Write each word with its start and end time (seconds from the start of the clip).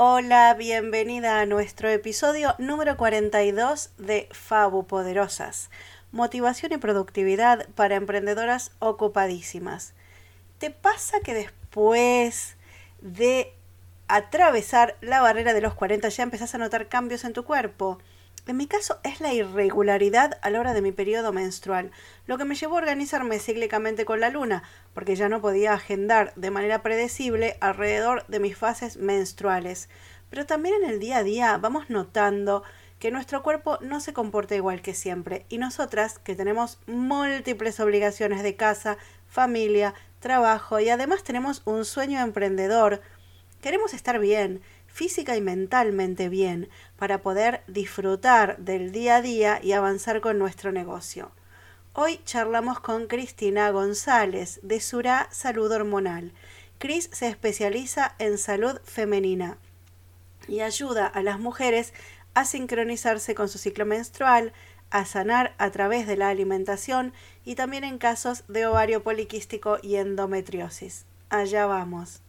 Hola, 0.00 0.54
bienvenida 0.54 1.40
a 1.40 1.46
nuestro 1.46 1.88
episodio 1.88 2.54
número 2.58 2.96
42 2.96 3.90
de 3.98 4.28
Fabu 4.30 4.86
Poderosas. 4.86 5.70
Motivación 6.12 6.70
y 6.70 6.76
productividad 6.76 7.68
para 7.70 7.96
emprendedoras 7.96 8.70
ocupadísimas. 8.78 9.94
¿Te 10.58 10.70
pasa 10.70 11.18
que 11.18 11.34
después 11.34 12.56
de 13.00 13.52
atravesar 14.06 14.96
la 15.00 15.20
barrera 15.20 15.52
de 15.52 15.62
los 15.62 15.74
40 15.74 16.08
ya 16.10 16.22
empezás 16.22 16.54
a 16.54 16.58
notar 16.58 16.86
cambios 16.86 17.24
en 17.24 17.32
tu 17.32 17.42
cuerpo? 17.42 17.98
En 18.48 18.56
mi 18.56 18.66
caso 18.66 18.98
es 19.04 19.20
la 19.20 19.34
irregularidad 19.34 20.38
a 20.40 20.48
la 20.48 20.58
hora 20.58 20.72
de 20.72 20.80
mi 20.80 20.90
periodo 20.90 21.34
menstrual, 21.34 21.90
lo 22.26 22.38
que 22.38 22.46
me 22.46 22.54
llevó 22.54 22.76
a 22.76 22.78
organizarme 22.78 23.40
cíclicamente 23.40 24.06
con 24.06 24.20
la 24.20 24.30
luna, 24.30 24.62
porque 24.94 25.16
ya 25.16 25.28
no 25.28 25.42
podía 25.42 25.74
agendar 25.74 26.32
de 26.34 26.50
manera 26.50 26.82
predecible 26.82 27.58
alrededor 27.60 28.26
de 28.28 28.40
mis 28.40 28.56
fases 28.56 28.96
menstruales. 28.96 29.90
Pero 30.30 30.46
también 30.46 30.76
en 30.82 30.88
el 30.88 30.98
día 30.98 31.18
a 31.18 31.24
día 31.24 31.58
vamos 31.58 31.90
notando 31.90 32.62
que 32.98 33.10
nuestro 33.10 33.42
cuerpo 33.42 33.76
no 33.82 34.00
se 34.00 34.14
comporta 34.14 34.56
igual 34.56 34.80
que 34.80 34.94
siempre 34.94 35.44
y 35.50 35.58
nosotras, 35.58 36.18
que 36.18 36.34
tenemos 36.34 36.78
múltiples 36.86 37.78
obligaciones 37.80 38.42
de 38.42 38.56
casa, 38.56 38.96
familia, 39.26 39.92
trabajo 40.20 40.80
y 40.80 40.88
además 40.88 41.22
tenemos 41.22 41.60
un 41.66 41.84
sueño 41.84 42.18
emprendedor, 42.22 43.02
queremos 43.60 43.92
estar 43.92 44.18
bien, 44.18 44.62
física 44.88 45.36
y 45.36 45.40
mentalmente 45.40 46.28
bien 46.28 46.68
para 46.96 47.22
poder 47.22 47.62
disfrutar 47.68 48.58
del 48.58 48.90
día 48.90 49.16
a 49.16 49.22
día 49.22 49.60
y 49.62 49.72
avanzar 49.72 50.20
con 50.20 50.38
nuestro 50.38 50.72
negocio. 50.72 51.30
Hoy 51.92 52.20
charlamos 52.24 52.80
con 52.80 53.06
Cristina 53.06 53.70
González 53.70 54.60
de 54.62 54.80
Sura 54.80 55.28
Salud 55.30 55.70
Hormonal. 55.70 56.32
Cris 56.78 57.10
se 57.12 57.28
especializa 57.28 58.14
en 58.18 58.38
salud 58.38 58.80
femenina 58.84 59.58
y 60.46 60.60
ayuda 60.60 61.06
a 61.06 61.22
las 61.22 61.38
mujeres 61.38 61.92
a 62.34 62.44
sincronizarse 62.44 63.34
con 63.34 63.48
su 63.48 63.58
ciclo 63.58 63.84
menstrual, 63.84 64.52
a 64.90 65.04
sanar 65.04 65.54
a 65.58 65.70
través 65.70 66.06
de 66.06 66.16
la 66.16 66.28
alimentación 66.28 67.12
y 67.44 67.56
también 67.56 67.84
en 67.84 67.98
casos 67.98 68.44
de 68.48 68.66
ovario 68.66 69.02
poliquístico 69.02 69.78
y 69.82 69.96
endometriosis. 69.96 71.04
Allá 71.30 71.66
vamos. 71.66 72.22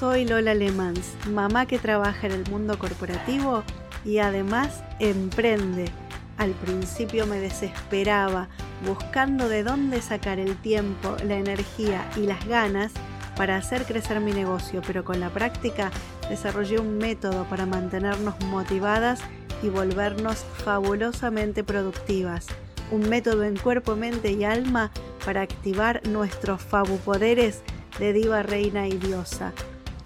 Soy 0.00 0.24
Lola 0.24 0.54
Lemans, 0.54 1.12
mamá 1.28 1.66
que 1.66 1.78
trabaja 1.78 2.26
en 2.26 2.32
el 2.32 2.50
mundo 2.50 2.78
corporativo 2.78 3.64
y 4.02 4.16
además 4.16 4.82
emprende. 4.98 5.90
Al 6.38 6.52
principio 6.52 7.26
me 7.26 7.38
desesperaba 7.38 8.48
buscando 8.86 9.50
de 9.50 9.62
dónde 9.62 10.00
sacar 10.00 10.38
el 10.38 10.56
tiempo, 10.56 11.16
la 11.26 11.36
energía 11.36 12.10
y 12.16 12.20
las 12.20 12.46
ganas 12.48 12.92
para 13.36 13.58
hacer 13.58 13.84
crecer 13.84 14.20
mi 14.20 14.32
negocio, 14.32 14.80
pero 14.86 15.04
con 15.04 15.20
la 15.20 15.28
práctica 15.28 15.90
desarrollé 16.30 16.80
un 16.80 16.96
método 16.96 17.44
para 17.44 17.66
mantenernos 17.66 18.40
motivadas 18.46 19.20
y 19.62 19.68
volvernos 19.68 20.46
fabulosamente 20.64 21.62
productivas. 21.62 22.46
Un 22.90 23.06
método 23.10 23.44
en 23.44 23.58
cuerpo, 23.58 23.96
mente 23.96 24.32
y 24.32 24.44
alma 24.44 24.92
para 25.26 25.42
activar 25.42 26.00
nuestros 26.08 26.62
fabupoderes 26.62 27.60
de 27.98 28.14
diva, 28.14 28.42
reina 28.42 28.88
y 28.88 28.96
diosa 28.96 29.52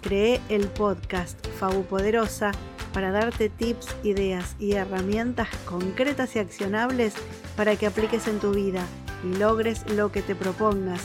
creé 0.04 0.38
el 0.50 0.68
podcast 0.68 1.44
Fabu 1.58 1.82
Poderosa 1.84 2.52
para 2.92 3.10
darte 3.10 3.48
tips, 3.48 3.88
ideas 4.04 4.54
y 4.60 4.72
herramientas 4.72 5.48
concretas 5.64 6.36
y 6.36 6.40
accionables 6.40 7.14
para 7.56 7.74
que 7.76 7.86
apliques 7.86 8.28
en 8.28 8.38
tu 8.38 8.52
vida 8.52 8.86
y 9.24 9.38
logres 9.38 9.90
lo 9.90 10.12
que 10.12 10.20
te 10.20 10.34
propongas, 10.34 11.00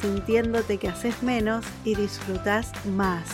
sintiéndote 0.00 0.78
que 0.78 0.88
haces 0.88 1.24
menos 1.24 1.66
y 1.84 1.96
disfrutas 1.96 2.70
más. 2.86 3.28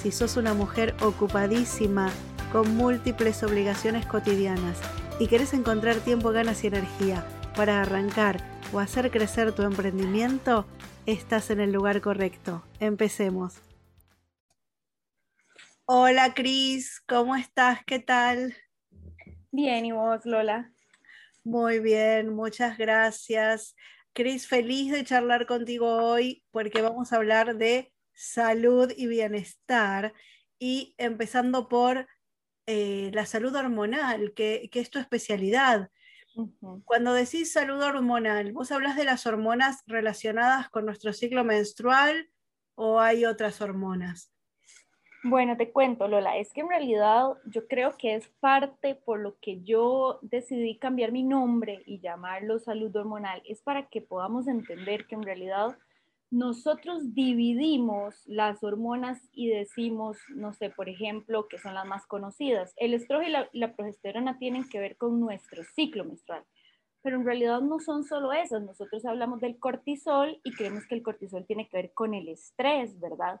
Si 0.00 0.12
sos 0.12 0.36
una 0.36 0.54
mujer 0.54 0.94
ocupadísima, 1.02 2.10
con 2.52 2.76
múltiples 2.76 3.42
obligaciones 3.42 4.06
cotidianas 4.06 4.78
y 5.18 5.26
querés 5.26 5.54
encontrar 5.54 5.96
tiempo, 5.96 6.30
ganas 6.30 6.62
y 6.62 6.68
energía 6.68 7.26
para 7.56 7.82
arrancar 7.82 8.44
o 8.72 8.78
hacer 8.78 9.10
crecer 9.10 9.52
tu 9.52 9.62
emprendimiento, 9.62 10.66
estás 11.06 11.50
en 11.50 11.60
el 11.60 11.72
lugar 11.72 12.00
correcto. 12.00 12.62
Empecemos. 12.78 13.71
Hola 15.94 16.32
Cris, 16.32 17.02
¿cómo 17.06 17.36
estás? 17.36 17.84
¿Qué 17.84 17.98
tal? 17.98 18.56
Bien, 19.50 19.84
¿y 19.84 19.92
vos, 19.92 20.24
Lola? 20.24 20.72
Muy 21.44 21.80
bien, 21.80 22.34
muchas 22.34 22.78
gracias. 22.78 23.76
Cris, 24.14 24.48
feliz 24.48 24.90
de 24.90 25.04
charlar 25.04 25.44
contigo 25.44 25.86
hoy 25.86 26.42
porque 26.50 26.80
vamos 26.80 27.12
a 27.12 27.16
hablar 27.16 27.56
de 27.58 27.92
salud 28.14 28.90
y 28.96 29.06
bienestar 29.06 30.14
y 30.58 30.94
empezando 30.96 31.68
por 31.68 32.06
eh, 32.64 33.10
la 33.12 33.26
salud 33.26 33.54
hormonal, 33.54 34.32
que, 34.32 34.70
es 34.72 34.88
tu 34.88 34.98
especialidad. 34.98 35.90
Cuando 36.86 37.12
decís 37.12 37.52
salud 37.52 37.82
hormonal, 37.82 38.54
¿vos 38.54 38.72
hablas 38.72 38.96
de 38.96 39.04
las 39.04 39.26
hormonas 39.26 39.82
relacionadas 39.86 40.70
con 40.70 40.86
nuestro 40.86 41.12
ciclo 41.12 41.44
menstrual 41.44 42.30
o 42.76 42.98
hay 42.98 43.26
otras 43.26 43.60
hormonas? 43.60 44.31
Bueno, 45.24 45.56
te 45.56 45.70
cuento, 45.70 46.08
Lola, 46.08 46.36
es 46.36 46.52
que 46.52 46.62
en 46.62 46.68
realidad 46.68 47.34
yo 47.46 47.68
creo 47.68 47.96
que 47.96 48.16
es 48.16 48.26
parte 48.40 48.96
por 48.96 49.20
lo 49.20 49.38
que 49.38 49.62
yo 49.62 50.18
decidí 50.20 50.78
cambiar 50.78 51.12
mi 51.12 51.22
nombre 51.22 51.80
y 51.86 52.00
llamarlo 52.00 52.58
salud 52.58 52.94
hormonal, 52.96 53.40
es 53.44 53.62
para 53.62 53.86
que 53.88 54.00
podamos 54.00 54.48
entender 54.48 55.06
que 55.06 55.14
en 55.14 55.22
realidad 55.22 55.78
nosotros 56.32 57.14
dividimos 57.14 58.26
las 58.26 58.64
hormonas 58.64 59.20
y 59.32 59.48
decimos, 59.48 60.18
no 60.34 60.54
sé, 60.54 60.70
por 60.70 60.88
ejemplo, 60.88 61.46
que 61.46 61.58
son 61.58 61.74
las 61.74 61.86
más 61.86 62.04
conocidas. 62.06 62.72
El 62.76 62.92
estrógeno 62.92 63.46
y 63.52 63.58
la, 63.60 63.76
progesterona 63.76 64.38
tienen 64.38 64.68
que 64.68 64.80
ver 64.80 64.96
con 64.96 65.20
nuestro 65.20 65.62
ciclo 65.62 66.04
menstrual, 66.04 66.42
pero 67.00 67.16
en 67.16 67.24
realidad 67.24 67.60
no 67.60 67.78
son 67.78 68.02
solo 68.02 68.32
esas. 68.32 68.62
Nosotros 68.62 69.04
hablamos 69.04 69.40
del 69.40 69.60
cortisol 69.60 70.40
y 70.42 70.52
creemos 70.52 70.84
que 70.88 70.96
el 70.96 71.02
cortisol 71.04 71.46
tiene 71.46 71.68
que 71.68 71.76
ver 71.76 71.92
con 71.92 72.12
el 72.12 72.28
estrés, 72.28 72.98
¿verdad? 72.98 73.40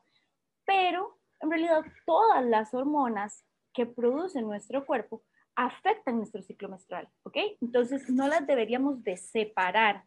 Pero 0.64 1.18
en 1.42 1.50
realidad 1.50 1.84
todas 2.06 2.44
las 2.44 2.72
hormonas 2.72 3.44
que 3.74 3.86
produce 3.86 4.40
nuestro 4.40 4.86
cuerpo 4.86 5.22
afectan 5.54 6.16
nuestro 6.16 6.42
ciclo 6.42 6.68
menstrual, 6.68 7.08
¿ok? 7.24 7.36
Entonces 7.60 8.08
no 8.08 8.28
las 8.28 8.46
deberíamos 8.46 9.02
de 9.02 9.16
separar. 9.16 10.04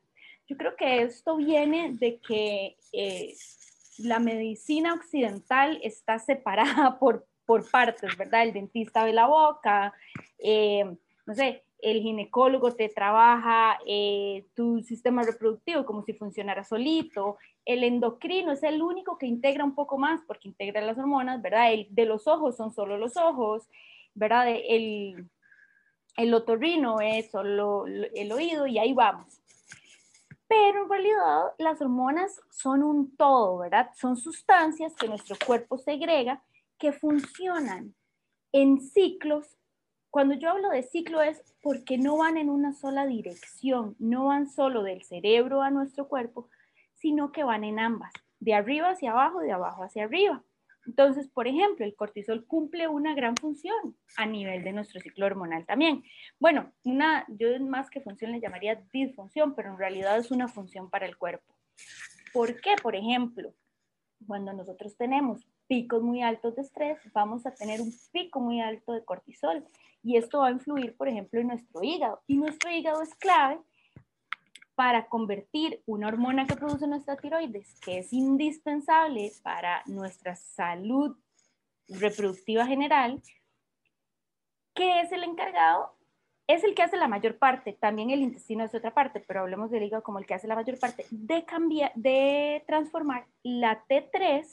Yo 0.47 0.57
creo 0.57 0.75
que 0.75 1.01
esto 1.01 1.37
viene 1.37 1.91
de 1.93 2.19
que 2.19 2.77
eh, 2.93 3.35
la 3.99 4.19
medicina 4.19 4.93
occidental 4.93 5.79
está 5.83 6.19
separada 6.19 6.97
por, 6.99 7.27
por 7.45 7.69
partes, 7.69 8.17
¿verdad? 8.17 8.43
El 8.43 8.53
dentista 8.53 9.03
ve 9.03 9.13
la 9.13 9.27
boca, 9.27 9.93
eh, 10.39 10.85
no 11.25 11.33
sé, 11.33 11.63
el 11.85 12.01
ginecólogo 12.01 12.73
te 12.73 12.89
trabaja 12.89 13.77
eh, 13.85 14.47
tu 14.55 14.81
sistema 14.81 15.21
reproductivo 15.21 15.85
como 15.85 16.03
si 16.03 16.13
funcionara 16.13 16.63
solito, 16.63 17.37
el 17.63 17.83
endocrino 17.83 18.51
es 18.51 18.63
el 18.63 18.81
único 18.81 19.19
que 19.19 19.27
integra 19.27 19.63
un 19.63 19.75
poco 19.75 19.99
más 19.99 20.21
porque 20.25 20.47
integra 20.47 20.81
las 20.81 20.97
hormonas, 20.97 21.43
¿verdad? 21.43 21.71
El 21.71 21.87
de 21.91 22.05
los 22.05 22.27
ojos 22.27 22.57
son 22.57 22.73
solo 22.73 22.97
los 22.97 23.17
ojos, 23.17 23.69
¿verdad? 24.15 24.47
El, 24.49 25.29
el 26.17 26.33
otorrino 26.33 27.01
es 27.01 27.29
solo 27.29 27.85
el 27.85 28.31
oído 28.31 28.65
y 28.65 28.79
ahí 28.79 28.93
vamos. 28.93 29.39
Pero 30.47 30.83
en 30.83 30.89
realidad 30.89 31.53
las 31.59 31.79
hormonas 31.81 32.41
son 32.49 32.81
un 32.81 33.15
todo, 33.15 33.59
¿verdad? 33.59 33.91
Son 33.95 34.17
sustancias 34.17 34.95
que 34.95 35.07
nuestro 35.07 35.35
cuerpo 35.45 35.77
segrega 35.77 36.41
que 36.79 36.93
funcionan 36.93 37.93
en 38.51 38.81
ciclos. 38.81 39.55
Cuando 40.15 40.35
yo 40.35 40.49
hablo 40.49 40.69
de 40.69 40.81
ciclo 40.81 41.21
es 41.21 41.43
porque 41.61 41.97
no 41.97 42.15
van 42.15 42.37
en 42.37 42.49
una 42.49 42.71
sola 42.71 43.05
dirección, 43.05 43.97
no 43.99 44.27
van 44.27 44.47
solo 44.47 44.81
del 44.81 45.03
cerebro 45.03 45.61
a 45.61 45.71
nuestro 45.71 46.07
cuerpo, 46.07 46.47
sino 46.93 47.33
que 47.33 47.43
van 47.43 47.65
en 47.65 47.79
ambas, 47.79 48.13
de 48.39 48.53
arriba 48.53 48.91
hacia 48.91 49.11
abajo, 49.11 49.41
de 49.41 49.51
abajo 49.51 49.83
hacia 49.83 50.05
arriba. 50.05 50.41
Entonces, 50.85 51.27
por 51.27 51.49
ejemplo, 51.49 51.83
el 51.83 51.97
cortisol 51.97 52.45
cumple 52.47 52.87
una 52.87 53.13
gran 53.13 53.35
función 53.35 53.97
a 54.15 54.25
nivel 54.25 54.63
de 54.63 54.71
nuestro 54.71 55.01
ciclo 55.01 55.25
hormonal 55.25 55.65
también. 55.65 56.01
Bueno, 56.39 56.71
una, 56.85 57.25
yo 57.27 57.49
más 57.59 57.89
que 57.89 57.99
función 57.99 58.31
le 58.31 58.39
llamaría 58.39 58.81
disfunción, 58.93 59.53
pero 59.53 59.71
en 59.71 59.77
realidad 59.77 60.17
es 60.17 60.31
una 60.31 60.47
función 60.47 60.89
para 60.89 61.07
el 61.07 61.17
cuerpo. 61.17 61.57
¿Por 62.31 62.61
qué? 62.61 62.75
Por 62.81 62.95
ejemplo, 62.95 63.53
cuando 64.25 64.53
nosotros 64.53 64.95
tenemos 64.95 65.45
picos 65.67 66.01
muy 66.01 66.21
altos 66.21 66.55
de 66.55 66.61
estrés, 66.61 66.97
vamos 67.13 67.45
a 67.45 67.51
tener 67.51 67.81
un 67.81 67.93
pico 68.11 68.39
muy 68.39 68.61
alto 68.61 68.93
de 68.93 69.03
cortisol 69.03 69.65
y 70.03 70.17
esto 70.17 70.39
va 70.39 70.47
a 70.47 70.51
influir, 70.51 70.95
por 70.95 71.07
ejemplo, 71.07 71.39
en 71.39 71.47
nuestro 71.47 71.83
hígado. 71.83 72.21
Y 72.27 72.37
nuestro 72.37 72.71
hígado 72.71 73.01
es 73.01 73.13
clave 73.15 73.59
para 74.75 75.07
convertir 75.07 75.81
una 75.85 76.07
hormona 76.07 76.45
que 76.45 76.55
produce 76.55 76.87
nuestra 76.87 77.15
tiroides, 77.15 77.79
que 77.79 77.99
es 77.99 78.13
indispensable 78.13 79.31
para 79.41 79.81
nuestra 79.85 80.35
salud 80.35 81.17
reproductiva 81.87 82.65
general, 82.67 83.21
que 84.73 85.01
es 85.01 85.11
el 85.11 85.23
encargado 85.23 85.95
es 86.47 86.63
el 86.63 86.75
que 86.75 86.83
hace 86.83 86.97
la 86.97 87.07
mayor 87.07 87.37
parte, 87.37 87.73
también 87.73 88.11
el 88.11 88.21
intestino 88.21 88.63
es 88.63 88.75
otra 88.75 88.93
parte, 88.93 89.19
pero 89.19 89.41
hablemos 89.41 89.71
del 89.71 89.83
hígado 89.83 90.03
como 90.03 90.19
el 90.19 90.25
que 90.25 90.35
hace 90.35 90.47
la 90.47 90.55
mayor 90.55 90.79
parte, 90.79 91.05
de 91.09 91.43
cambiar, 91.43 91.91
de 91.95 92.63
transformar 92.67 93.25
la 93.41 93.83
T3, 93.87 94.45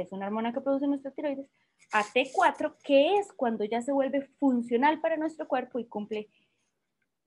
es 0.00 0.12
una 0.12 0.26
hormona 0.26 0.52
que 0.52 0.60
produce 0.60 0.86
nuestra 0.86 1.10
tiroides, 1.10 1.48
a 1.92 2.02
T4, 2.02 2.76
que 2.82 3.16
es 3.18 3.32
cuando 3.32 3.64
ya 3.64 3.82
se 3.82 3.92
vuelve 3.92 4.22
funcional 4.38 5.00
para 5.00 5.16
nuestro 5.16 5.46
cuerpo 5.46 5.78
y 5.78 5.86
cumple, 5.86 6.28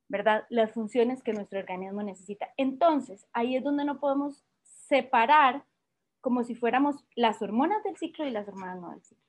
¿verdad?, 0.08 0.46
las 0.50 0.72
funciones 0.72 1.24
que 1.24 1.34
nuestro 1.34 1.60
organismo 1.60 2.04
necesita. 2.04 2.54
Entonces, 2.58 3.26
ahí 3.34 3.56
es 3.56 3.64
donde 3.64 3.86
no 3.86 4.00
podemos 4.00 4.44
separar 4.64 5.64
como 6.22 6.44
si 6.44 6.56
fuéramos 6.56 7.06
las 7.16 7.42
hormonas 7.42 7.84
del 7.84 7.96
ciclo 7.96 8.28
y 8.28 8.32
las 8.32 8.48
hormonas 8.48 8.82
no 8.82 8.92
del 8.92 9.04
ciclo, 9.04 9.24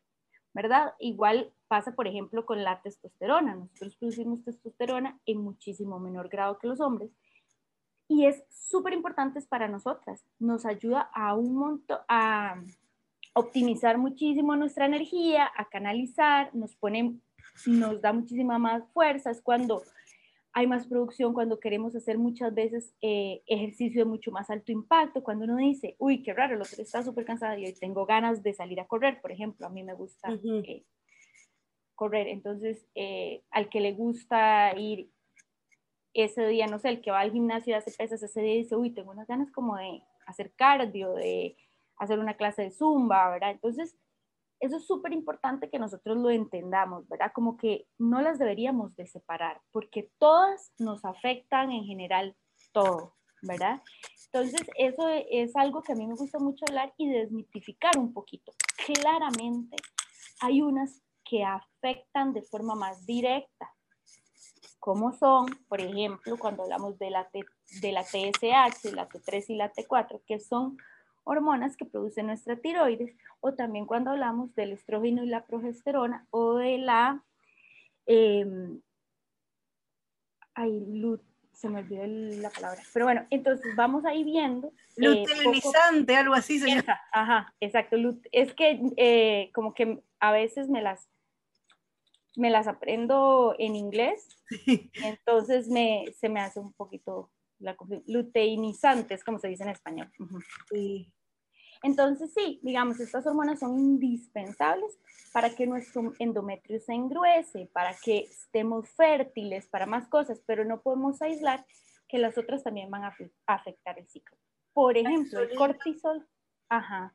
¿verdad? 0.53 0.95
Igual 0.99 1.53
pasa, 1.69 1.93
por 1.93 2.09
ejemplo, 2.09 2.45
con 2.45 2.65
la 2.65 2.83
testosterona. 2.83 3.55
Nosotros 3.55 3.97
producimos 3.97 4.43
testosterona 4.43 5.21
en 5.27 5.39
muchísimo 5.39 6.01
menor 6.01 6.29
grado 6.29 6.59
que 6.59 6.67
los 6.67 6.81
hombres 6.81 7.13
y 8.11 8.27
es 8.27 8.43
súper 8.51 8.93
importante 8.93 9.41
para 9.43 9.69
nosotras. 9.69 10.27
Nos 10.41 10.67
ayuda 10.67 11.09
a 11.15 11.37
un 11.37 11.55
montón, 11.55 11.99
a 12.09 12.61
optimizar 13.33 13.99
muchísimo 13.99 14.57
nuestra 14.57 14.87
energía, 14.87 15.51
a 15.57 15.69
canalizar, 15.69 16.55
nos 16.55 16.75
pone, 16.77 17.17
nos 17.67 18.01
da 18.01 18.13
muchísima 18.13 18.59
más 18.59 18.83
fuerza. 18.93 19.31
Es 19.31 19.41
cuando 19.41 19.83
hay 20.53 20.67
más 20.67 20.87
producción, 20.87 21.33
cuando 21.33 21.61
queremos 21.61 21.95
hacer 21.95 22.19
muchas 22.19 22.53
veces 22.55 22.95
eh, 23.01 23.43
ejercicio 23.47 24.05
de 24.05 24.11
mucho 24.11 24.33
más 24.33 24.51
alto 24.51 24.73
impacto, 24.73 25.23
cuando 25.23 25.45
uno 25.45 25.57
dice, 25.57 25.95
uy, 25.99 26.23
qué 26.23 26.33
raro, 26.33 26.55
el 26.55 26.63
otro 26.63 26.83
está 26.83 27.03
súper 27.03 27.25
cansado 27.25 27.57
y 27.57 27.67
hoy 27.67 27.75
tengo 27.75 28.05
ganas 28.05 28.43
de 28.43 28.53
salir 28.53 28.81
a 28.81 28.87
correr, 28.87 29.21
por 29.21 29.31
ejemplo, 29.31 29.67
a 29.67 29.71
mí 29.71 29.83
me 29.85 29.95
gusta 29.95 30.29
correr. 31.95 32.29
Entonces, 32.29 32.85
eh, 32.95 33.43
al 33.51 33.69
que 33.69 33.81
le 33.81 33.93
gusta 33.93 34.77
ir 34.77 35.11
ese 36.15 36.47
día, 36.49 36.67
no 36.67 36.81
sé, 36.81 36.89
el 36.89 37.01
que 37.01 37.13
va 37.13 37.21
al 37.21 37.31
gimnasio 37.31 37.73
y 37.73 37.75
hace 37.75 37.93
pesas 37.93 38.23
ese 38.23 38.43
día 38.43 38.55
dice, 38.55 38.75
uy, 38.75 38.91
tengo 38.91 39.13
unas 39.13 39.29
ganas 39.29 39.53
como 39.53 39.77
de 39.77 40.03
hacer 40.27 40.53
cardio, 40.57 41.13
de 41.15 41.57
hacer 42.01 42.19
una 42.19 42.35
clase 42.35 42.63
de 42.63 42.71
zumba, 42.71 43.31
¿verdad? 43.31 43.51
Entonces, 43.51 43.95
eso 44.59 44.77
es 44.77 44.87
súper 44.87 45.13
importante 45.13 45.71
que 45.71 45.79
nosotros 45.79 46.17
lo 46.17 46.31
entendamos, 46.31 47.07
¿verdad? 47.09 47.31
Como 47.33 47.57
que 47.57 47.87
no 47.99 48.21
las 48.21 48.39
deberíamos 48.39 48.97
de 48.97 49.07
separar, 49.07 49.61
porque 49.71 50.11
todas 50.19 50.73
nos 50.79 51.05
afectan 51.05 51.71
en 51.71 51.85
general 51.85 52.37
todo, 52.73 53.17
¿verdad? 53.43 53.81
Entonces, 54.33 54.67
eso 54.77 55.09
es 55.09 55.55
algo 55.57 55.83
que 55.83 55.93
a 55.93 55.95
mí 55.95 56.07
me 56.07 56.15
gusta 56.15 56.39
mucho 56.39 56.65
hablar 56.69 56.93
y 56.97 57.11
desmitificar 57.11 57.99
un 57.99 58.13
poquito. 58.13 58.53
Claramente, 58.87 59.77
hay 60.41 60.63
unas 60.63 61.03
que 61.25 61.45
afectan 61.45 62.33
de 62.33 62.43
forma 62.43 62.75
más 62.75 63.05
directa, 63.05 63.75
como 64.79 65.13
son, 65.13 65.47
por 65.69 65.81
ejemplo, 65.83 66.39
cuando 66.39 66.63
hablamos 66.63 66.99
de 66.99 67.11
la, 67.11 67.29
de 67.33 67.93
la 67.93 68.03
TSH, 68.03 68.93
la 68.95 69.09
T3 69.09 69.45
y 69.49 69.55
la 69.57 69.71
T4, 69.73 70.23
que 70.27 70.41
son 70.41 70.79
hormonas 71.31 71.77
que 71.77 71.85
produce 71.85 72.23
nuestra 72.23 72.57
tiroides, 72.57 73.17
o 73.41 73.55
también 73.55 73.87
cuando 73.87 74.11
hablamos 74.11 74.55
del 74.55 74.73
estrógeno 74.73 75.23
y 75.23 75.29
la 75.29 75.47
progesterona, 75.47 76.27
o 76.31 76.57
de 76.57 76.79
la... 76.79 77.25
Eh, 78.07 78.47
ay, 80.55 80.85
se 81.53 81.69
me 81.69 81.81
olvidó 81.81 82.07
la 82.41 82.51
palabra. 82.51 82.83
Pero 82.93 83.05
bueno, 83.05 83.27
entonces 83.31 83.77
vamos 83.77 84.05
ahí 84.05 84.25
viendo. 84.25 84.69
Eh, 84.97 85.25
Luteinizante, 85.25 86.17
algo 86.17 86.35
así 86.35 86.59
se 86.59 86.69
llama. 86.69 87.01
Ajá, 87.13 87.55
exacto. 87.61 87.97
Es 88.33 88.55
que 88.55 88.81
eh, 88.97 89.51
como 89.55 89.75
que 89.75 90.03
a 90.19 90.33
veces 90.33 90.69
me 90.69 90.83
las 90.83 91.09
me 92.37 92.49
las 92.49 92.67
aprendo 92.67 93.55
en 93.59 93.75
inglés, 93.75 94.29
entonces 95.03 95.69
me, 95.69 96.05
se 96.19 96.29
me 96.29 96.41
hace 96.41 96.61
un 96.61 96.73
poquito 96.73 97.31
la 97.59 97.77
luteinizantes, 98.07 99.25
como 99.25 99.39
se 99.39 99.49
dice 99.49 99.65
en 99.65 99.71
español. 99.71 100.11
sí. 100.71 101.13
Entonces 101.83 102.33
sí, 102.35 102.61
digamos, 102.63 103.01
estas 103.01 103.27
hormonas 103.27 103.61
son 103.61 103.79
indispensables 103.79 104.99
para 105.33 105.51
que 105.51 105.67
nuestro 105.67 106.13
endometrio 106.19 106.81
se 106.81 106.93
engruese, 106.93 107.71
para 107.73 107.95
que 107.95 108.21
estemos 108.21 108.89
fértiles, 108.91 109.67
para 109.67 109.87
más 109.87 110.09
cosas, 110.09 110.43
pero 110.47 110.65
no 110.65 110.83
podemos 110.83 111.23
aislar 111.23 111.65
que 112.09 112.19
las 112.19 112.37
otras 112.37 112.65
también 112.65 112.91
van 112.91 113.05
a 113.05 113.15
afectar 113.47 113.99
el 113.99 114.09
ciclo. 114.09 114.37
Por 114.73 114.97
ejemplo, 114.97 115.41
el 115.41 115.55
cortisol. 115.57 116.27
Ajá. 116.69 117.15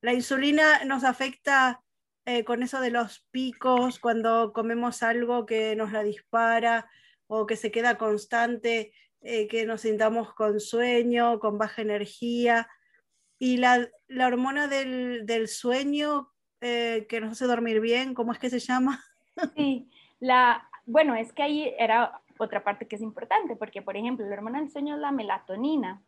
La 0.00 0.12
insulina 0.12 0.84
nos 0.84 1.04
afecta 1.04 1.82
eh, 2.24 2.44
con 2.44 2.62
eso 2.62 2.80
de 2.80 2.90
los 2.90 3.20
picos, 3.30 4.00
cuando 4.00 4.52
comemos 4.52 5.02
algo 5.02 5.46
que 5.46 5.76
nos 5.76 5.92
la 5.92 6.02
dispara 6.02 6.90
o 7.28 7.46
que 7.46 7.56
se 7.56 7.70
queda 7.70 7.98
constante, 7.98 8.92
eh, 9.20 9.46
que 9.48 9.66
nos 9.66 9.82
sintamos 9.82 10.34
con 10.34 10.58
sueño, 10.60 11.38
con 11.38 11.58
baja 11.58 11.82
energía. 11.82 12.68
Y 13.38 13.58
la, 13.58 13.88
hormona 14.26 14.68
del, 14.68 15.48
sueño 15.48 16.32
eh, 16.60 17.06
que 17.08 17.20
nos 17.20 17.32
hace 17.32 17.46
dormir 17.46 17.80
bien, 17.80 18.14
¿cómo 18.14 18.32
es 18.32 18.38
que 18.38 18.50
se 18.50 18.58
llama? 18.58 19.02
Sí, 19.54 19.90
la, 20.18 20.66
bueno, 20.86 21.14
es 21.14 21.30
que 21.34 21.42
ahí 21.42 21.74
era 21.78 22.22
otra 22.38 22.64
parte 22.64 22.88
que 22.88 22.96
es 22.96 23.02
importante, 23.02 23.54
porque 23.54 23.82
por 23.82 23.96
ejemplo, 23.96 24.26
la 24.26 24.34
hormona 24.34 24.60
del 24.60 24.70
sueño 24.70 24.94
es 24.94 25.00
la 25.00 25.12
melatonina, 25.12 26.02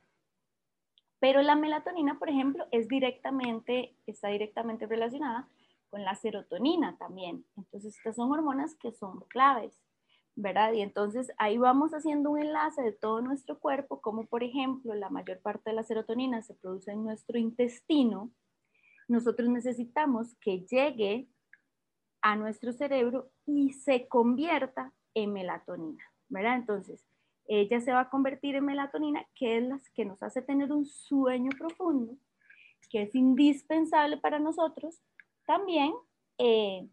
pero 1.20 1.42
la 1.42 1.56
melatonina, 1.56 2.19
por 2.19 2.30
ejemplo, 2.30 2.66
es 2.70 2.88
directamente, 2.88 3.94
está 4.06 4.28
directamente 4.28 4.86
relacionada 4.86 5.48
con 5.90 6.04
la 6.04 6.14
serotonina 6.14 6.96
también. 6.96 7.44
Entonces, 7.56 7.96
estas 7.96 8.16
son 8.16 8.30
hormonas 8.32 8.75
que 8.76 8.92
son 8.92 9.20
claves, 9.28 9.78
¿verdad? 10.40 10.73
Y 10.73 10.82
entonces 10.82 11.32
ahí 11.37 11.58
vamos 11.58 11.90
haciendo 11.93 12.31
un 12.31 12.38
enlace 12.38 12.81
de 12.81 12.93
todo 12.93 13.20
nuestro 13.20 13.58
cuerpo, 13.58 14.00
como 14.00 14.25
por 14.26 14.44
ejemplo 14.44 14.94
la 14.94 15.11
mayor 15.11 15.40
parte 15.40 15.70
de 15.70 15.75
la 15.76 15.82
serotonina 15.82 16.43
se 16.43 16.55
produce 16.55 16.93
en 16.93 17.02
nuestro 17.02 17.38
intestino. 17.38 18.31
Nosotros 19.08 19.49
necesitamos 19.49 20.37
que 20.37 20.61
llegue 20.61 21.26
a 22.23 22.37
nuestro 22.37 22.73
cerebro 22.73 23.32
y 23.46 23.73
se 23.73 24.06
convierta 24.06 24.93
en 25.12 25.32
melatonina, 25.32 26.05
¿verdad? 26.29 26.55
Entonces, 26.55 27.05
ella 27.49 27.81
se 27.81 27.93
va 27.93 28.02
a 28.02 28.11
convertir 28.11 28.55
en 28.55 28.64
melatonina, 28.64 29.26
que 29.35 29.58
es 29.58 29.64
la 29.64 29.81
que 29.93 30.05
nos 30.05 30.23
hace 30.23 30.40
tener 30.40 30.70
un 30.70 30.87
sueño 30.87 31.50
profundo, 31.58 32.17
que 32.90 33.02
es 33.02 33.14
indispensable 33.17 34.19
para 34.19 34.38
nosotros 34.38 35.02
también 35.46 35.93
eh, 36.37 36.87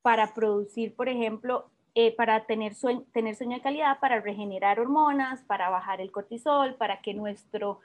para 0.00 0.34
producir, 0.34 0.96
por 0.96 1.08
ejemplo, 1.08 1.70
eh, 1.94 2.14
para 2.16 2.46
tener 2.46 2.74
sueño, 2.74 3.04
tener 3.12 3.36
sueño 3.36 3.56
de 3.56 3.62
calidad, 3.62 4.00
para 4.00 4.20
regenerar 4.20 4.80
hormonas, 4.80 5.42
para 5.42 5.68
bajar 5.68 6.00
el 6.00 6.10
cortisol, 6.10 6.74
para 6.76 7.02
que 7.02 7.12
nuestro 7.14 7.80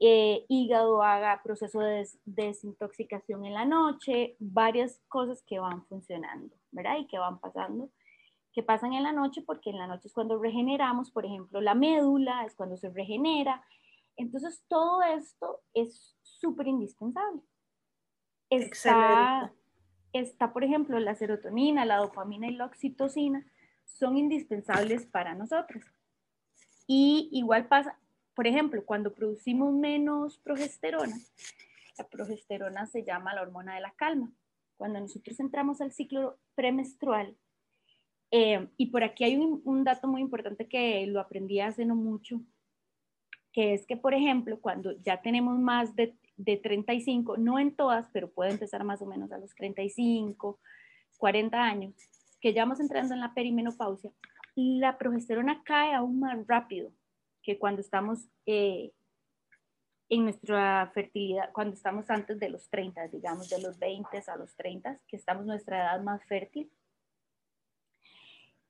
eh, 0.00 0.44
hígado 0.48 1.02
haga 1.02 1.40
proceso 1.42 1.78
de 1.78 2.08
desintoxicación 2.24 3.46
en 3.46 3.54
la 3.54 3.64
noche, 3.64 4.36
varias 4.40 5.00
cosas 5.08 5.42
que 5.42 5.60
van 5.60 5.86
funcionando, 5.86 6.54
¿verdad? 6.72 6.98
Y 6.98 7.06
que 7.06 7.18
van 7.18 7.38
pasando, 7.38 7.90
que 8.52 8.64
pasan 8.64 8.92
en 8.92 9.04
la 9.04 9.12
noche, 9.12 9.42
porque 9.42 9.70
en 9.70 9.78
la 9.78 9.86
noche 9.86 10.08
es 10.08 10.14
cuando 10.14 10.38
regeneramos, 10.38 11.10
por 11.12 11.24
ejemplo, 11.24 11.60
la 11.60 11.74
médula, 11.74 12.44
es 12.44 12.56
cuando 12.56 12.76
se 12.76 12.90
regenera. 12.90 13.64
Entonces, 14.16 14.64
todo 14.68 15.02
esto 15.02 15.60
es 15.74 16.16
súper 16.22 16.66
indispensable. 16.66 17.40
Está, 18.50 19.52
está, 20.14 20.52
por 20.52 20.64
ejemplo, 20.64 20.98
la 20.98 21.14
serotonina, 21.14 21.84
la 21.84 21.96
dopamina 21.96 22.46
y 22.46 22.54
la 22.54 22.66
oxitocina 22.66 23.44
son 23.84 24.16
indispensables 24.16 25.06
para 25.06 25.34
nosotros. 25.34 25.84
Y 26.86 27.28
igual 27.32 27.66
pasa, 27.66 27.98
por 28.34 28.46
ejemplo, 28.46 28.84
cuando 28.84 29.14
producimos 29.14 29.72
menos 29.72 30.38
progesterona, 30.38 31.16
la 31.98 32.08
progesterona 32.08 32.86
se 32.86 33.04
llama 33.04 33.34
la 33.34 33.42
hormona 33.42 33.74
de 33.74 33.80
la 33.80 33.92
calma. 33.92 34.32
Cuando 34.76 35.00
nosotros 35.00 35.38
entramos 35.40 35.80
al 35.80 35.92
ciclo 35.92 36.38
premenstrual, 36.54 37.36
eh, 38.30 38.68
y 38.76 38.86
por 38.86 39.04
aquí 39.04 39.24
hay 39.24 39.36
un, 39.36 39.62
un, 39.64 39.84
dato 39.84 40.08
muy 40.08 40.20
importante 40.20 40.66
que 40.66 41.06
lo 41.06 41.20
aprendí 41.20 41.60
hace 41.60 41.84
no 41.84 41.94
mucho, 41.94 42.40
que 43.52 43.74
es 43.74 43.86
que, 43.86 43.96
por 43.96 44.12
ejemplo, 44.12 44.60
cuando 44.60 44.92
ya 45.02 45.22
tenemos 45.22 45.56
más 45.58 45.94
de 45.94 46.16
de 46.36 46.56
35, 46.56 47.36
no 47.36 47.58
en 47.58 47.74
todas, 47.74 48.08
pero 48.12 48.30
puede 48.30 48.52
empezar 48.52 48.84
más 48.84 49.00
o 49.02 49.06
menos 49.06 49.30
a 49.32 49.38
los 49.38 49.54
35, 49.54 50.58
40 51.18 51.62
años, 51.62 51.94
que 52.40 52.52
ya 52.52 52.62
vamos 52.62 52.80
entrando 52.80 53.14
en 53.14 53.20
la 53.20 53.34
perimenopausia, 53.34 54.12
la 54.56 54.98
progesterona 54.98 55.62
cae 55.64 55.94
aún 55.94 56.20
más 56.20 56.46
rápido 56.46 56.92
que 57.42 57.58
cuando 57.58 57.80
estamos 57.80 58.28
eh, 58.46 58.92
en 60.08 60.24
nuestra 60.24 60.90
fertilidad, 60.94 61.50
cuando 61.52 61.74
estamos 61.74 62.08
antes 62.10 62.38
de 62.38 62.48
los 62.48 62.68
30, 62.68 63.08
digamos, 63.08 63.48
de 63.48 63.60
los 63.60 63.78
20 63.78 64.22
a 64.26 64.36
los 64.36 64.54
30, 64.54 65.00
que 65.08 65.16
estamos 65.16 65.44
nuestra 65.46 65.78
edad 65.78 66.02
más 66.02 66.24
fértil. 66.26 66.70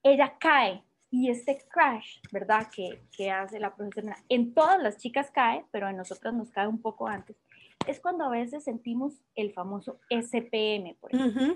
Ella 0.01 0.37
cae 0.39 0.83
y 1.09 1.29
este 1.29 1.57
crash, 1.69 2.19
¿verdad? 2.31 2.67
Que, 2.73 3.01
que 3.15 3.31
hace 3.31 3.59
la 3.59 3.75
progesterona, 3.75 4.17
en 4.29 4.53
todas 4.53 4.81
las 4.81 4.97
chicas 4.97 5.31
cae, 5.31 5.65
pero 5.71 5.87
en 5.87 5.97
nosotras 5.97 6.33
nos 6.33 6.51
cae 6.51 6.67
un 6.67 6.81
poco 6.81 7.07
antes 7.07 7.37
es 7.87 7.99
cuando 7.99 8.25
a 8.25 8.29
veces 8.29 8.63
sentimos 8.63 9.13
el 9.35 9.53
famoso 9.53 9.99
SPM, 10.09 10.95
por 10.99 11.13
ejemplo. 11.13 11.55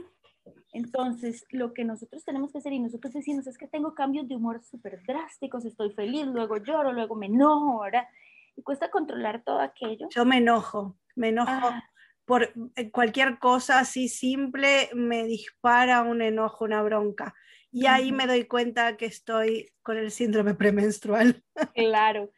Entonces, 0.72 1.46
lo 1.50 1.74
que 1.74 1.84
nosotros 1.84 2.24
tenemos 2.24 2.52
que 2.52 2.60
hacer 2.60 2.74
y 2.74 2.80
nosotros 2.80 3.14
decimos 3.14 3.48
es 3.48 3.58
que 3.58 3.68
tengo 3.68 3.94
cambios 3.94 4.28
de 4.28 4.36
humor 4.36 4.64
súper 4.64 5.02
drásticos, 5.06 5.66
estoy 5.66 5.92
feliz, 5.92 6.26
luego 6.26 6.58
lloro, 6.58 6.94
luego 6.94 7.16
me 7.16 7.28
enojo, 7.28 7.82
¿verdad? 7.82 8.08
Y 8.56 8.62
cuesta 8.62 8.90
controlar 8.90 9.44
todo 9.44 9.60
aquello. 9.60 10.08
Yo 10.10 10.26
me 10.26 10.38
enojo, 10.38 10.98
me 11.16 11.30
enojo. 11.30 11.52
Ah. 11.52 11.84
Por 12.26 12.54
eh, 12.76 12.92
cualquier 12.92 13.40
cosa 13.40 13.80
así 13.80 14.08
simple 14.08 14.90
me 14.94 15.24
dispara 15.26 16.04
un 16.04 16.22
enojo, 16.22 16.66
una 16.66 16.82
bronca. 16.84 17.34
Y 17.72 17.86
ahí 17.86 18.12
me 18.12 18.28
doy 18.28 18.46
cuenta 18.46 18.98
que 18.98 19.06
estoy 19.06 19.72
con 19.82 19.98
el 19.98 20.12
síndrome 20.12 20.54
premenstrual. 20.56 21.44
Claro, 21.76 22.32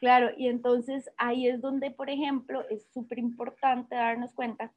claro. 0.00 0.30
Y 0.36 0.48
entonces 0.48 1.10
ahí 1.16 1.48
es 1.48 1.60
donde, 1.60 1.90
por 1.90 2.10
ejemplo, 2.10 2.66
es 2.68 2.86
súper 2.92 3.18
importante 3.18 3.94
darnos 3.94 4.32
cuenta 4.32 4.72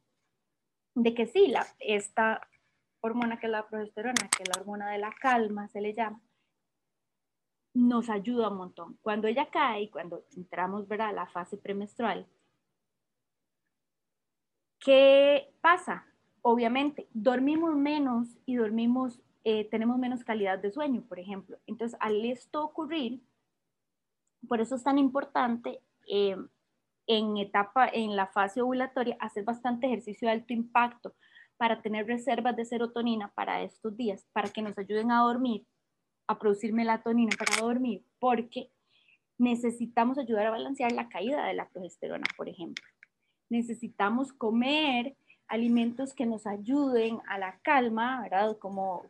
de 0.94 1.14
que 1.14 1.26
sí, 1.26 1.48
la, 1.48 1.66
esta 1.78 2.46
hormona 3.00 3.38
que 3.38 3.46
es 3.46 3.52
la 3.52 3.66
progesterona, 3.68 4.28
que 4.36 4.42
es 4.42 4.48
la 4.48 4.60
hormona 4.60 4.90
de 4.90 4.98
la 4.98 5.14
calma, 5.20 5.68
se 5.68 5.80
le 5.80 5.94
llama, 5.94 6.20
nos 7.74 8.10
ayuda 8.10 8.50
un 8.50 8.58
montón. 8.58 8.98
Cuando 9.02 9.28
ella 9.28 9.50
cae 9.50 9.82
y 9.82 9.90
cuando 9.90 10.24
entramos 10.36 10.90
a 10.90 11.12
la 11.12 11.26
fase 11.26 11.56
premenstrual, 11.56 12.26
¿qué 14.80 15.54
pasa? 15.60 16.06
Obviamente, 16.42 17.08
dormimos 17.12 17.76
menos 17.76 18.38
y 18.46 18.56
dormimos, 18.56 19.20
eh, 19.44 19.68
tenemos 19.70 19.98
menos 19.98 20.24
calidad 20.24 20.58
de 20.58 20.70
sueño, 20.70 21.02
por 21.02 21.18
ejemplo. 21.18 21.58
Entonces, 21.66 21.98
al 22.00 22.24
esto 22.24 22.64
ocurrir, 22.64 23.22
por 24.48 24.60
eso 24.60 24.76
es 24.76 24.82
tan 24.82 24.98
importante 24.98 25.80
eh, 26.08 26.36
en 27.06 27.36
etapa, 27.36 27.88
en 27.88 28.16
la 28.16 28.26
fase 28.26 28.62
ovulatoria, 28.62 29.16
hacer 29.20 29.44
bastante 29.44 29.86
ejercicio 29.86 30.28
de 30.28 30.34
alto 30.34 30.52
impacto 30.52 31.14
para 31.56 31.82
tener 31.82 32.06
reservas 32.06 32.56
de 32.56 32.64
serotonina 32.64 33.32
para 33.34 33.62
estos 33.62 33.96
días, 33.96 34.26
para 34.32 34.48
que 34.48 34.62
nos 34.62 34.78
ayuden 34.78 35.10
a 35.10 35.20
dormir, 35.20 35.66
a 36.26 36.38
producir 36.38 36.72
melatonina 36.72 37.36
para 37.36 37.60
dormir, 37.60 38.04
porque 38.18 38.70
necesitamos 39.38 40.18
ayudar 40.18 40.46
a 40.46 40.50
balancear 40.50 40.92
la 40.92 41.08
caída 41.08 41.44
de 41.46 41.54
la 41.54 41.68
progesterona, 41.68 42.24
por 42.36 42.48
ejemplo. 42.48 42.84
Necesitamos 43.48 44.32
comer 44.32 45.16
alimentos 45.48 46.14
que 46.14 46.26
nos 46.26 46.46
ayuden 46.46 47.20
a 47.26 47.38
la 47.38 47.58
calma, 47.60 48.22
¿verdad? 48.22 48.56
Como 48.58 49.06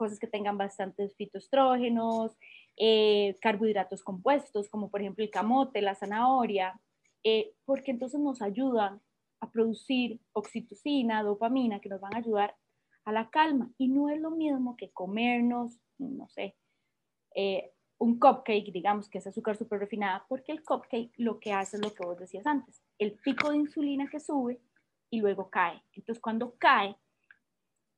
cosas 0.00 0.18
que 0.18 0.26
tengan 0.26 0.56
bastantes 0.56 1.14
fitoestrógenos, 1.14 2.34
eh, 2.78 3.36
carbohidratos 3.42 4.02
compuestos, 4.02 4.70
como 4.70 4.90
por 4.90 5.02
ejemplo 5.02 5.22
el 5.22 5.30
camote, 5.30 5.82
la 5.82 5.94
zanahoria, 5.94 6.80
eh, 7.22 7.52
porque 7.66 7.90
entonces 7.90 8.18
nos 8.18 8.40
ayudan 8.40 9.02
a 9.40 9.50
producir 9.50 10.18
oxitocina, 10.32 11.22
dopamina, 11.22 11.80
que 11.80 11.90
nos 11.90 12.00
van 12.00 12.14
a 12.14 12.18
ayudar 12.20 12.56
a 13.04 13.12
la 13.12 13.28
calma. 13.28 13.70
Y 13.76 13.88
no 13.88 14.08
es 14.08 14.18
lo 14.18 14.30
mismo 14.30 14.74
que 14.74 14.90
comernos, 14.90 15.78
no 15.98 16.26
sé, 16.30 16.56
eh, 17.34 17.74
un 17.98 18.18
cupcake, 18.18 18.72
digamos, 18.72 19.10
que 19.10 19.18
es 19.18 19.26
azúcar 19.26 19.58
súper 19.58 19.80
refinada, 19.80 20.24
porque 20.30 20.52
el 20.52 20.62
cupcake 20.62 21.12
lo 21.18 21.38
que 21.40 21.52
hace 21.52 21.76
es 21.76 21.82
lo 21.82 21.92
que 21.92 22.06
vos 22.06 22.18
decías 22.18 22.46
antes, 22.46 22.82
el 22.98 23.18
pico 23.22 23.50
de 23.50 23.58
insulina 23.58 24.08
que 24.08 24.18
sube 24.18 24.62
y 25.10 25.20
luego 25.20 25.50
cae. 25.50 25.82
Entonces, 25.92 26.22
cuando 26.22 26.54
cae, 26.56 26.96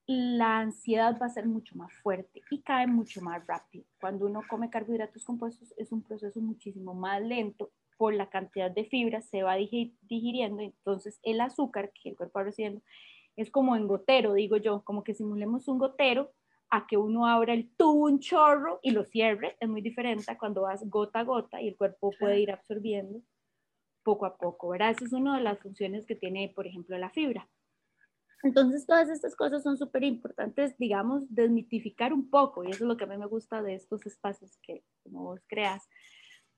la 0.07 0.59
ansiedad 0.59 1.17
va 1.21 1.27
a 1.27 1.31
ser 1.31 1.47
mucho 1.47 1.77
más 1.77 1.93
fuerte 2.03 2.43
y 2.51 2.63
cae 2.63 2.87
mucho 2.87 3.21
más 3.21 3.47
rápido. 3.47 3.85
Cuando 4.01 4.27
uno 4.27 4.43
come 4.49 4.71
carbohidratos 4.71 5.25
compuestos 5.25 5.73
es 5.77 5.93
un 5.93 6.03
proceso 6.03 6.41
muchísimo 6.41 6.95
más 6.95 7.23
lento 7.23 7.71
por 7.97 8.15
la 8.15 8.29
cantidad 8.29 8.71
de 8.71 8.85
fibras 8.85 9.29
se 9.29 9.43
va 9.43 9.55
digiriendo, 9.57 10.61
entonces 10.63 11.21
el 11.23 11.41
azúcar 11.41 11.93
que 11.93 12.11
el 12.11 12.17
cuerpo 12.17 12.41
va 12.41 12.45
recibiendo 12.47 12.83
es 13.37 13.51
como 13.51 13.77
en 13.77 13.87
gotero, 13.87 14.35
digo 14.35 14.57
yo, 14.57 14.83
como 14.83 15.05
que 15.05 15.15
simulemos 15.15 15.69
un 15.69 15.79
gotero 15.79 16.33
a 16.69 16.87
que 16.87 16.97
uno 16.97 17.27
abra 17.27 17.55
el 17.55 17.71
tubo, 17.77 18.07
un 18.07 18.19
chorro 18.19 18.81
y 18.83 18.91
lo 18.91 19.05
cierre, 19.05 19.57
es 19.61 19.69
muy 19.69 19.83
diferente 19.83 20.31
a 20.31 20.39
cuando 20.39 20.63
vas 20.63 20.83
gota 20.89 21.21
a 21.21 21.25
gota 21.25 21.63
y 21.63 21.69
el 21.69 21.77
cuerpo 21.77 22.11
puede 22.19 22.41
ir 22.41 22.51
absorbiendo 22.51 23.21
poco 24.03 24.27
a 24.27 24.37
poco, 24.37 24.71
¿verdad? 24.71 24.91
Esa 24.91 25.05
es 25.05 25.13
una 25.13 25.37
de 25.37 25.45
las 25.45 25.61
funciones 25.61 26.07
que 26.07 26.17
tiene, 26.17 26.53
por 26.55 26.67
ejemplo, 26.67 26.99
la 26.99 27.11
fibra. 27.11 27.49
Entonces, 28.43 28.87
todas 28.87 29.09
estas 29.09 29.37
cosas 29.37 29.63
son 29.63 29.77
súper 29.77 30.03
importantes, 30.03 30.77
digamos, 30.79 31.25
desmitificar 31.29 32.13
un 32.13 32.29
poco, 32.29 32.65
y 32.65 32.71
eso 32.71 32.85
es 32.85 32.89
lo 32.89 32.97
que 32.97 33.05
a 33.05 33.07
mí 33.07 33.17
me 33.17 33.27
gusta 33.27 33.63
de 33.63 33.75
estos 33.75 34.05
espacios 34.07 34.59
que 34.63 34.83
como 35.03 35.23
vos 35.23 35.41
creas, 35.47 35.89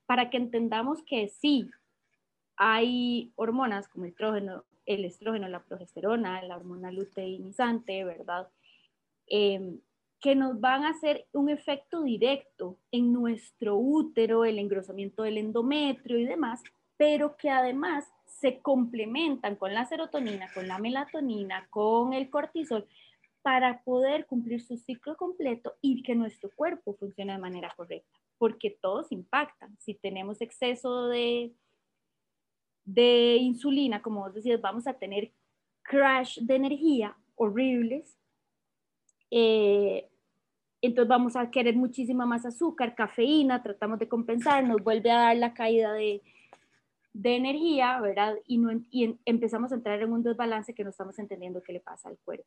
para 0.07 0.31
que 0.31 0.38
entendamos 0.38 1.03
que 1.05 1.29
sí, 1.29 1.71
hay 2.57 3.33
hormonas 3.37 3.88
como 3.88 4.05
el 4.05 5.05
estrógeno, 5.05 5.49
la 5.49 5.64
progesterona, 5.64 6.43
la 6.43 6.57
hormona 6.57 6.91
luteinizante, 6.91 8.05
¿verdad? 8.05 8.49
Em, 9.26 9.81
que 10.21 10.35
nos 10.35 10.59
van 10.61 10.85
a 10.85 10.91
hacer 10.91 11.26
un 11.33 11.50
efecto 11.50 12.03
directo 12.03 12.79
en 12.91 13.12
nuestro 13.12 13.76
útero, 13.76 14.45
el 14.45 14.59
engrosamiento 14.59 15.23
del 15.23 15.38
endometrio 15.38 16.19
y 16.19 16.25
demás, 16.25 16.62
pero 16.97 17.37
que 17.37 17.50
además 17.50 18.07
se 18.41 18.61
complementan 18.61 19.57
con 19.57 19.75
la 19.75 19.87
serotonina, 19.87 20.49
con 20.53 20.69
la 20.69 20.79
melatonina, 20.79 21.67
con 21.71 22.12
el 22.12 22.31
cortisol, 22.31 22.87
para 23.43 23.83
poder 23.83 24.26
cumplir 24.26 24.62
su 24.62 24.76
ciclo 24.76 25.17
completo 25.17 25.75
y 25.81 26.03
que 26.03 26.14
nuestro 26.14 26.50
cuerpo 26.55 26.95
funcione 26.95 27.33
de 27.33 27.38
manera 27.38 27.73
correcta 27.76 28.19
porque 28.38 28.76
todos 28.81 29.12
impactan. 29.12 29.76
Si 29.81 29.95
tenemos 29.95 30.41
exceso 30.41 31.09
de, 31.09 31.53
de 32.85 33.37
insulina, 33.37 34.03
como 34.03 34.21
vos 34.21 34.35
decías, 34.35 34.61
vamos 34.61 34.87
a 34.87 34.95
tener 34.95 35.33
crash 35.83 36.38
de 36.41 36.57
energía 36.57 37.17
horribles. 37.37 38.19
Eh, 39.31 40.09
entonces 40.83 41.09
vamos 41.09 41.37
a 41.37 41.50
querer 41.50 41.76
muchísima 41.76 42.26
más 42.26 42.45
azúcar, 42.45 42.95
cafeína, 42.95 43.62
tratamos 43.62 43.99
de 43.99 44.09
compensar, 44.09 44.62
nos 44.64 44.83
vuelve 44.83 45.11
a 45.11 45.19
dar 45.19 45.37
la 45.37 45.55
caída 45.55 45.93
de, 45.95 46.23
de 47.14 47.37
energía, 47.37 48.00
¿verdad? 48.00 48.35
Y, 48.44 48.59
no, 48.59 48.73
y 48.90 49.16
empezamos 49.25 49.73
a 49.73 49.76
entrar 49.76 50.02
en 50.02 50.12
un 50.12 50.23
desbalance 50.23 50.75
que 50.75 50.83
no 50.85 50.90
estamos 50.90 51.18
entendiendo 51.18 51.62
qué 51.62 51.73
le 51.73 51.80
pasa 51.80 52.09
al 52.09 52.18
cuerpo. 52.18 52.47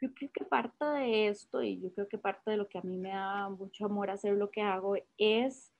Yo 0.00 0.12
creo 0.12 0.30
que 0.34 0.44
parte 0.44 0.84
de 0.84 1.28
esto, 1.28 1.62
y 1.62 1.80
yo 1.80 1.94
creo 1.94 2.08
que 2.08 2.18
parte 2.18 2.50
de 2.50 2.56
lo 2.56 2.68
que 2.68 2.78
a 2.78 2.82
mí 2.82 2.98
me 2.98 3.10
da 3.10 3.48
mucho 3.48 3.86
amor 3.86 4.10
hacer 4.10 4.34
lo 4.34 4.50
que 4.50 4.60
hago, 4.60 4.96
es 5.16 5.72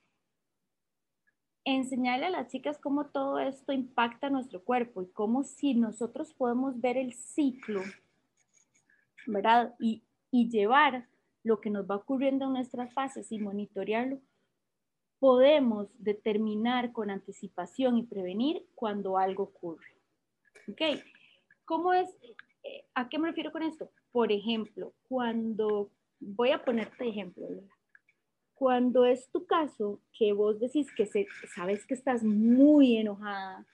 enseñarle 1.65 2.27
a 2.27 2.29
las 2.29 2.47
chicas 2.47 2.77
cómo 2.77 3.07
todo 3.07 3.39
esto 3.39 3.73
impacta 3.73 4.29
nuestro 4.29 4.63
cuerpo 4.63 5.01
y 5.01 5.11
cómo 5.11 5.43
si 5.43 5.75
nosotros 5.75 6.33
podemos 6.33 6.79
ver 6.79 6.95
el 6.95 7.13
ciclo, 7.13 7.81
¿verdad? 9.27 9.75
Y, 9.79 10.03
y 10.31 10.49
llevar 10.49 11.09
lo 11.43 11.59
que 11.59 11.69
nos 11.69 11.85
va 11.89 11.97
ocurriendo 11.97 12.45
en 12.45 12.53
nuestras 12.53 12.93
fases 12.93 13.29
y 13.33 13.39
monitorearlo, 13.39 14.21
podemos 15.23 15.87
determinar 15.99 16.91
con 16.91 17.09
anticipación 17.09 17.97
y 17.97 18.03
prevenir 18.03 18.65
cuando 18.75 19.17
algo 19.17 19.43
ocurre. 19.43 19.95
¿Ok? 20.67 20.81
¿Cómo 21.63 21.93
es? 21.93 22.09
Eh, 22.61 22.83
¿A 22.93 23.07
qué 23.07 23.17
me 23.19 23.29
refiero 23.29 23.53
con 23.53 23.63
esto? 23.63 23.89
Por 24.11 24.33
ejemplo, 24.33 24.91
cuando, 25.07 25.89
voy 26.19 26.49
a 26.49 26.65
ponerte 26.65 27.07
ejemplo, 27.07 27.47
cuando 28.53 29.05
es 29.05 29.29
tu 29.29 29.45
caso 29.45 30.01
que 30.11 30.33
vos 30.33 30.59
decís 30.59 30.93
que 30.93 31.05
se, 31.05 31.25
sabes 31.55 31.85
que 31.85 31.93
estás 31.93 32.21
muy 32.21 32.97
enojada 32.97 33.65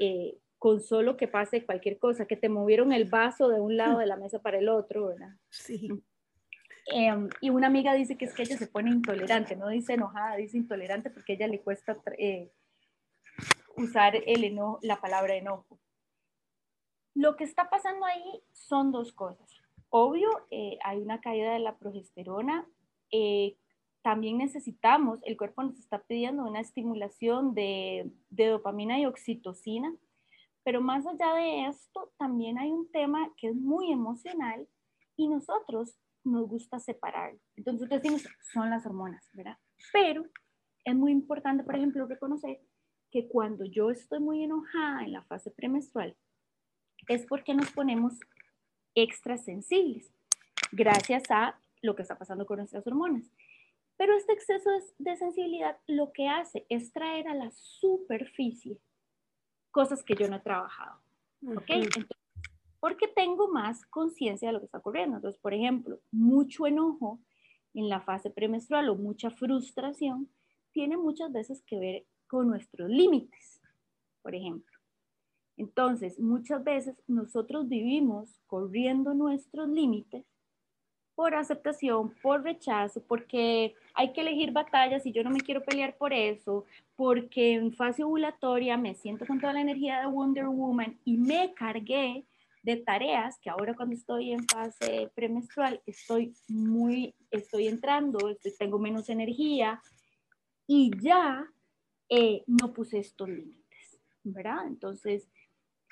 eh, 0.00 0.36
con 0.58 0.80
solo 0.80 1.16
que 1.16 1.28
pase 1.28 1.64
cualquier 1.64 2.00
cosa, 2.00 2.26
que 2.26 2.36
te 2.36 2.48
movieron 2.48 2.92
el 2.92 3.04
vaso 3.04 3.48
de 3.48 3.60
un 3.60 3.76
lado 3.76 4.00
de 4.00 4.06
la 4.06 4.16
mesa 4.16 4.42
para 4.42 4.58
el 4.58 4.68
otro, 4.68 5.06
¿verdad? 5.06 5.36
Sí. 5.50 5.88
Em, 6.86 7.28
y 7.40 7.50
una 7.50 7.66
amiga 7.66 7.94
dice 7.94 8.16
que 8.16 8.26
es 8.26 8.34
que 8.34 8.42
ella 8.42 8.56
se 8.56 8.68
pone 8.68 8.90
intolerante, 8.90 9.56
no 9.56 9.68
dice 9.68 9.94
enojada, 9.94 10.36
dice 10.36 10.56
intolerante 10.56 11.10
porque 11.10 11.32
a 11.32 11.36
ella 11.36 11.48
le 11.48 11.60
cuesta 11.60 11.96
eh, 12.18 12.52
usar 13.76 14.14
el 14.14 14.44
enojo, 14.44 14.78
la 14.82 15.00
palabra 15.00 15.34
enojo. 15.34 15.80
Lo 17.14 17.36
que 17.36 17.44
está 17.44 17.68
pasando 17.70 18.04
ahí 18.04 18.42
son 18.52 18.92
dos 18.92 19.12
cosas. 19.12 19.50
Obvio, 19.88 20.28
eh, 20.50 20.78
hay 20.84 20.98
una 20.98 21.20
caída 21.20 21.52
de 21.52 21.60
la 21.60 21.78
progesterona. 21.78 22.66
Eh, 23.10 23.56
también 24.02 24.38
necesitamos, 24.38 25.20
el 25.24 25.36
cuerpo 25.36 25.62
nos 25.62 25.78
está 25.78 25.98
pidiendo 26.02 26.44
una 26.44 26.60
estimulación 26.60 27.54
de, 27.54 28.12
de 28.30 28.46
dopamina 28.46 28.98
y 28.98 29.06
oxitocina. 29.06 29.92
Pero 30.62 30.80
más 30.80 31.06
allá 31.06 31.34
de 31.34 31.66
esto, 31.66 32.12
también 32.18 32.58
hay 32.58 32.70
un 32.70 32.90
tema 32.90 33.32
que 33.36 33.48
es 33.48 33.56
muy 33.56 33.90
emocional 33.90 34.68
y 35.16 35.28
nosotros 35.28 35.96
nos 36.26 36.48
gusta 36.48 36.78
separarlo. 36.78 37.38
Entonces 37.56 37.88
decimos, 37.88 38.26
son 38.52 38.70
las 38.70 38.84
hormonas, 38.84 39.28
¿verdad? 39.32 39.56
Pero 39.92 40.26
es 40.84 40.94
muy 40.94 41.12
importante, 41.12 41.64
por 41.64 41.76
ejemplo, 41.76 42.06
reconocer 42.06 42.60
que 43.10 43.28
cuando 43.28 43.64
yo 43.64 43.90
estoy 43.90 44.20
muy 44.20 44.44
enojada 44.44 45.04
en 45.04 45.12
la 45.12 45.22
fase 45.24 45.50
premenstrual, 45.50 46.16
es 47.08 47.24
porque 47.26 47.54
nos 47.54 47.70
ponemos 47.70 48.18
extra 48.94 49.36
sensibles, 49.38 50.12
gracias 50.72 51.22
a 51.30 51.58
lo 51.82 51.94
que 51.94 52.02
está 52.02 52.18
pasando 52.18 52.46
con 52.46 52.58
nuestras 52.58 52.86
hormonas. 52.86 53.30
Pero 53.96 54.14
este 54.16 54.32
exceso 54.32 54.70
de 54.98 55.16
sensibilidad 55.16 55.78
lo 55.86 56.12
que 56.12 56.28
hace 56.28 56.66
es 56.68 56.92
traer 56.92 57.28
a 57.28 57.34
la 57.34 57.50
superficie 57.52 58.78
cosas 59.70 60.02
que 60.02 60.14
yo 60.14 60.28
no 60.28 60.36
he 60.36 60.40
trabajado. 60.40 61.00
¿Ok? 61.56 61.70
Porque 62.86 63.08
tengo 63.08 63.48
más 63.48 63.84
conciencia 63.86 64.46
de 64.46 64.52
lo 64.52 64.60
que 64.60 64.66
está 64.66 64.78
ocurriendo. 64.78 65.16
Entonces, 65.16 65.40
por 65.40 65.52
ejemplo, 65.52 65.98
mucho 66.12 66.68
enojo 66.68 67.18
en 67.74 67.88
la 67.88 68.00
fase 68.00 68.30
premenstrual 68.30 68.88
o 68.88 68.94
mucha 68.94 69.28
frustración 69.28 70.30
tiene 70.70 70.96
muchas 70.96 71.32
veces 71.32 71.64
que 71.66 71.80
ver 71.80 72.06
con 72.28 72.46
nuestros 72.46 72.88
límites, 72.88 73.60
por 74.22 74.36
ejemplo. 74.36 74.78
Entonces, 75.56 76.20
muchas 76.20 76.62
veces 76.62 76.94
nosotros 77.08 77.68
vivimos 77.68 78.40
corriendo 78.46 79.14
nuestros 79.14 79.68
límites 79.68 80.24
por 81.16 81.34
aceptación, 81.34 82.14
por 82.22 82.44
rechazo, 82.44 83.02
porque 83.02 83.74
hay 83.94 84.12
que 84.12 84.20
elegir 84.20 84.52
batallas 84.52 85.04
y 85.06 85.10
yo 85.10 85.24
no 85.24 85.30
me 85.30 85.40
quiero 85.40 85.64
pelear 85.64 85.96
por 85.96 86.12
eso, 86.12 86.64
porque 86.94 87.54
en 87.54 87.72
fase 87.72 88.04
ovulatoria 88.04 88.76
me 88.76 88.94
siento 88.94 89.26
con 89.26 89.40
toda 89.40 89.54
la 89.54 89.62
energía 89.62 89.98
de 89.98 90.06
Wonder 90.06 90.46
Woman 90.46 90.96
y 91.04 91.16
me 91.16 91.52
cargué 91.52 92.24
de 92.66 92.78
tareas 92.78 93.38
que 93.40 93.48
ahora 93.48 93.74
cuando 93.76 93.94
estoy 93.94 94.32
en 94.32 94.44
fase 94.48 95.08
premenstrual 95.14 95.80
estoy 95.86 96.34
muy, 96.48 97.14
estoy 97.30 97.68
entrando, 97.68 98.18
tengo 98.58 98.80
menos 98.80 99.08
energía 99.08 99.80
y 100.66 100.90
ya 101.00 101.46
eh, 102.08 102.42
no 102.48 102.72
puse 102.72 102.98
estos 102.98 103.28
límites, 103.28 104.00
¿verdad? 104.24 104.66
Entonces, 104.66 105.28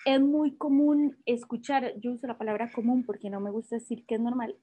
es 0.05 0.21
muy 0.21 0.57
común 0.57 1.17
escuchar, 1.27 1.95
yo 2.01 2.11
uso 2.11 2.27
la 2.27 2.39
palabra 2.39 2.73
común 2.73 3.05
porque 3.05 3.31
no 3.31 3.39
me 3.39 3.53
gusta 3.53 3.77
decir 3.77 4.05
que 4.05 4.17
es 4.17 4.21
normal, 4.21 4.57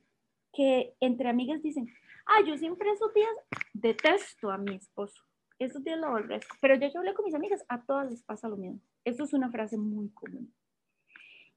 que 0.52 0.94
entre 1.00 1.30
amigas 1.30 1.64
dicen, 1.64 1.88
ah, 2.26 2.44
yo 2.46 2.58
siempre 2.58 2.92
esos 2.92 3.14
días 3.14 3.32
detesto 3.72 4.52
a 4.52 4.58
mi 4.58 4.76
esposo, 4.76 5.24
esos 5.60 5.82
días 5.82 5.98
lo 5.98 6.08
aborrezco, 6.08 6.58
pero 6.60 6.76
ya 6.76 6.92
yo 6.92 7.00
hablé 7.00 7.14
con 7.14 7.24
mis 7.24 7.36
amigas, 7.36 7.64
a 7.70 7.82
todas 7.86 8.12
les 8.12 8.22
pasa 8.22 8.50
lo 8.50 8.58
mismo. 8.58 8.82
Eso 9.06 9.24
es 9.24 9.32
una 9.32 9.50
frase 9.50 9.78
muy 9.78 10.10
común. 10.10 10.54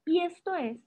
Y 0.05 0.21
esto 0.21 0.55
es 0.55 0.77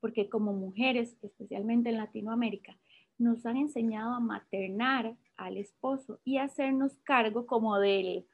porque 0.00 0.28
como 0.28 0.52
mujeres, 0.52 1.16
especialmente 1.22 1.90
en 1.90 1.98
Latinoamérica, 1.98 2.76
nos 3.18 3.46
han 3.46 3.56
enseñado 3.56 4.14
a 4.14 4.20
maternar 4.20 5.16
al 5.36 5.56
esposo 5.56 6.20
y 6.24 6.38
hacernos 6.38 6.98
cargo 7.04 7.46
como 7.46 7.78
del 7.78 8.26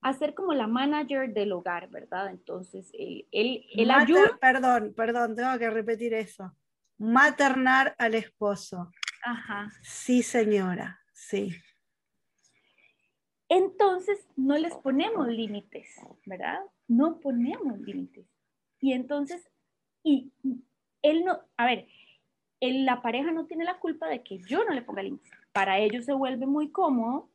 hacer 0.00 0.34
como 0.34 0.52
la 0.52 0.66
manager 0.66 1.32
del 1.32 1.52
hogar, 1.52 1.88
¿verdad? 1.88 2.30
Entonces, 2.30 2.90
él, 2.92 3.26
él, 3.32 3.90
ayuda. 3.90 4.36
Perdón, 4.38 4.92
perdón, 4.94 5.34
tengo 5.34 5.58
que 5.58 5.70
repetir 5.70 6.12
eso. 6.12 6.54
Maternar 6.98 7.94
al 7.98 8.14
esposo. 8.14 8.90
Ajá. 9.22 9.72
Sí, 9.82 10.22
señora, 10.22 11.00
sí. 11.14 11.56
Entonces, 13.48 14.28
no 14.36 14.58
les 14.58 14.74
ponemos 14.76 15.26
límites, 15.28 15.96
¿verdad? 16.26 16.60
No 16.86 17.18
ponemos 17.20 17.78
límites. 17.80 18.26
Y 18.84 18.92
entonces, 18.92 19.50
y 20.02 20.30
él 21.00 21.24
no, 21.24 21.40
a 21.56 21.64
ver, 21.64 21.88
la 22.60 23.00
pareja 23.00 23.32
no 23.32 23.46
tiene 23.46 23.64
la 23.64 23.78
culpa 23.78 24.06
de 24.08 24.22
que 24.22 24.40
yo 24.40 24.62
no 24.62 24.74
le 24.74 24.82
ponga 24.82 25.02
límites. 25.02 25.32
Para 25.54 25.78
ellos 25.78 26.04
se 26.04 26.12
vuelve 26.12 26.44
muy 26.44 26.70
cómodo 26.70 27.30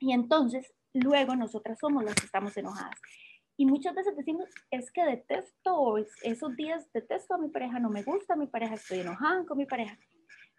y 0.00 0.10
entonces 0.10 0.74
luego 0.92 1.36
nosotras 1.36 1.78
somos 1.78 2.02
las 2.02 2.16
que 2.16 2.26
estamos 2.26 2.56
enojadas. 2.56 3.00
Y 3.56 3.64
muchas 3.64 3.94
veces 3.94 4.16
decimos, 4.16 4.48
es 4.72 4.90
que 4.90 5.04
detesto, 5.04 5.98
esos 6.24 6.56
días 6.56 6.92
detesto 6.92 7.34
a 7.34 7.38
mi 7.38 7.48
pareja, 7.48 7.78
no 7.78 7.88
me 7.88 8.02
gusta 8.02 8.34
a 8.34 8.36
mi 8.36 8.48
pareja, 8.48 8.74
estoy 8.74 8.98
enojada 8.98 9.46
con 9.46 9.58
mi 9.58 9.66
pareja. 9.66 9.96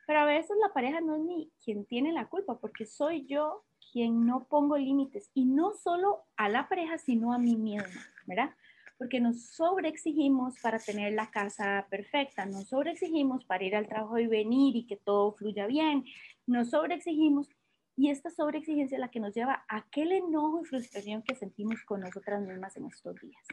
Pero 0.08 0.20
a 0.22 0.26
veces 0.26 0.56
la 0.62 0.72
pareja 0.72 1.02
no 1.02 1.18
es 1.18 1.22
ni 1.24 1.52
quien 1.62 1.84
tiene 1.84 2.14
la 2.14 2.30
culpa, 2.30 2.58
porque 2.60 2.86
soy 2.86 3.26
yo 3.26 3.66
quien 3.92 4.26
no 4.26 4.46
pongo 4.46 4.78
límites. 4.78 5.30
Y 5.34 5.44
no 5.44 5.74
solo 5.74 6.24
a 6.38 6.48
la 6.48 6.70
pareja, 6.70 6.98
sino 6.98 7.34
a 7.34 7.38
mí 7.40 7.58
misma, 7.58 8.06
¿verdad? 8.26 8.56
Porque 8.98 9.20
nos 9.20 9.48
sobreexigimos 9.48 10.60
para 10.62 10.80
tener 10.80 11.14
la 11.14 11.30
casa 11.30 11.86
perfecta, 11.90 12.46
nos 12.46 12.70
sobreexigimos 12.70 13.46
para 13.46 13.64
ir 13.64 13.76
al 13.76 13.88
trabajo 13.88 14.18
y 14.18 14.28
venir 14.28 14.76
y 14.76 14.88
que 14.88 14.98
todo 14.98 15.34
fluya 15.34 15.68
bien, 15.68 16.04
nos 16.46 16.72
sobreexigimos 16.72 17.50
y 17.96 18.10
esta 18.10 18.30
sobreexigencia 18.30 18.96
es 18.96 19.02
la 19.02 19.10
que 19.10 19.20
nos 19.20 19.34
lleva 19.34 19.66
a 19.68 19.78
aquel 19.78 20.12
enojo 20.12 20.62
y 20.62 20.66
frustración 20.66 21.24
que 21.24 21.36
sentimos 21.36 21.84
con 21.84 22.02
nosotras 22.02 22.42
mismas 22.42 22.78
en 22.78 22.86
estos 22.86 23.16
días. 23.20 23.44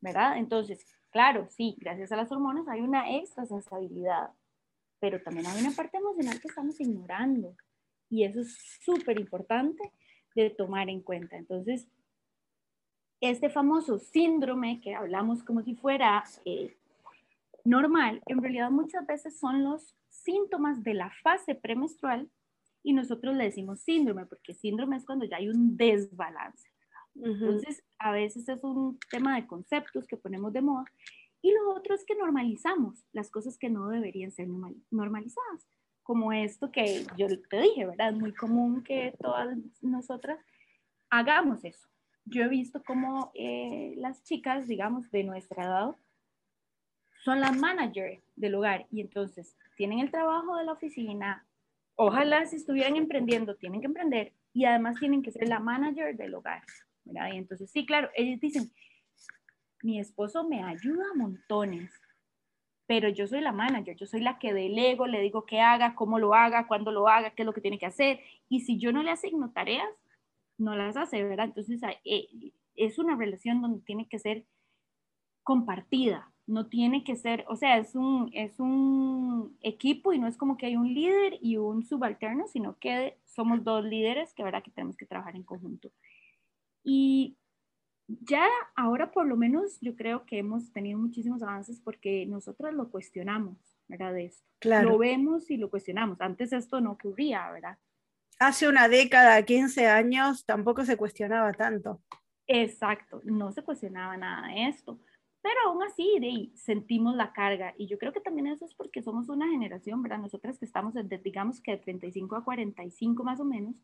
¿Verdad? 0.00 0.38
Entonces, 0.38 0.84
claro, 1.10 1.48
sí, 1.50 1.76
gracias 1.80 2.12
a 2.12 2.16
las 2.16 2.30
hormonas 2.30 2.68
hay 2.68 2.80
una 2.80 3.16
extra 3.16 3.44
sensibilidad, 3.44 4.30
pero 5.00 5.20
también 5.20 5.46
hay 5.46 5.60
una 5.60 5.74
parte 5.74 5.96
emocional 5.96 6.40
que 6.40 6.48
estamos 6.48 6.80
ignorando 6.80 7.56
y 8.08 8.24
eso 8.24 8.40
es 8.40 8.56
súper 8.84 9.18
importante 9.18 9.92
de 10.36 10.50
tomar 10.50 10.88
en 10.88 11.00
cuenta. 11.00 11.36
Entonces, 11.36 11.88
este 13.20 13.48
famoso 13.50 13.98
síndrome 13.98 14.80
que 14.80 14.94
hablamos 14.94 15.42
como 15.42 15.62
si 15.62 15.74
fuera 15.74 16.24
eh, 16.44 16.76
normal, 17.64 18.22
en 18.26 18.42
realidad 18.42 18.70
muchas 18.70 19.06
veces 19.06 19.38
son 19.38 19.64
los 19.64 19.94
síntomas 20.08 20.82
de 20.82 20.94
la 20.94 21.10
fase 21.22 21.54
premenstrual 21.54 22.28
y 22.82 22.92
nosotros 22.92 23.34
le 23.34 23.44
decimos 23.44 23.80
síndrome, 23.80 24.26
porque 24.26 24.54
síndrome 24.54 24.96
es 24.96 25.04
cuando 25.04 25.24
ya 25.24 25.38
hay 25.38 25.48
un 25.48 25.76
desbalance. 25.76 26.68
Entonces, 27.14 27.82
a 27.98 28.12
veces 28.12 28.46
es 28.46 28.62
un 28.62 28.98
tema 29.10 29.36
de 29.36 29.46
conceptos 29.46 30.06
que 30.06 30.18
ponemos 30.18 30.52
de 30.52 30.60
moda 30.60 30.84
y 31.40 31.50
lo 31.50 31.74
otro 31.74 31.94
es 31.94 32.04
que 32.04 32.14
normalizamos 32.14 33.06
las 33.12 33.30
cosas 33.30 33.56
que 33.56 33.70
no 33.70 33.88
deberían 33.88 34.30
ser 34.32 34.48
normalizadas, 34.90 35.66
como 36.02 36.32
esto 36.32 36.70
que 36.70 37.06
yo 37.16 37.26
te 37.48 37.60
dije, 37.62 37.86
¿verdad? 37.86 38.10
Es 38.10 38.18
muy 38.18 38.34
común 38.34 38.84
que 38.84 39.16
todas 39.18 39.56
nosotras 39.80 40.38
hagamos 41.08 41.64
eso 41.64 41.88
yo 42.26 42.42
he 42.42 42.48
visto 42.48 42.82
cómo 42.84 43.30
eh, 43.34 43.94
las 43.96 44.22
chicas, 44.24 44.66
digamos, 44.66 45.10
de 45.10 45.24
nuestra 45.24 45.64
edad, 45.64 45.96
son 47.24 47.40
las 47.40 47.56
manager 47.56 48.20
del 48.36 48.54
hogar 48.56 48.86
y 48.90 49.00
entonces 49.00 49.56
tienen 49.76 50.00
el 50.00 50.10
trabajo 50.10 50.56
de 50.56 50.64
la 50.64 50.72
oficina. 50.72 51.46
Ojalá 51.94 52.44
si 52.46 52.56
estuvieran 52.56 52.96
emprendiendo, 52.96 53.56
tienen 53.56 53.80
que 53.80 53.86
emprender 53.86 54.32
y 54.52 54.64
además 54.64 54.96
tienen 54.98 55.22
que 55.22 55.32
ser 55.32 55.48
la 55.48 55.60
manager 55.60 56.16
del 56.16 56.34
hogar. 56.34 56.62
¿verdad? 57.04 57.32
Y 57.32 57.36
entonces, 57.38 57.70
sí, 57.70 57.86
claro, 57.86 58.10
ellos 58.14 58.40
dicen, 58.40 58.70
mi 59.82 60.00
esposo 60.00 60.44
me 60.48 60.62
ayuda 60.62 61.04
a 61.10 61.16
montones, 61.16 61.92
pero 62.86 63.08
yo 63.08 63.26
soy 63.26 63.40
la 63.40 63.52
manager, 63.52 63.96
yo 63.96 64.06
soy 64.06 64.20
la 64.20 64.38
que 64.38 64.52
delego, 64.52 65.06
le 65.06 65.20
digo 65.20 65.46
qué 65.46 65.60
haga, 65.60 65.94
cómo 65.94 66.18
lo 66.18 66.34
haga, 66.34 66.66
cuándo 66.66 66.90
lo 66.90 67.08
haga, 67.08 67.30
qué 67.30 67.42
es 67.42 67.46
lo 67.46 67.52
que 67.52 67.60
tiene 67.60 67.78
que 67.78 67.86
hacer. 67.86 68.20
Y 68.48 68.60
si 68.60 68.78
yo 68.78 68.92
no 68.92 69.02
le 69.02 69.10
asigno 69.10 69.50
tareas, 69.50 69.88
no 70.58 70.76
las 70.76 70.96
hace, 70.96 71.22
¿verdad? 71.22 71.46
Entonces 71.46 71.80
eh, 72.04 72.52
es 72.74 72.98
una 72.98 73.16
relación 73.16 73.62
donde 73.62 73.80
tiene 73.80 74.08
que 74.08 74.18
ser 74.18 74.44
compartida, 75.42 76.32
no 76.46 76.66
tiene 76.66 77.04
que 77.04 77.16
ser, 77.16 77.44
o 77.48 77.56
sea, 77.56 77.78
es 77.78 77.94
un, 77.94 78.30
es 78.32 78.58
un 78.60 79.56
equipo 79.62 80.12
y 80.12 80.18
no 80.18 80.26
es 80.26 80.36
como 80.36 80.56
que 80.56 80.66
hay 80.66 80.76
un 80.76 80.92
líder 80.92 81.38
y 81.40 81.56
un 81.56 81.84
subalterno, 81.84 82.46
sino 82.46 82.78
que 82.78 83.18
somos 83.24 83.64
dos 83.64 83.84
líderes 83.84 84.32
que, 84.34 84.42
¿verdad? 84.42 84.62
que 84.62 84.70
tenemos 84.70 84.96
que 84.96 85.06
trabajar 85.06 85.36
en 85.36 85.42
conjunto. 85.42 85.90
Y 86.82 87.36
ya 88.08 88.46
ahora 88.76 89.10
por 89.10 89.26
lo 89.26 89.36
menos 89.36 89.78
yo 89.80 89.96
creo 89.96 90.24
que 90.26 90.38
hemos 90.38 90.72
tenido 90.72 90.98
muchísimos 90.98 91.42
avances 91.42 91.80
porque 91.80 92.26
nosotros 92.26 92.72
lo 92.74 92.90
cuestionamos, 92.90 93.56
¿verdad? 93.88 94.12
De 94.14 94.26
esto. 94.26 94.46
Claro. 94.60 94.90
Lo 94.90 94.98
vemos 94.98 95.50
y 95.50 95.56
lo 95.56 95.68
cuestionamos. 95.70 96.20
Antes 96.20 96.52
esto 96.52 96.80
no 96.80 96.92
ocurría, 96.92 97.50
¿verdad? 97.50 97.78
Hace 98.38 98.68
una 98.68 98.88
década, 98.88 99.42
15 99.44 99.86
años, 99.86 100.44
tampoco 100.44 100.84
se 100.84 100.96
cuestionaba 100.96 101.52
tanto. 101.52 102.02
Exacto, 102.46 103.20
no 103.24 103.50
se 103.52 103.62
cuestionaba 103.62 104.16
nada 104.16 104.48
de 104.48 104.68
esto, 104.68 105.00
pero 105.42 105.60
aún 105.66 105.82
así 105.82 106.18
de, 106.20 106.56
sentimos 106.56 107.16
la 107.16 107.32
carga 107.32 107.74
y 107.76 107.86
yo 107.86 107.98
creo 107.98 108.12
que 108.12 108.20
también 108.20 108.46
eso 108.46 108.64
es 108.64 108.74
porque 108.74 109.02
somos 109.02 109.28
una 109.28 109.48
generación, 109.48 110.02
¿verdad? 110.02 110.18
Nosotras 110.18 110.58
que 110.58 110.64
estamos, 110.64 110.94
digamos 111.22 111.60
que 111.60 111.72
de 111.72 111.78
35 111.78 112.36
a 112.36 112.44
45 112.44 113.24
más 113.24 113.40
o 113.40 113.44
menos, 113.44 113.74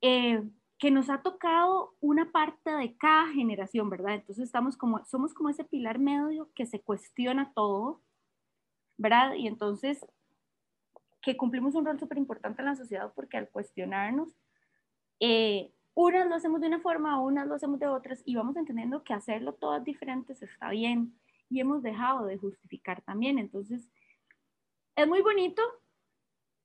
eh, 0.00 0.42
que 0.78 0.90
nos 0.90 1.10
ha 1.10 1.22
tocado 1.22 1.96
una 2.00 2.30
parte 2.30 2.70
de 2.70 2.96
cada 2.96 3.28
generación, 3.32 3.90
¿verdad? 3.90 4.14
Entonces 4.14 4.44
estamos 4.44 4.76
como, 4.76 5.04
somos 5.04 5.34
como 5.34 5.48
ese 5.48 5.64
pilar 5.64 5.98
medio 5.98 6.50
que 6.54 6.66
se 6.66 6.80
cuestiona 6.80 7.52
todo, 7.52 8.00
¿verdad? 8.96 9.34
Y 9.34 9.48
entonces 9.48 10.06
que 11.28 11.36
cumplimos 11.36 11.74
un 11.74 11.84
rol 11.84 12.00
súper 12.00 12.16
importante 12.16 12.62
en 12.62 12.66
la 12.66 12.74
sociedad 12.74 13.12
porque 13.14 13.36
al 13.36 13.50
cuestionarnos, 13.50 14.34
eh, 15.20 15.74
unas 15.92 16.26
lo 16.26 16.34
hacemos 16.34 16.62
de 16.62 16.68
una 16.68 16.80
forma, 16.80 17.20
unas 17.20 17.46
lo 17.46 17.54
hacemos 17.54 17.78
de 17.78 17.86
otras 17.86 18.22
y 18.24 18.34
vamos 18.34 18.56
entendiendo 18.56 19.04
que 19.04 19.12
hacerlo 19.12 19.52
todas 19.52 19.84
diferentes 19.84 20.40
está 20.40 20.70
bien 20.70 21.12
y 21.50 21.60
hemos 21.60 21.82
dejado 21.82 22.24
de 22.24 22.38
justificar 22.38 23.02
también. 23.02 23.38
Entonces, 23.38 23.90
es 24.96 25.06
muy 25.06 25.20
bonito 25.20 25.60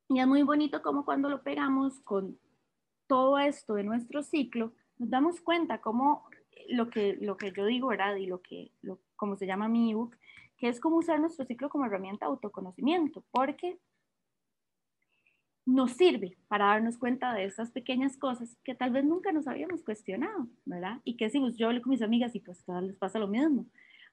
y 0.07 0.21
es 0.21 0.27
muy 0.27 0.43
bonito 0.43 0.81
como 0.81 1.03
cuando 1.03 1.27
lo 1.27 1.43
pegamos 1.43 1.99
con 1.99 2.39
todo 3.07 3.39
esto 3.39 3.73
de 3.73 3.83
nuestro 3.83 4.23
ciclo, 4.23 4.71
nos 4.97 5.09
damos 5.09 5.41
cuenta 5.41 5.81
como 5.81 6.23
lo 6.69 6.89
que, 6.89 7.17
lo 7.19 7.35
que 7.35 7.51
yo 7.51 7.65
digo, 7.65 7.89
¿verdad? 7.89 8.15
Y 8.15 8.27
lo 8.27 8.41
que, 8.41 8.71
lo, 8.81 9.01
como 9.17 9.35
se 9.35 9.45
llama 9.45 9.67
mi 9.67 9.91
ebook, 9.91 10.15
que 10.55 10.69
es 10.69 10.79
como 10.79 10.95
usar 10.95 11.19
nuestro 11.19 11.43
ciclo 11.43 11.67
como 11.67 11.85
herramienta 11.85 12.27
de 12.27 12.29
autoconocimiento, 12.29 13.25
porque 13.29 13.77
nos 15.65 15.93
sirve 15.93 16.37
para 16.47 16.65
darnos 16.65 16.97
cuenta 16.97 17.33
de 17.33 17.45
estas 17.45 17.71
pequeñas 17.71 18.17
cosas 18.17 18.57
que 18.63 18.75
tal 18.75 18.91
vez 18.91 19.05
nunca 19.05 19.31
nos 19.31 19.47
habíamos 19.47 19.81
cuestionado, 19.83 20.47
¿verdad? 20.65 20.99
Y 21.03 21.15
que 21.15 21.25
decimos, 21.25 21.57
yo 21.57 21.67
hablo 21.67 21.81
con 21.81 21.91
mis 21.91 22.01
amigas 22.01 22.35
y 22.35 22.39
pues 22.39 22.61
a 22.61 22.65
todas 22.65 22.83
les 22.83 22.97
pasa 22.97 23.19
lo 23.19 23.27
mismo. 23.27 23.65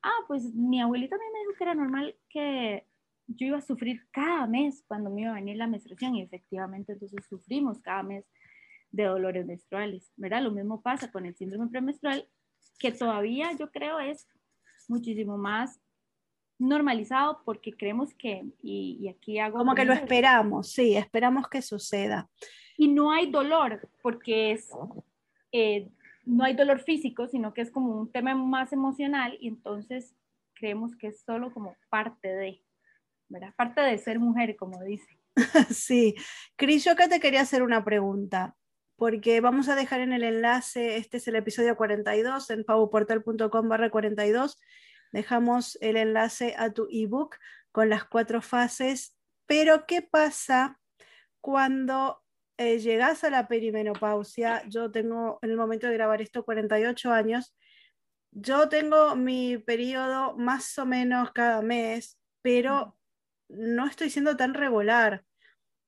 ah, 0.03 0.25
pues 0.29 0.55
mi 0.55 0.81
abuelita 0.81 1.17
también 1.17 1.33
me 1.33 1.41
dijo 1.41 1.53
que 1.59 1.65
era 1.65 1.75
normal 1.75 2.17
que 2.29 2.87
yo 3.27 3.47
iba 3.47 3.59
a 3.59 3.63
sufrir 3.63 4.03
cada 4.11 4.47
mes 4.47 4.83
cuando 4.87 5.11
me 5.11 5.23
iba 5.23 5.33
a 5.33 5.35
venir 5.35 5.57
la 5.57 5.67
menstruación 5.67 6.17
y 6.17 6.23
efectivamente 6.23 6.93
entonces 6.93 7.25
sufrimos 7.29 7.81
cada 7.81 8.03
mes 8.03 8.25
de 8.91 9.05
dolores 9.05 9.47
menstruales, 9.47 10.13
¿verdad? 10.17 10.43
Lo 10.43 10.51
mismo 10.51 10.83
pasa 10.83 11.11
con 11.11 11.27
el 11.27 11.37
síndrome 11.37 11.69
premenstrual, 11.69 12.29
que 12.79 12.93
todavía 12.93 13.53
yo 13.53 13.71
creo 13.71 14.01
es 14.01 14.27
muchísimo 14.89 15.37
más 15.37 15.81
normalizado 16.61 17.43
porque 17.45 17.73
creemos 17.73 18.15
que, 18.15 18.45
y, 18.63 19.09
aquí 19.09 19.39
hago... 19.39 19.59
Como 19.59 19.75
que 19.75 19.85
lo 19.85 19.93
esperamos, 19.93 20.71
sí, 20.71 20.97
esperamos 20.97 21.49
que 21.49 21.63
suceda. 21.63 22.29
Y 22.77 22.89
no 22.89 23.11
hay 23.11 23.31
dolor 23.31 23.89
porque 24.03 24.53
es, 24.53 24.71
eh, 25.53 25.89
no 26.25 26.45
hay 26.45 26.55
dolor 26.55 26.81
físico, 26.81 27.27
sino 27.27 27.53
que 27.53 27.63
es 27.63 27.71
como 27.71 27.99
un 27.99 28.13
tema 28.13 28.35
más 28.35 28.73
emocional 28.73 29.37
y 29.41 29.49
entonces 29.49 30.15
creemos 30.55 30.95
que 30.97 31.09
es 31.09 31.23
solo 31.23 31.53
como 31.53 31.77
parte 31.89 32.29
de, 32.29 32.63
¿verdad? 33.29 33.55
Parte 33.57 33.81
de 33.81 33.99
ser 33.99 34.19
mujer, 34.19 34.57
como 34.57 34.83
dice. 34.85 35.19
sí. 35.71 36.15
Cris, 36.57 36.85
yo 36.85 36.93
acá 36.93 37.09
te 37.09 37.21
quería 37.21 37.41
hacer 37.41 37.63
una 37.63 37.85
pregunta 37.85 38.55
porque 38.97 39.41
vamos 39.41 39.71
a 39.71 39.77
dejar 39.77 40.01
en 40.01 40.13
el 40.13 40.23
enlace, 40.23 40.99
este 40.99 41.17
es 41.17 41.27
el 41.27 41.37
episodio 41.37 41.75
42, 41.75 42.51
en 42.51 42.65
pavoportal.com 42.65 43.67
barra 43.67 43.89
42, 43.89 44.59
dejamos 45.13 45.79
el 45.81 45.97
enlace 45.97 46.55
a 46.59 46.71
tu 46.71 46.89
ebook 46.91 47.37
con 47.73 47.89
las 47.89 48.05
cuatro 48.05 48.43
fases, 48.43 49.17
pero 49.47 49.87
¿qué 49.87 50.03
pasa 50.03 50.79
cuando 51.41 52.23
eh, 52.57 52.79
llegas 52.79 53.25
a 53.25 53.31
la 53.31 53.49
perimenopausia? 53.49 54.63
Yo 54.69 54.91
tengo 54.91 55.39
en 55.43 55.51
el 55.51 55.57
momento 55.57 55.87
de 55.87 55.95
grabar 55.95 56.23
esto 56.23 56.45
48 56.45 57.13
años, 57.13 57.55
yo 58.33 58.69
tengo 58.69 59.17
mi 59.17 59.59
periodo 59.59 60.37
más 60.37 60.79
o 60.79 60.87
menos 60.87 61.33
cada 61.33 61.63
mes, 61.63 62.19
pero 62.43 62.97
no 63.49 63.87
estoy 63.87 64.11
siendo 64.11 64.37
tan 64.37 64.55
regular. 64.55 65.25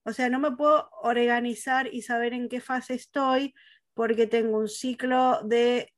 O 0.05 0.13
sea, 0.13 0.29
no 0.29 0.41
me 0.41 0.51
puedo 0.51 0.91
organizar 1.03 1.89
y 1.93 2.03
saber 2.03 2.33
en 2.33 2.49
qué 2.49 2.61
fase 2.61 2.95
estoy 2.95 3.55
porque 3.95 4.27
tengo 4.27 4.59
un 4.59 4.69
ciclo 4.69 5.41
de 5.45 5.92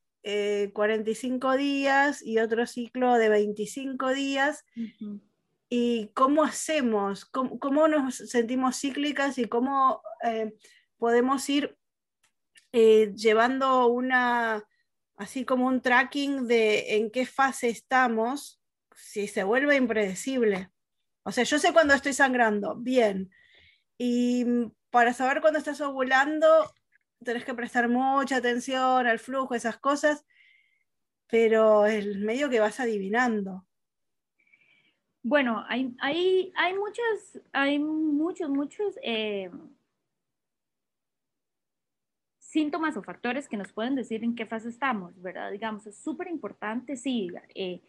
45 0.72 1.52
eh, 1.52 1.56
días 1.58 2.22
y 2.24 2.38
otro 2.38 2.66
ciclo 2.66 3.14
de 3.14 3.28
25 3.28 4.10
días. 4.10 4.64
¿Y 5.68 6.08
cómo 6.14 6.44
hacemos? 6.44 7.24
¿Cómo, 7.24 7.88
nos 7.88 8.16
sentimos 8.16 8.80
cíclicas 8.80 9.38
y 9.38 9.46
cómo 9.46 10.02
eh, 10.22 10.54
podemos 10.98 11.48
ir 11.48 11.76
eh, 12.72 13.12
llevando 13.14 13.88
una, 13.88 14.64
así 15.16 15.44
como 15.44 15.66
un 15.66 15.80
tracking 15.80 16.46
de 16.46 16.96
en 16.96 17.10
qué 17.10 17.26
fase 17.26 17.68
estamos 17.68 18.60
si 18.94 19.26
se 19.26 19.44
vuelve 19.44 19.76
impredecible? 19.76 20.70
O 21.22 21.32
sea, 21.32 21.44
yo 21.44 21.58
sé 21.58 21.72
cuando 21.72 21.94
estoy 21.94 22.12
sangrando, 22.12 22.76
bien 22.76 23.30
y 23.98 24.44
mm, 24.44 24.72
para 24.90 25.12
saber 25.12 25.40
cuándo 25.40 25.58
estás 25.58 25.80
ovulando, 25.80 26.46
tenés 27.24 27.44
que 27.44 27.54
prestar 27.54 27.88
mucha 27.88 28.36
atención 28.36 29.06
al 29.06 29.18
flujo, 29.18 29.54
esas 29.54 29.78
cosas, 29.78 30.24
pero 31.28 31.86
el 31.86 32.18
medio 32.20 32.48
que 32.48 32.60
vas 32.60 32.80
adivinando. 32.80 33.66
Bueno, 35.22 35.64
hay, 35.68 35.96
hay, 36.00 36.52
hay 36.54 36.74
muchos, 36.74 37.40
hay 37.52 37.78
muchos, 37.78 38.50
muchos 38.50 38.94
eh, 39.02 39.50
síntomas 42.38 42.96
o 42.96 43.02
factores 43.02 43.48
que 43.48 43.56
nos 43.56 43.72
pueden 43.72 43.94
decir 43.94 44.22
en 44.22 44.34
qué 44.34 44.44
fase 44.46 44.68
estamos, 44.68 45.20
¿verdad? 45.20 45.50
Digamos, 45.50 45.86
es 45.86 45.96
súper 45.96 46.28
importante, 46.28 46.96
sí, 46.96 47.30
eh, 47.54 47.82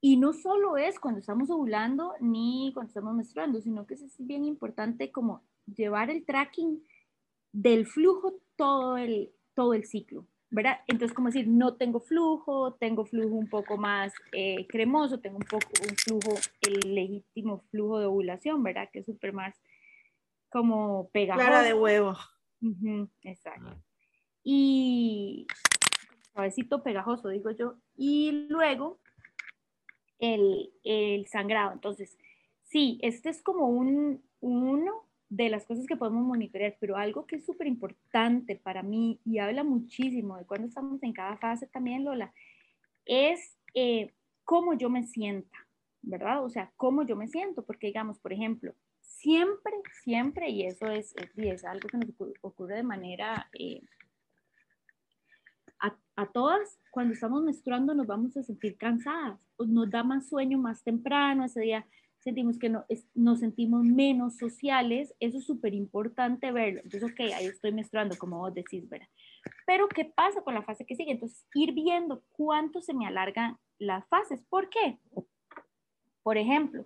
y 0.00 0.16
no 0.16 0.32
solo 0.32 0.76
es 0.76 1.00
cuando 1.00 1.20
estamos 1.20 1.50
ovulando 1.50 2.14
ni 2.20 2.72
cuando 2.74 2.90
estamos 2.90 3.14
menstruando, 3.14 3.60
sino 3.60 3.86
que 3.86 3.94
es 3.94 4.14
bien 4.18 4.44
importante 4.44 5.10
como 5.10 5.42
llevar 5.66 6.10
el 6.10 6.24
tracking 6.24 6.82
del 7.56 7.86
flujo 7.86 8.34
todo 8.56 8.98
el, 8.98 9.32
todo 9.54 9.72
el 9.72 9.84
ciclo, 9.86 10.26
¿verdad? 10.50 10.80
Entonces, 10.88 11.14
como 11.14 11.28
decir, 11.28 11.48
no 11.48 11.76
tengo 11.76 12.00
flujo, 12.00 12.74
tengo 12.74 13.06
flujo 13.06 13.34
un 13.34 13.48
poco 13.48 13.78
más 13.78 14.12
eh, 14.32 14.66
cremoso, 14.68 15.20
tengo 15.20 15.38
un 15.38 15.46
poco 15.46 15.68
un 15.88 15.96
flujo, 15.96 16.38
el 16.60 16.94
legítimo 16.94 17.64
flujo 17.70 17.98
de 17.98 18.06
ovulación, 18.06 18.62
¿verdad? 18.62 18.90
Que 18.92 18.98
es 18.98 19.06
súper 19.06 19.32
más 19.32 19.54
como 20.50 21.08
pegajoso. 21.12 21.46
Clara 21.46 21.62
de 21.62 21.72
huevo. 21.72 22.14
exacto. 23.22 23.82
Y 24.44 25.46
suavecito 26.34 26.82
pegajoso, 26.82 27.30
digo 27.30 27.50
yo. 27.52 27.78
Y 27.96 28.46
luego 28.50 29.00
el, 30.18 31.26
sangrado. 31.30 31.72
Entonces, 31.72 32.18
sí, 32.64 32.98
este 33.00 33.30
es 33.30 33.42
como 33.42 33.68
un, 33.68 34.22
uno 34.40 35.05
de 35.28 35.48
las 35.48 35.64
cosas 35.66 35.86
que 35.86 35.96
podemos 35.96 36.24
monitorear, 36.24 36.76
pero 36.78 36.96
algo 36.96 37.26
que 37.26 37.36
es 37.36 37.44
súper 37.44 37.66
importante 37.66 38.56
para 38.56 38.82
mí 38.82 39.20
y 39.24 39.38
habla 39.38 39.64
muchísimo 39.64 40.36
de 40.36 40.44
cuando 40.44 40.68
estamos 40.68 41.02
en 41.02 41.12
cada 41.12 41.36
fase 41.36 41.66
también, 41.66 42.04
Lola, 42.04 42.32
es 43.04 43.56
eh, 43.74 44.12
cómo 44.44 44.74
yo 44.74 44.88
me 44.88 45.04
sienta, 45.04 45.58
¿verdad? 46.02 46.44
O 46.44 46.50
sea, 46.50 46.72
cómo 46.76 47.02
yo 47.02 47.16
me 47.16 47.28
siento, 47.28 47.64
porque 47.64 47.88
digamos, 47.88 48.18
por 48.18 48.32
ejemplo, 48.32 48.74
siempre, 49.00 49.74
siempre, 50.04 50.50
y 50.50 50.64
eso 50.66 50.86
es, 50.86 51.14
es, 51.36 51.64
algo 51.64 51.88
que 51.88 51.98
nos 51.98 52.10
ocurre 52.42 52.76
de 52.76 52.82
manera 52.82 53.48
eh, 53.58 53.82
a, 56.16 56.26
todas, 56.32 56.78
cuando 56.90 57.12
estamos 57.12 57.42
menstruando 57.42 57.94
nos 57.94 58.06
vamos 58.06 58.36
a 58.38 58.42
sentir 58.42 58.78
cansadas, 58.78 59.38
nos 59.58 59.90
da 59.90 60.02
más 60.02 60.28
sueño 60.28 60.56
más 60.58 60.82
temprano, 60.82 61.44
ese 61.44 61.60
día 61.60 61.86
sentimos 62.26 62.58
que 62.58 62.68
no, 62.68 62.84
nos 63.14 63.38
sentimos 63.38 63.84
menos 63.84 64.36
sociales, 64.36 65.14
eso 65.20 65.38
es 65.38 65.46
súper 65.46 65.74
importante 65.74 66.50
verlo. 66.50 66.80
Entonces, 66.82 67.08
ok, 67.08 67.20
ahí 67.20 67.46
estoy 67.46 67.70
menstruando, 67.70 68.18
como 68.18 68.38
vos 68.38 68.52
decís, 68.52 68.88
¿verdad? 68.88 69.06
Pero, 69.64 69.86
¿qué 69.88 70.06
pasa 70.06 70.42
con 70.42 70.54
la 70.54 70.62
fase 70.62 70.84
que 70.84 70.96
sigue? 70.96 71.12
Entonces, 71.12 71.46
ir 71.54 71.72
viendo 71.72 72.24
cuánto 72.32 72.80
se 72.80 72.94
me 72.94 73.06
alargan 73.06 73.56
las 73.78 74.04
fases. 74.08 74.42
¿Por 74.48 74.68
qué? 74.70 74.98
Por 76.24 76.36
ejemplo, 76.36 76.84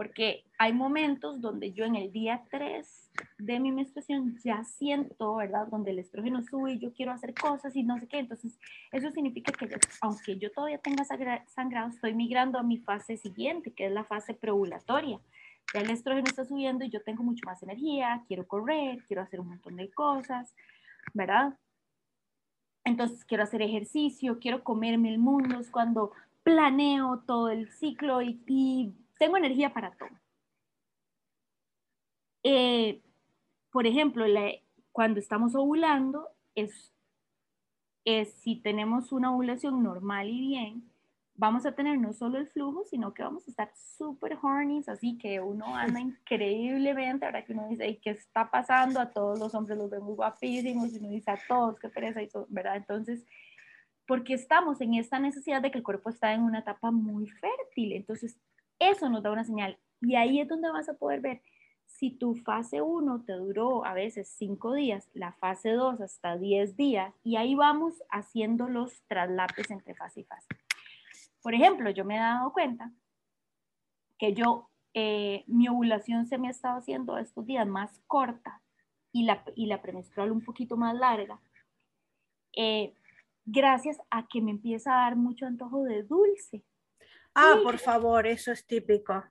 porque 0.00 0.46
hay 0.56 0.72
momentos 0.72 1.42
donde 1.42 1.74
yo 1.74 1.84
en 1.84 1.94
el 1.94 2.10
día 2.10 2.42
3 2.50 3.10
de 3.36 3.60
mi 3.60 3.70
menstruación 3.70 4.38
ya 4.42 4.64
siento, 4.64 5.34
¿verdad? 5.34 5.66
Donde 5.66 5.90
el 5.90 5.98
estrógeno 5.98 6.42
sube 6.42 6.72
y 6.72 6.78
yo 6.78 6.94
quiero 6.94 7.12
hacer 7.12 7.34
cosas 7.34 7.76
y 7.76 7.82
no 7.82 7.98
sé 7.98 8.08
qué. 8.08 8.20
Entonces, 8.20 8.58
eso 8.92 9.10
significa 9.10 9.52
que 9.52 9.68
aunque 10.00 10.38
yo 10.38 10.50
todavía 10.52 10.78
tenga 10.78 11.04
sangrado, 11.04 11.90
estoy 11.90 12.14
migrando 12.14 12.58
a 12.58 12.62
mi 12.62 12.78
fase 12.78 13.18
siguiente, 13.18 13.74
que 13.74 13.88
es 13.88 13.92
la 13.92 14.04
fase 14.04 14.32
preovulatoria. 14.32 15.20
Ya 15.74 15.80
el 15.82 15.90
estrógeno 15.90 16.24
está 16.28 16.46
subiendo 16.46 16.82
y 16.82 16.88
yo 16.88 17.02
tengo 17.02 17.22
mucho 17.22 17.44
más 17.44 17.62
energía, 17.62 18.24
quiero 18.26 18.48
correr, 18.48 19.04
quiero 19.06 19.20
hacer 19.20 19.38
un 19.38 19.48
montón 19.48 19.76
de 19.76 19.90
cosas, 19.90 20.54
¿verdad? 21.12 21.58
Entonces, 22.86 23.22
quiero 23.26 23.42
hacer 23.42 23.60
ejercicio, 23.60 24.38
quiero 24.38 24.64
comerme 24.64 25.10
el 25.10 25.18
mundo, 25.18 25.60
es 25.60 25.70
cuando 25.70 26.12
planeo 26.42 27.18
todo 27.26 27.50
el 27.50 27.68
ciclo 27.68 28.22
y, 28.22 28.42
y 28.46 28.94
tengo 29.20 29.36
energía 29.36 29.72
para 29.74 29.90
todo. 29.92 30.08
Eh, 32.42 33.02
por 33.70 33.86
ejemplo, 33.86 34.24
cuando 34.92 35.20
estamos 35.20 35.54
ovulando, 35.54 36.26
es, 36.54 36.90
es, 38.06 38.32
si 38.32 38.56
tenemos 38.56 39.12
una 39.12 39.30
ovulación 39.30 39.82
normal 39.82 40.30
y 40.30 40.40
bien, 40.40 40.90
vamos 41.34 41.66
a 41.66 41.72
tener 41.72 41.98
no 41.98 42.14
solo 42.14 42.38
el 42.38 42.48
flujo, 42.48 42.82
sino 42.84 43.12
que 43.12 43.22
vamos 43.22 43.46
a 43.46 43.50
estar 43.50 43.70
súper 43.76 44.38
horny, 44.40 44.82
así 44.86 45.18
que 45.18 45.38
uno 45.38 45.76
anda 45.76 46.00
increíblemente, 46.00 47.26
ahora 47.26 47.44
que 47.44 47.52
uno 47.52 47.68
dice, 47.68 48.00
¿qué 48.02 48.10
está 48.10 48.50
pasando? 48.50 49.00
A 49.00 49.10
todos 49.10 49.38
los 49.38 49.54
hombres 49.54 49.76
los 49.76 49.90
vemos 49.90 50.16
guapísimos, 50.16 50.94
y 50.94 50.98
uno 50.98 51.10
dice 51.10 51.30
a 51.30 51.38
todos, 51.46 51.78
qué 51.78 51.90
pereza, 51.90 52.22
y 52.22 52.30
¿verdad? 52.48 52.76
Entonces, 52.76 53.22
porque 54.06 54.32
estamos 54.32 54.80
en 54.80 54.94
esta 54.94 55.18
necesidad 55.18 55.60
de 55.60 55.70
que 55.70 55.76
el 55.76 55.84
cuerpo 55.84 56.08
está 56.08 56.32
en 56.32 56.42
una 56.42 56.60
etapa 56.60 56.90
muy 56.90 57.28
fértil, 57.28 57.92
entonces 57.92 58.40
eso 58.80 59.08
nos 59.08 59.22
da 59.22 59.30
una 59.30 59.44
señal. 59.44 59.78
Y 60.00 60.16
ahí 60.16 60.40
es 60.40 60.48
donde 60.48 60.70
vas 60.70 60.88
a 60.88 60.94
poder 60.94 61.20
ver 61.20 61.42
si 61.86 62.10
tu 62.10 62.34
fase 62.34 62.80
1 62.80 63.24
te 63.24 63.34
duró 63.34 63.84
a 63.84 63.92
veces 63.92 64.28
5 64.38 64.74
días, 64.74 65.08
la 65.12 65.32
fase 65.32 65.72
2 65.72 66.00
hasta 66.00 66.36
10 66.36 66.76
días, 66.76 67.14
y 67.22 67.36
ahí 67.36 67.54
vamos 67.54 68.02
haciendo 68.10 68.68
los 68.68 69.02
traslapes 69.06 69.70
entre 69.70 69.94
fase 69.94 70.20
y 70.20 70.24
fase. 70.24 70.48
Por 71.42 71.54
ejemplo, 71.54 71.90
yo 71.90 72.04
me 72.04 72.16
he 72.16 72.20
dado 72.20 72.52
cuenta 72.52 72.92
que 74.18 74.34
yo, 74.34 74.70
eh, 74.94 75.44
mi 75.46 75.68
ovulación 75.68 76.26
se 76.26 76.38
me 76.38 76.48
ha 76.48 76.50
estado 76.50 76.78
haciendo 76.78 77.18
estos 77.18 77.46
días 77.46 77.66
más 77.66 78.00
corta 78.06 78.62
y 79.12 79.24
la, 79.24 79.42
y 79.54 79.66
la 79.66 79.82
premenstrual 79.82 80.32
un 80.32 80.42
poquito 80.42 80.76
más 80.76 80.94
larga, 80.94 81.40
eh, 82.56 82.94
gracias 83.44 83.98
a 84.10 84.26
que 84.26 84.40
me 84.40 84.52
empieza 84.52 84.92
a 84.92 85.04
dar 85.04 85.16
mucho 85.16 85.46
antojo 85.46 85.82
de 85.84 86.02
dulce. 86.02 86.64
Ah, 87.34 87.56
por 87.62 87.78
favor, 87.78 88.26
eso 88.26 88.52
es 88.52 88.66
típico. 88.66 89.24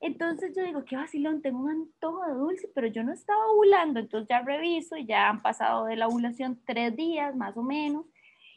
Entonces 0.00 0.54
yo 0.56 0.62
digo, 0.62 0.84
qué 0.84 0.96
vacilón, 0.96 1.42
tengo 1.42 1.60
un 1.60 1.70
antojo 1.70 2.24
de 2.26 2.34
dulce, 2.34 2.70
pero 2.74 2.86
yo 2.86 3.02
no 3.02 3.12
estaba 3.12 3.44
ovulando, 3.46 4.00
entonces 4.00 4.28
ya 4.28 4.40
reviso 4.42 4.96
y 4.96 5.06
ya 5.06 5.28
han 5.28 5.42
pasado 5.42 5.86
de 5.86 5.96
la 5.96 6.06
ovulación 6.06 6.60
tres 6.64 6.94
días 6.96 7.34
más 7.34 7.56
o 7.56 7.62
menos 7.62 8.06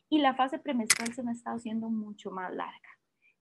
y 0.09 0.19
la 0.19 0.33
fase 0.33 0.59
premenstrual 0.59 1.13
se 1.13 1.23
me 1.23 1.31
ha 1.31 1.33
estado 1.33 1.57
haciendo 1.57 1.89
mucho 1.89 2.31
más 2.31 2.53
larga. 2.53 2.89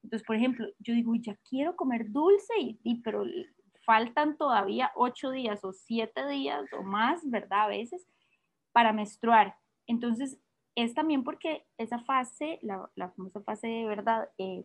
Entonces, 0.03 0.27
por 0.27 0.37
ejemplo, 0.37 0.67
yo 0.79 0.95
digo, 0.95 1.15
ya 1.17 1.37
quiero 1.49 1.75
comer 1.77 2.11
dulce, 2.11 2.53
y, 2.59 3.01
pero 3.03 3.25
faltan 3.85 4.37
todavía 4.37 4.93
ocho 4.95 5.31
días 5.31 5.65
o 5.65 5.73
siete 5.73 6.27
días 6.29 6.63
o 6.73 6.83
más, 6.83 7.29
¿verdad? 7.29 7.63
A 7.63 7.69
veces, 7.69 8.07
para 8.73 8.93
menstruar. 8.93 9.57
Entonces, 9.87 10.39
es 10.85 10.95
también 10.95 11.25
porque 11.25 11.65
esa 11.77 11.99
fase, 11.99 12.61
la, 12.63 12.89
famosa 13.17 13.41
fase 13.41 13.67
de 13.67 13.85
verdad 13.85 14.31
eh, 14.39 14.63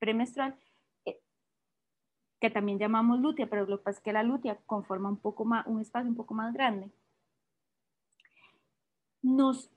premenstrual, 0.00 0.56
eh, 1.04 1.20
que 2.40 2.50
también 2.50 2.78
llamamos 2.78 3.20
lutea, 3.20 3.48
pero 3.48 3.66
lo 3.66 3.78
que 3.78 3.84
pasa 3.84 3.98
es 3.98 4.02
que 4.02 4.12
la 4.12 4.24
lutea 4.24 4.58
conforma 4.66 5.08
un 5.08 5.18
poco 5.18 5.44
más, 5.44 5.66
un 5.68 5.80
espacio 5.80 6.08
un 6.08 6.16
poco 6.16 6.34
más 6.34 6.52
grande, 6.52 6.90
nos, 9.22 9.70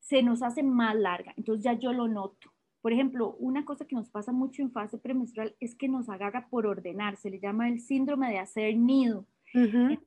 se 0.00 0.22
nos 0.22 0.42
hace 0.42 0.64
más 0.64 0.96
larga. 0.96 1.34
Entonces 1.36 1.62
ya 1.62 1.74
yo 1.74 1.92
lo 1.92 2.08
noto. 2.08 2.52
Por 2.80 2.92
ejemplo, 2.92 3.36
una 3.38 3.64
cosa 3.64 3.84
que 3.84 3.94
nos 3.94 4.08
pasa 4.08 4.32
mucho 4.32 4.62
en 4.62 4.72
fase 4.72 4.98
premenstrual 4.98 5.54
es 5.60 5.76
que 5.76 5.86
nos 5.86 6.08
agarra 6.08 6.48
por 6.48 6.66
ordenar, 6.66 7.16
se 7.16 7.30
le 7.30 7.38
llama 7.38 7.68
el 7.68 7.80
síndrome 7.80 8.30
de 8.30 8.38
hacer 8.38 8.76
nido. 8.76 9.26
Entonces, 9.52 9.98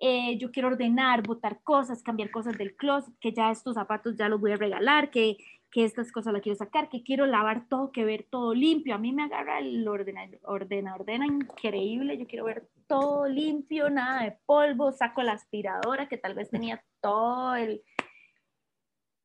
eh, 0.00 0.36
yo 0.38 0.50
quiero 0.50 0.68
ordenar, 0.68 1.22
botar 1.22 1.62
cosas, 1.62 2.02
cambiar 2.02 2.30
cosas 2.30 2.56
del 2.58 2.76
closet, 2.76 3.14
que 3.20 3.32
ya 3.32 3.50
estos 3.50 3.74
zapatos 3.74 4.16
ya 4.16 4.28
los 4.28 4.40
voy 4.40 4.52
a 4.52 4.56
regalar, 4.56 5.10
que, 5.10 5.36
que 5.70 5.84
estas 5.84 6.12
cosas 6.12 6.32
las 6.32 6.42
quiero 6.42 6.56
sacar, 6.56 6.88
que 6.88 7.02
quiero 7.02 7.26
lavar 7.26 7.66
todo, 7.68 7.92
que 7.92 8.04
ver 8.04 8.26
todo 8.30 8.54
limpio. 8.54 8.94
A 8.94 8.98
mí 8.98 9.12
me 9.12 9.24
agarra 9.24 9.58
el 9.58 9.86
ordena, 9.86 10.28
ordena, 10.42 10.94
ordena 10.94 11.26
increíble. 11.26 12.18
Yo 12.18 12.26
quiero 12.26 12.44
ver 12.44 12.68
todo 12.86 13.26
limpio, 13.26 13.90
nada 13.90 14.22
de 14.24 14.38
polvo, 14.46 14.92
saco 14.92 15.22
la 15.22 15.32
aspiradora 15.32 16.08
que 16.08 16.18
tal 16.18 16.34
vez 16.34 16.50
tenía 16.50 16.82
todo 17.00 17.54
el... 17.56 17.82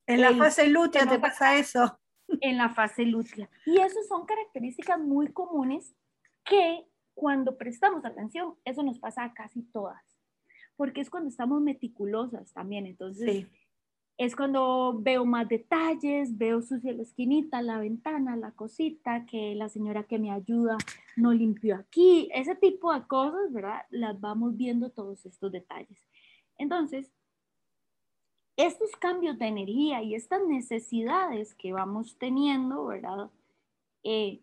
En 0.07 0.21
la 0.21 0.34
fase 0.34 0.67
lútea 0.67 1.05
te 1.05 1.19
pasa 1.19 1.55
eso 1.55 2.01
en 2.39 2.57
la 2.57 2.69
fase 2.69 3.05
lútea. 3.05 3.49
Y 3.65 3.79
eso 3.79 4.01
son 4.07 4.25
características 4.25 4.99
muy 4.99 5.31
comunes 5.31 5.93
que 6.45 6.86
cuando 7.13 7.57
prestamos 7.57 8.05
atención, 8.05 8.55
eso 8.63 8.84
nos 8.84 8.99
pasa 8.99 9.23
a 9.23 9.34
casi 9.34 9.63
todas, 9.63 10.01
porque 10.81 11.01
es 11.01 11.11
cuando 11.11 11.29
estamos 11.29 11.61
meticulosas 11.61 12.51
también, 12.53 12.87
entonces 12.87 13.45
es 14.17 14.35
cuando 14.35 14.97
veo 14.99 15.25
más 15.25 15.47
detalles, 15.47 16.35
veo 16.39 16.63
sucia 16.63 16.91
la 16.91 17.03
esquinita, 17.03 17.61
la 17.61 17.77
ventana, 17.77 18.35
la 18.35 18.49
cosita, 18.53 19.27
que 19.27 19.53
la 19.53 19.69
señora 19.69 20.05
que 20.05 20.17
me 20.17 20.31
ayuda 20.31 20.79
no 21.15 21.33
limpió 21.33 21.75
aquí, 21.75 22.31
ese 22.33 22.55
tipo 22.55 22.91
de 22.91 23.05
cosas, 23.05 23.53
¿verdad? 23.53 23.85
Las 23.91 24.19
vamos 24.19 24.57
viendo 24.57 24.89
todos 24.89 25.23
estos 25.23 25.51
detalles. 25.51 25.99
Entonces, 26.57 27.11
estos 28.57 28.89
cambios 28.95 29.37
de 29.37 29.49
energía 29.49 30.01
y 30.01 30.15
estas 30.15 30.41
necesidades 30.47 31.53
que 31.53 31.73
vamos 31.73 32.17
teniendo, 32.17 32.87
¿verdad? 32.87 33.29
Eh, 34.01 34.41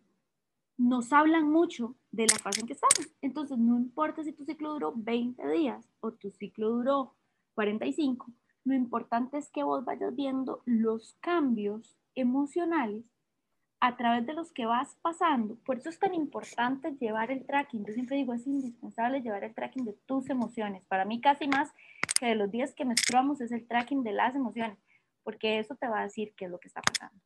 nos 0.76 1.12
hablan 1.12 1.50
mucho 1.50 1.96
de 2.10 2.26
la 2.26 2.36
fase 2.36 2.60
en 2.60 2.66
que 2.66 2.72
estamos. 2.74 3.10
Entonces, 3.20 3.58
no 3.58 3.78
importa 3.78 4.24
si 4.24 4.32
tu 4.32 4.44
ciclo 4.44 4.72
duró 4.72 4.92
20 4.96 5.48
días 5.50 5.88
o 6.00 6.12
tu 6.12 6.30
ciclo 6.30 6.70
duró 6.70 7.14
45, 7.54 8.32
lo 8.64 8.74
importante 8.74 9.38
es 9.38 9.50
que 9.50 9.62
vos 9.62 9.84
vayas 9.84 10.14
viendo 10.14 10.62
los 10.64 11.16
cambios 11.20 11.96
emocionales 12.14 13.04
a 13.80 13.96
través 13.96 14.26
de 14.26 14.32
los 14.32 14.52
que 14.52 14.66
vas 14.66 14.96
pasando. 15.02 15.56
Por 15.64 15.78
eso 15.78 15.88
es 15.88 15.98
tan 15.98 16.14
importante 16.14 16.96
llevar 17.00 17.30
el 17.30 17.46
tracking. 17.46 17.84
Yo 17.84 17.94
siempre 17.94 18.16
digo, 18.16 18.34
es 18.34 18.46
indispensable 18.46 19.20
llevar 19.20 19.44
el 19.44 19.54
tracking 19.54 19.84
de 19.84 19.94
tus 20.06 20.28
emociones. 20.30 20.84
Para 20.86 21.04
mí 21.04 21.20
casi 21.20 21.46
más 21.46 21.70
que 22.18 22.26
de 22.26 22.34
los 22.34 22.50
días 22.50 22.74
que 22.74 22.84
menstruamos 22.84 23.40
es 23.40 23.52
el 23.52 23.66
tracking 23.66 24.02
de 24.02 24.12
las 24.12 24.34
emociones, 24.34 24.78
porque 25.22 25.60
eso 25.60 25.76
te 25.76 25.88
va 25.88 26.00
a 26.00 26.04
decir 26.04 26.34
qué 26.36 26.46
es 26.46 26.50
lo 26.50 26.58
que 26.58 26.68
está 26.68 26.80
pasando. 26.82 27.20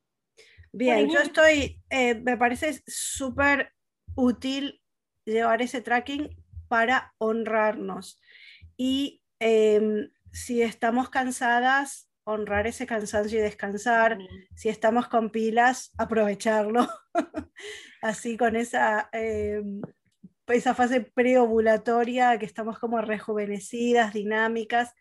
Bien, 0.72 1.08
yo 1.08 1.20
estoy, 1.20 1.82
eh, 1.90 2.14
me 2.14 2.36
parece 2.36 2.82
súper 2.86 3.72
útil 4.14 4.82
llevar 5.24 5.62
ese 5.62 5.80
tracking 5.80 6.36
para 6.68 7.14
honrarnos. 7.18 8.20
Y 8.76 9.22
em, 9.38 10.10
si 10.32 10.62
estamos 10.62 11.10
cansadas, 11.10 12.08
honrar 12.24 12.66
ese 12.66 12.86
cansancio 12.86 13.38
y 13.38 13.42
descansar. 13.42 14.18
Si 14.54 14.68
estamos 14.68 15.08
con 15.08 15.30
pilas, 15.30 15.92
aprovecharlo. 15.98 16.88
Así 18.02 18.36
con 18.36 18.56
esa, 18.56 19.08
em, 19.12 19.80
esa 20.48 20.74
fase 20.74 21.00
preovulatoria 21.00 22.38
que 22.38 22.46
estamos 22.46 22.78
como 22.78 23.00
rejuvenecidas, 23.00 24.12
dinámicas. 24.12 24.94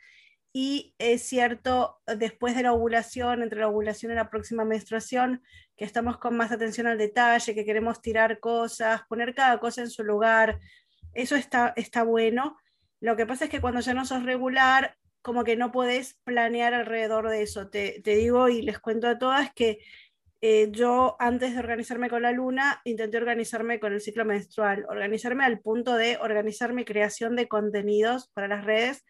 Y 0.54 0.94
es 0.98 1.24
cierto, 1.24 2.02
después 2.06 2.56
de 2.56 2.64
la 2.64 2.74
ovulación, 2.74 3.42
entre 3.42 3.62
la 3.62 3.70
ovulación 3.70 4.12
y 4.12 4.16
la 4.16 4.30
próxima 4.30 4.66
menstruación, 4.66 5.42
que 5.78 5.86
estamos 5.86 6.18
con 6.18 6.36
más 6.36 6.52
atención 6.52 6.88
al 6.88 6.98
detalle, 6.98 7.56
que 7.56 7.66
queremos 7.66 8.02
tirar 8.02 8.40
cosas, 8.40 9.02
poner 9.08 9.34
cada 9.34 9.60
cosa 9.60 9.82
en 9.82 9.90
su 9.90 10.04
lugar. 10.04 10.60
Eso 11.14 11.36
está, 11.36 11.74
está 11.78 12.04
bueno. 12.04 12.58
Lo 13.00 13.16
que 13.16 13.26
pasa 13.26 13.46
es 13.46 13.52
que 13.52 13.62
cuando 13.62 13.80
ya 13.80 13.94
no 13.94 14.06
sos 14.06 14.24
regular, 14.24 14.98
como 15.22 15.44
que 15.44 15.56
no 15.56 15.72
podés 15.72 16.20
planear 16.24 16.74
alrededor 16.74 17.30
de 17.30 17.44
eso. 17.44 17.70
Te, 17.70 18.02
digo 18.04 18.50
y 18.50 18.62
les 18.62 18.80
cuento 18.80 19.08
a 19.08 19.18
todas 19.18 19.54
que 19.54 19.80
eh, 20.42 20.70
yo 20.72 21.16
antes 21.20 21.54
de 21.54 21.60
organizarme 21.60 22.10
con 22.10 22.24
la 22.24 22.32
luna, 22.32 22.82
intenté 22.84 23.18
organizarme 23.18 23.80
con 23.80 23.94
el 23.94 24.02
ciclo 24.02 24.26
menstrual, 24.26 24.86
organizarme 24.90 25.46
al 25.46 25.60
punto 25.60 25.96
de 25.96 26.18
organizar 26.18 26.74
mi 26.74 26.84
creación 26.84 27.36
de 27.36 27.48
contenidos 27.48 28.30
para 28.34 28.48
las 28.48 28.66
redes 28.66 29.06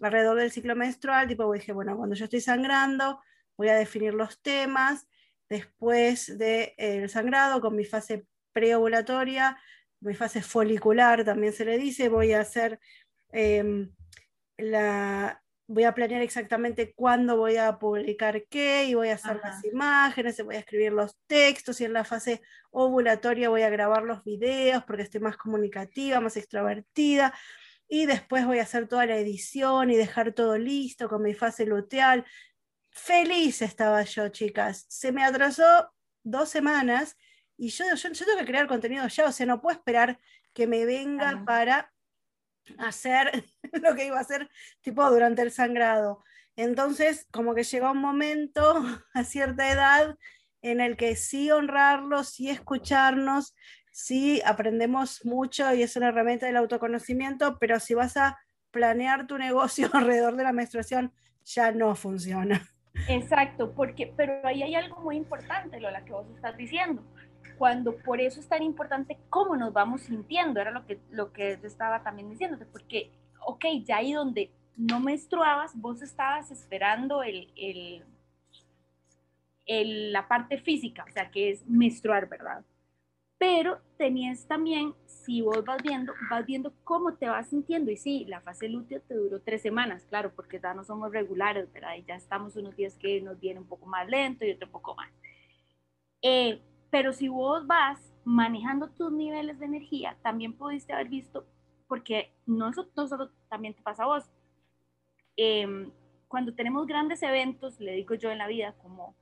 alrededor 0.00 0.38
del 0.38 0.50
ciclo 0.50 0.76
menstrual, 0.76 1.28
tipo 1.28 1.52
dije, 1.52 1.72
bueno, 1.72 1.96
cuando 1.96 2.14
yo 2.14 2.24
estoy 2.24 2.40
sangrando, 2.40 3.20
voy 3.56 3.68
a 3.68 3.76
definir 3.76 4.14
los 4.14 4.40
temas, 4.42 5.08
después 5.48 6.38
del 6.38 6.74
de, 6.78 7.08
sangrado, 7.08 7.60
con 7.60 7.76
mi 7.76 7.84
fase 7.84 8.26
preovulatoria, 8.52 9.58
mi 10.00 10.14
fase 10.14 10.42
folicular 10.42 11.24
también 11.24 11.52
se 11.52 11.64
le 11.64 11.78
dice, 11.78 12.08
voy 12.08 12.32
a 12.32 12.40
hacer 12.40 12.78
em, 13.32 13.92
la, 14.58 15.42
voy 15.68 15.84
a 15.84 15.94
planear 15.94 16.22
exactamente 16.22 16.94
cuándo 16.94 17.36
voy 17.36 17.56
a 17.56 17.78
publicar 17.78 18.44
qué 18.48 18.84
y 18.86 18.94
voy 18.94 19.08
a 19.08 19.14
hacer 19.14 19.40
las 19.42 19.64
imágenes, 19.64 20.42
voy 20.44 20.56
a 20.56 20.60
escribir 20.60 20.92
los 20.92 21.16
textos 21.26 21.80
y 21.80 21.84
en 21.84 21.92
la 21.92 22.04
fase 22.04 22.42
ovulatoria 22.70 23.48
voy 23.48 23.62
a 23.62 23.70
grabar 23.70 24.02
los 24.02 24.22
videos 24.22 24.84
porque 24.84 25.02
estoy 25.02 25.20
más 25.20 25.36
comunicativa, 25.36 26.20
más 26.20 26.36
extrovertida 26.36 27.34
y 27.88 28.06
después 28.06 28.46
voy 28.46 28.58
a 28.58 28.62
hacer 28.62 28.88
toda 28.88 29.06
la 29.06 29.16
edición 29.16 29.90
y 29.90 29.96
dejar 29.96 30.32
todo 30.32 30.58
listo 30.58 31.08
con 31.08 31.22
mi 31.22 31.34
fase 31.34 31.66
luteal. 31.66 32.24
Feliz 32.90 33.62
estaba 33.62 34.02
yo, 34.02 34.28
chicas. 34.28 34.86
Se 34.88 35.12
me 35.12 35.24
atrasó 35.24 35.92
dos 36.22 36.48
semanas 36.48 37.16
y 37.56 37.68
yo, 37.68 37.84
yo, 37.94 38.10
tengo 38.12 38.38
que 38.38 38.44
crear 38.44 38.66
contenido 38.66 39.06
ya, 39.08 39.26
o 39.26 39.32
sea, 39.32 39.46
no 39.46 39.60
puedo 39.60 39.76
esperar 39.76 40.18
que 40.52 40.66
me 40.66 40.84
venga 40.84 41.44
para 41.46 41.92
hacer 42.78 43.44
lo 43.82 43.94
que 43.94 44.06
iba 44.06 44.18
a 44.18 44.22
hacer 44.22 44.50
tipo 44.80 45.08
durante 45.10 45.42
el 45.42 45.52
sangrado. 45.52 46.24
Entonces, 46.56 47.26
como 47.30 47.54
que 47.54 47.64
llegó 47.64 47.92
un 47.92 47.98
momento 48.00 48.74
a 49.14 49.24
cierta 49.24 49.70
edad 49.70 50.18
en 50.62 50.80
el 50.80 50.96
que 50.96 51.14
sí 51.16 51.50
honrarlos, 51.50 52.30
sí 52.30 52.50
escucharnos, 52.50 53.54
sí 53.96 54.42
aprendemos 54.44 55.24
mucho 55.24 55.72
y 55.72 55.82
es 55.82 55.96
una 55.96 56.08
herramienta 56.08 56.44
del 56.44 56.58
autoconocimiento, 56.58 57.56
pero 57.58 57.80
si 57.80 57.94
vas 57.94 58.18
a 58.18 58.38
planear 58.70 59.26
tu 59.26 59.38
negocio 59.38 59.88
alrededor 59.94 60.36
de 60.36 60.44
la 60.44 60.52
menstruación, 60.52 61.14
ya 61.46 61.72
no 61.72 61.94
funciona. 61.94 62.60
Exacto, 63.08 63.72
porque, 63.74 64.12
pero 64.14 64.46
ahí 64.46 64.62
hay 64.62 64.74
algo 64.74 65.00
muy 65.00 65.16
importante, 65.16 65.80
lo 65.80 65.88
que 66.04 66.12
vos 66.12 66.26
estás 66.34 66.54
diciendo 66.58 67.02
cuando 67.56 67.96
por 67.96 68.20
eso 68.20 68.38
es 68.38 68.48
tan 68.48 68.62
importante 68.62 69.16
cómo 69.30 69.56
nos 69.56 69.72
vamos 69.72 70.02
sintiendo, 70.02 70.60
era 70.60 70.70
lo 70.70 70.84
que, 70.84 71.00
lo 71.10 71.32
que 71.32 71.58
estaba 71.62 72.02
también 72.02 72.28
diciéndote, 72.28 72.66
porque, 72.66 73.10
ok, 73.46 73.64
ya 73.82 73.96
ahí 73.96 74.12
donde 74.12 74.50
no 74.76 75.00
menstruabas, 75.00 75.72
vos 75.74 76.02
estabas 76.02 76.50
esperando 76.50 77.22
el, 77.22 77.50
el, 77.56 78.04
el, 79.64 80.12
la 80.12 80.28
parte 80.28 80.58
física, 80.58 81.06
o 81.08 81.12
sea, 81.12 81.30
que 81.30 81.48
es 81.48 81.66
menstruar, 81.66 82.28
¿verdad? 82.28 82.62
Pero 83.38 83.80
tenías 83.98 84.46
también, 84.46 84.94
si 85.06 85.42
vos 85.42 85.64
vas 85.64 85.82
viendo, 85.82 86.14
vas 86.30 86.46
viendo 86.46 86.72
cómo 86.84 87.14
te 87.14 87.28
vas 87.28 87.48
sintiendo. 87.48 87.90
Y 87.90 87.96
sí, 87.96 88.24
la 88.26 88.40
fase 88.40 88.68
lútea 88.68 89.00
te 89.00 89.14
duró 89.14 89.40
tres 89.40 89.62
semanas, 89.62 90.06
claro, 90.08 90.32
porque 90.34 90.58
ya 90.60 90.72
no 90.72 90.84
somos 90.84 91.12
regulares, 91.12 91.70
¿verdad? 91.72 91.96
Y 91.96 92.04
ya 92.04 92.14
estamos 92.14 92.56
unos 92.56 92.74
días 92.76 92.96
que 92.96 93.20
nos 93.20 93.38
viene 93.38 93.60
un 93.60 93.66
poco 93.66 93.86
más 93.86 94.08
lento 94.08 94.44
y 94.44 94.52
otro 94.52 94.70
poco 94.70 94.94
más. 94.94 95.10
Eh, 96.22 96.60
pero 96.90 97.12
si 97.12 97.28
vos 97.28 97.66
vas 97.66 98.00
manejando 98.24 98.88
tus 98.90 99.12
niveles 99.12 99.58
de 99.58 99.66
energía, 99.66 100.16
también 100.22 100.54
pudiste 100.54 100.92
haber 100.92 101.08
visto, 101.08 101.46
porque 101.88 102.32
no, 102.46 102.72
solo 102.72 103.30
también 103.48 103.74
te 103.74 103.82
pasa 103.82 104.04
a 104.04 104.06
vos, 104.06 104.24
em, 105.36 105.90
cuando 106.28 106.54
tenemos 106.54 106.86
grandes 106.86 107.22
eventos, 107.22 107.78
le 107.80 107.92
digo 107.92 108.14
yo 108.14 108.30
en 108.30 108.38
la 108.38 108.48
vida, 108.48 108.74
como 108.82 109.14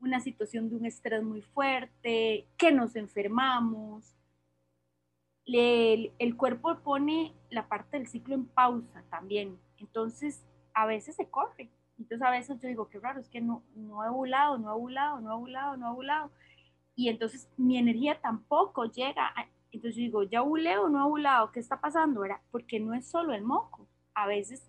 una 0.00 0.20
situación 0.20 0.68
de 0.68 0.76
un 0.76 0.86
estrés 0.86 1.22
muy 1.22 1.42
fuerte, 1.42 2.46
que 2.56 2.72
nos 2.72 2.96
enfermamos, 2.96 4.14
el 5.46 6.36
cuerpo 6.36 6.78
pone 6.80 7.34
la 7.50 7.68
parte 7.68 7.98
del 7.98 8.06
ciclo 8.06 8.34
en 8.34 8.46
pausa 8.46 9.04
también. 9.10 9.58
Entonces, 9.78 10.44
a 10.74 10.86
veces 10.86 11.16
se 11.16 11.28
corre 11.28 11.70
Entonces 11.98 12.22
a 12.22 12.30
veces 12.30 12.60
yo 12.60 12.68
digo, 12.68 12.88
qué 12.88 12.98
raro, 12.98 13.20
es 13.20 13.28
que 13.28 13.40
no, 13.40 13.62
no 13.76 14.04
he 14.04 14.08
ovulado, 14.08 14.58
no 14.58 14.70
he 14.70 14.72
ovulado, 14.72 15.20
no 15.20 15.30
he 15.30 15.34
ovulado, 15.34 15.76
no 15.76 15.86
he 15.86 15.90
ovulado. 15.90 16.30
Y 16.96 17.08
entonces 17.08 17.48
mi 17.56 17.78
energía 17.78 18.20
tampoco 18.20 18.86
llega. 18.86 19.32
entonces 19.70 19.96
yo 19.96 20.02
digo, 20.02 20.22
¿ya 20.24 20.42
ovulé 20.42 20.78
o 20.78 20.88
no 20.88 20.98
he 20.98 21.02
ovulado? 21.02 21.52
¿Qué 21.52 21.60
está 21.60 21.80
pasando? 21.80 22.20
¿verdad? 22.20 22.40
Porque 22.50 22.80
no 22.80 22.94
es 22.94 23.08
solo 23.08 23.32
el 23.32 23.42
moco. 23.42 23.86
A 24.14 24.26
veces, 24.26 24.68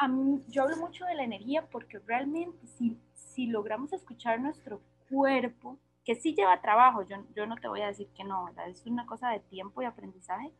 a 0.00 0.08
mí, 0.08 0.42
yo 0.48 0.62
hablo 0.62 0.78
mucho 0.78 1.04
de 1.04 1.14
la 1.14 1.24
energía 1.24 1.66
porque 1.70 1.98
realmente 1.98 2.66
si, 2.66 2.98
si 3.12 3.46
logramos 3.46 3.92
escuchar 3.92 4.40
nuestro 4.40 4.80
cuerpo, 5.10 5.78
que 6.06 6.14
sí 6.14 6.34
lleva 6.34 6.62
trabajo, 6.62 7.02
yo, 7.02 7.18
yo 7.36 7.46
no 7.46 7.56
te 7.56 7.68
voy 7.68 7.82
a 7.82 7.88
decir 7.88 8.08
que 8.16 8.24
no, 8.24 8.46
¿verdad? 8.46 8.70
es 8.70 8.86
una 8.86 9.04
cosa 9.04 9.28
de 9.28 9.40
tiempo 9.40 9.82
y 9.82 9.84
aprendizaje, 9.84 10.52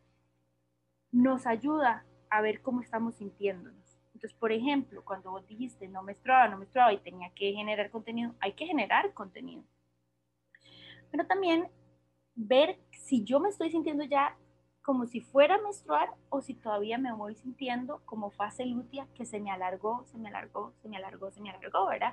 nos 1.11 1.46
ayuda 1.46 2.05
a 2.29 2.42
ver 2.42 2.61
cómo 2.61 2.83
estamos 2.83 3.14
sintiéndonos. 3.14 3.98
Entonces, 4.12 4.35
por 4.38 4.53
ejemplo, 4.53 5.03
cuando 5.07 5.31
vos 5.31 5.46
dijiste 5.46 5.88
no 5.88 6.03
menstruaba, 6.03 6.46
no 6.48 6.59
menstruaba 6.59 6.92
y 6.92 6.98
tenía 6.98 7.31
que 7.35 7.55
generar 7.55 7.90
contenido, 7.90 8.35
hay 8.40 8.53
que 8.53 8.66
generar 8.66 9.14
contenido. 9.14 9.64
Pero 11.11 11.26
también 11.26 11.66
ver 12.35 12.79
si 12.92 13.24
yo 13.24 13.40
me 13.40 13.48
estoy 13.48 13.70
sintiendo 13.70 14.05
ya 14.05 14.37
como 14.90 15.07
si 15.07 15.20
fuera 15.20 15.55
a 15.55 15.62
menstruar 15.62 16.09
o 16.31 16.40
si 16.40 16.53
todavía 16.53 16.98
me 16.98 17.12
voy 17.12 17.37
sintiendo 17.37 18.03
como 18.07 18.33
fase 18.33 18.66
lútea 18.66 19.07
que 19.14 19.24
se 19.24 19.38
me 19.38 19.53
alargó, 19.53 20.03
se 20.07 20.18
me 20.18 20.31
alargó, 20.31 20.72
se 20.83 20.88
me 20.88 20.96
alargó, 20.96 21.31
se 21.31 21.40
me 21.40 21.50
alargó, 21.50 21.87
¿verdad? 21.87 22.12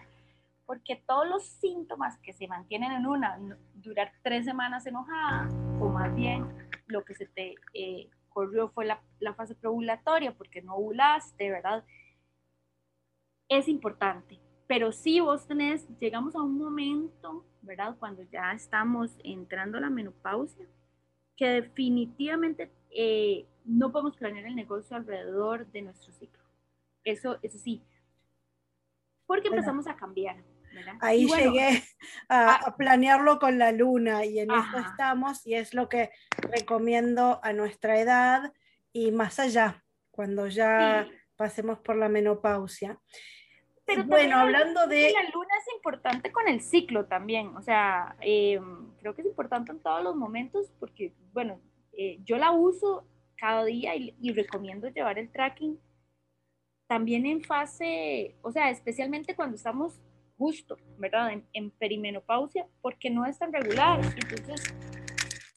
Porque 0.68 1.02
todos 1.08 1.28
los 1.28 1.44
síntomas 1.44 2.20
que 2.20 2.34
se 2.34 2.48
mantienen 2.48 2.92
en 2.92 3.08
una, 3.08 3.40
durar 3.74 4.12
tres 4.22 4.46
semanas 4.46 4.86
enojada, 4.86 5.50
o 5.82 5.90
más 5.90 6.14
bien 6.14 6.46
lo 6.86 7.04
que 7.04 7.16
se 7.16 7.26
te 7.26 7.56
eh, 7.74 8.12
corrió 8.30 8.70
fue 8.70 8.86
la, 8.86 9.02
la 9.20 9.34
fase 9.34 9.56
preovulatoria 9.56 10.38
porque 10.38 10.62
no 10.62 10.76
ovulaste, 10.76 11.50
¿verdad? 11.50 11.84
Es 13.50 13.68
importante. 13.68 14.40
Pero 14.68 14.92
si 14.92 15.20
vos 15.20 15.48
tenés, 15.48 15.88
llegamos 15.98 16.36
a 16.36 16.44
un 16.44 16.60
momento, 16.60 17.44
¿verdad? 17.64 17.96
Cuando 17.98 18.22
ya 18.22 18.52
estamos 18.52 19.18
entrando 19.24 19.80
a 19.80 19.82
la 19.82 19.90
menopausia, 19.90 20.68
que 21.38 21.48
definitivamente 21.48 22.72
eh, 22.90 23.46
no 23.64 23.92
podemos 23.92 24.18
planear 24.18 24.46
el 24.46 24.56
negocio 24.56 24.98
alrededor 24.98 25.68
de 25.68 25.84
nuestro 25.84 26.12
ciclo. 26.12 26.44
Eso, 27.04 27.38
eso 27.42 27.58
sí. 27.58 27.82
Porque 29.26 29.48
empezamos 29.50 29.88
a 29.88 29.96
cambiar. 29.96 30.44
Ahí 31.00 31.28
llegué 31.28 31.84
a, 32.30 32.56
ah, 32.56 32.76
planearlo 32.78 33.40
con 33.40 33.58
la 33.58 33.72
luna 33.72 34.26
y 34.26 34.40
en 34.40 34.52
eso 34.52 34.78
estamos 34.78 35.46
y 35.46 35.56
es 35.56 35.74
lo 35.74 35.90
que 35.90 36.12
recomiendo 36.38 37.40
a 37.44 37.54
nuestra 37.54 38.00
edad 38.00 38.54
y 38.94 39.12
más 39.12 39.40
allá, 39.40 39.84
cuando 40.12 40.48
ya 40.48 41.08
pasemos 41.36 41.80
por 41.80 41.96
la 41.96 42.10
menopausia. 42.10 43.00
Pero 43.88 44.04
bueno, 44.04 44.38
hablando 44.38 44.86
de... 44.86 45.14
La 45.14 45.30
luna 45.34 45.50
es 45.60 45.74
importante 45.74 46.32
con 46.32 46.48
el 46.48 46.62
ciclo 46.62 47.06
también, 47.06 47.56
o 47.56 47.62
sea, 47.62 48.16
em, 48.20 48.92
creo 49.00 49.16
que 49.16 49.22
es 49.22 49.28
importante 49.28 49.72
en 49.72 49.80
todos 49.80 50.04
los 50.04 50.16
momentos 50.16 50.72
porque, 50.80 51.14
bueno, 51.34 51.60
eh, 51.94 52.20
yo 52.24 52.38
la 52.38 52.52
uso 52.52 53.08
cada 53.38 53.64
día 53.64 53.96
y, 53.96 54.16
y 54.22 54.34
recomiendo 54.34 54.90
llevar 54.90 55.18
el 55.18 55.32
tracking 55.32 55.80
también 56.88 57.26
en 57.26 57.44
fase, 57.44 58.36
o 58.42 58.52
sea, 58.52 58.70
especialmente 58.70 59.36
cuando 59.36 59.56
estamos 59.56 60.02
justo, 60.38 60.78
¿verdad? 60.98 61.32
En, 61.54 61.72
perimenopausia, 61.72 62.68
porque 62.82 63.10
no 63.10 63.26
es 63.26 63.38
tan 63.38 63.52
regular. 63.52 64.00
Entonces, 64.04 64.74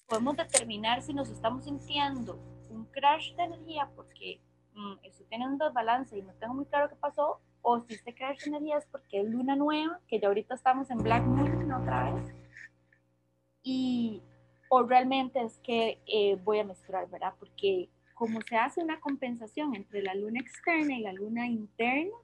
podemos 0.06 0.36
determinar 0.36 1.02
si 1.02 1.14
nos 1.14 1.30
estamos 1.30 1.64
sintiendo 1.64 2.38
un 2.70 2.86
crash 2.86 3.34
de 3.34 3.44
energía 3.44 3.90
porque 3.94 4.40
mmm, 4.74 4.94
estoy 5.02 5.26
teniendo 5.26 5.64
desbalance 5.64 6.16
y 6.16 6.22
no 6.22 6.32
tengo 6.34 6.54
muy 6.54 6.66
claro 6.66 6.88
qué 6.88 6.96
pasó, 6.96 7.40
o 7.62 7.80
si 7.80 7.94
este 7.94 8.14
crash 8.14 8.44
de 8.44 8.50
energía 8.50 8.78
es 8.78 8.86
porque 8.86 9.20
es 9.20 9.28
luna 9.28 9.56
nueva, 9.56 10.00
que 10.08 10.20
ya 10.20 10.28
ahorita 10.28 10.54
estamos 10.54 10.90
en 10.90 10.98
Black 10.98 11.24
Moon 11.24 11.72
otra 11.72 12.12
vez, 12.12 12.34
y, 13.62 14.22
o 14.68 14.82
realmente 14.82 15.42
es 15.42 15.58
que 15.62 16.00
eh, 16.06 16.36
voy 16.42 16.60
a 16.60 16.64
menstruar, 16.64 17.08
¿verdad? 17.08 17.34
Porque 17.38 17.90
como 18.14 18.40
se 18.42 18.56
hace 18.56 18.82
una 18.82 19.00
compensación 19.00 19.74
entre 19.74 20.02
la 20.02 20.14
luna 20.14 20.40
externa 20.40 20.94
y 20.94 21.00
la 21.00 21.12
luna 21.12 21.46
interna, 21.46 22.16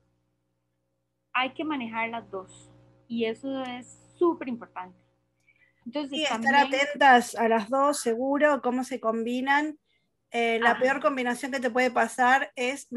hay 1.33 1.53
que 1.53 1.65
manejar 1.65 2.09
las 2.11 2.31
dos 2.31 2.71
y 3.09 3.25
eso 3.25 3.63
es 3.63 3.99
súper 4.19 4.49
importante. 4.49 4.99
Entonces, 5.85 6.29
estar 6.29 6.55
atentas 6.55 7.35
a 7.37 7.49
las 7.49 7.71
dos, 7.71 8.01
seguro, 8.01 8.61
cómo 8.61 8.83
se 8.83 8.99
combinan. 8.99 9.79
Eh, 10.33 10.59
la 10.61 10.79
peor 10.79 11.01
combinación 11.01 11.53
que 11.53 11.61
te 11.61 11.71
puede 11.71 11.91
pasar 11.91 12.53
es, 12.57 12.89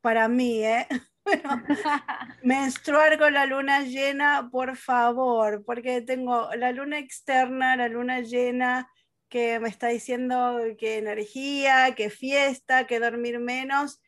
para 0.00 0.26
mí, 0.28 0.64
¿eh? 0.64 0.88
menstruar 2.42 3.18
con 3.18 3.34
la 3.34 3.46
luna 3.46 3.82
llena, 3.82 4.48
por 4.50 4.76
favor, 4.76 5.64
porque 5.64 6.02
tengo 6.02 6.48
la 6.56 6.72
luna 6.72 6.98
externa, 6.98 7.76
la 7.76 7.88
luna 7.88 8.20
llena, 8.20 8.90
que 9.28 9.60
me 9.60 9.68
está 9.68 9.88
diciendo 9.88 10.58
que 10.78 10.98
energía, 10.98 11.94
que 11.94 12.10
fiesta, 12.10 12.86
que 12.86 13.00
dormir 13.00 13.38
menos, 13.38 14.00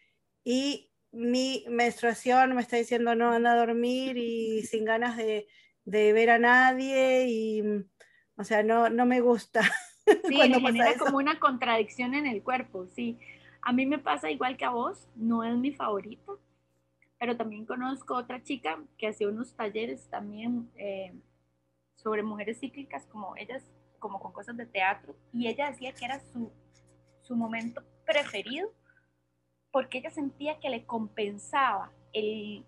y 0.45 0.91
mi 1.13 1.65
menstruación 1.69 2.55
me 2.55 2.63
está 2.63 2.77
diciendo 2.77 3.15
no 3.15 3.33
anda 3.33 3.53
a 3.53 3.57
dormir 3.57 4.17
y 4.17 4.63
sin 4.63 4.85
ganas 4.85 5.17
de, 5.17 5.47
ver 5.85 6.31
a 6.31 6.39
nadie 6.39 7.27
y 7.29 7.63
o 8.37 8.45
sea, 8.45 8.63
no, 8.63 8.89
no 8.89 9.07
me 9.07 9.21
gusta. 9.21 9.61
Sí, 10.29 10.35
genera 10.35 10.99
como 10.99 11.19
una 11.19 11.39
contradicción 11.39 12.15
en 12.15 12.27
el 12.27 12.43
cuerpo, 12.43 12.89
sí. 12.89 13.21
A 13.63 13.73
mí 13.73 13.87
me 13.87 14.01
pasa 14.01 14.33
igual 14.33 14.57
que 14.57 14.65
a 14.65 14.71
vos, 14.71 15.07
no 15.15 15.45
es 15.45 15.57
mi 15.57 15.71
favorita, 15.71 16.33
pero 17.23 17.37
también 17.37 17.65
conozco 17.65 18.17
otra 18.17 18.43
chica 18.43 18.83
que 18.99 19.07
hacía 19.07 19.29
unos 19.29 19.55
talleres 19.55 20.11
también 20.11 20.69
eh, 20.75 21.15
sobre 21.95 22.25
mujeres 22.25 22.59
cíclicas, 22.59 23.07
como 23.07 23.37
ellas, 23.37 23.63
como 24.01 24.19
con 24.19 24.33
cosas 24.33 24.57
de 24.57 24.67
teatro, 24.67 25.15
y 25.33 25.47
ella 25.47 25.71
decía 25.71 25.93
que 25.93 26.05
era 26.05 26.19
su, 26.19 26.51
su 27.21 27.37
momento 27.37 27.81
preferido 28.05 28.73
porque 29.71 29.99
ella 29.99 30.11
sentía 30.11 30.59
que 30.59 30.69
le 30.69 30.85
compensaba 30.85 31.93
el, 32.13 32.67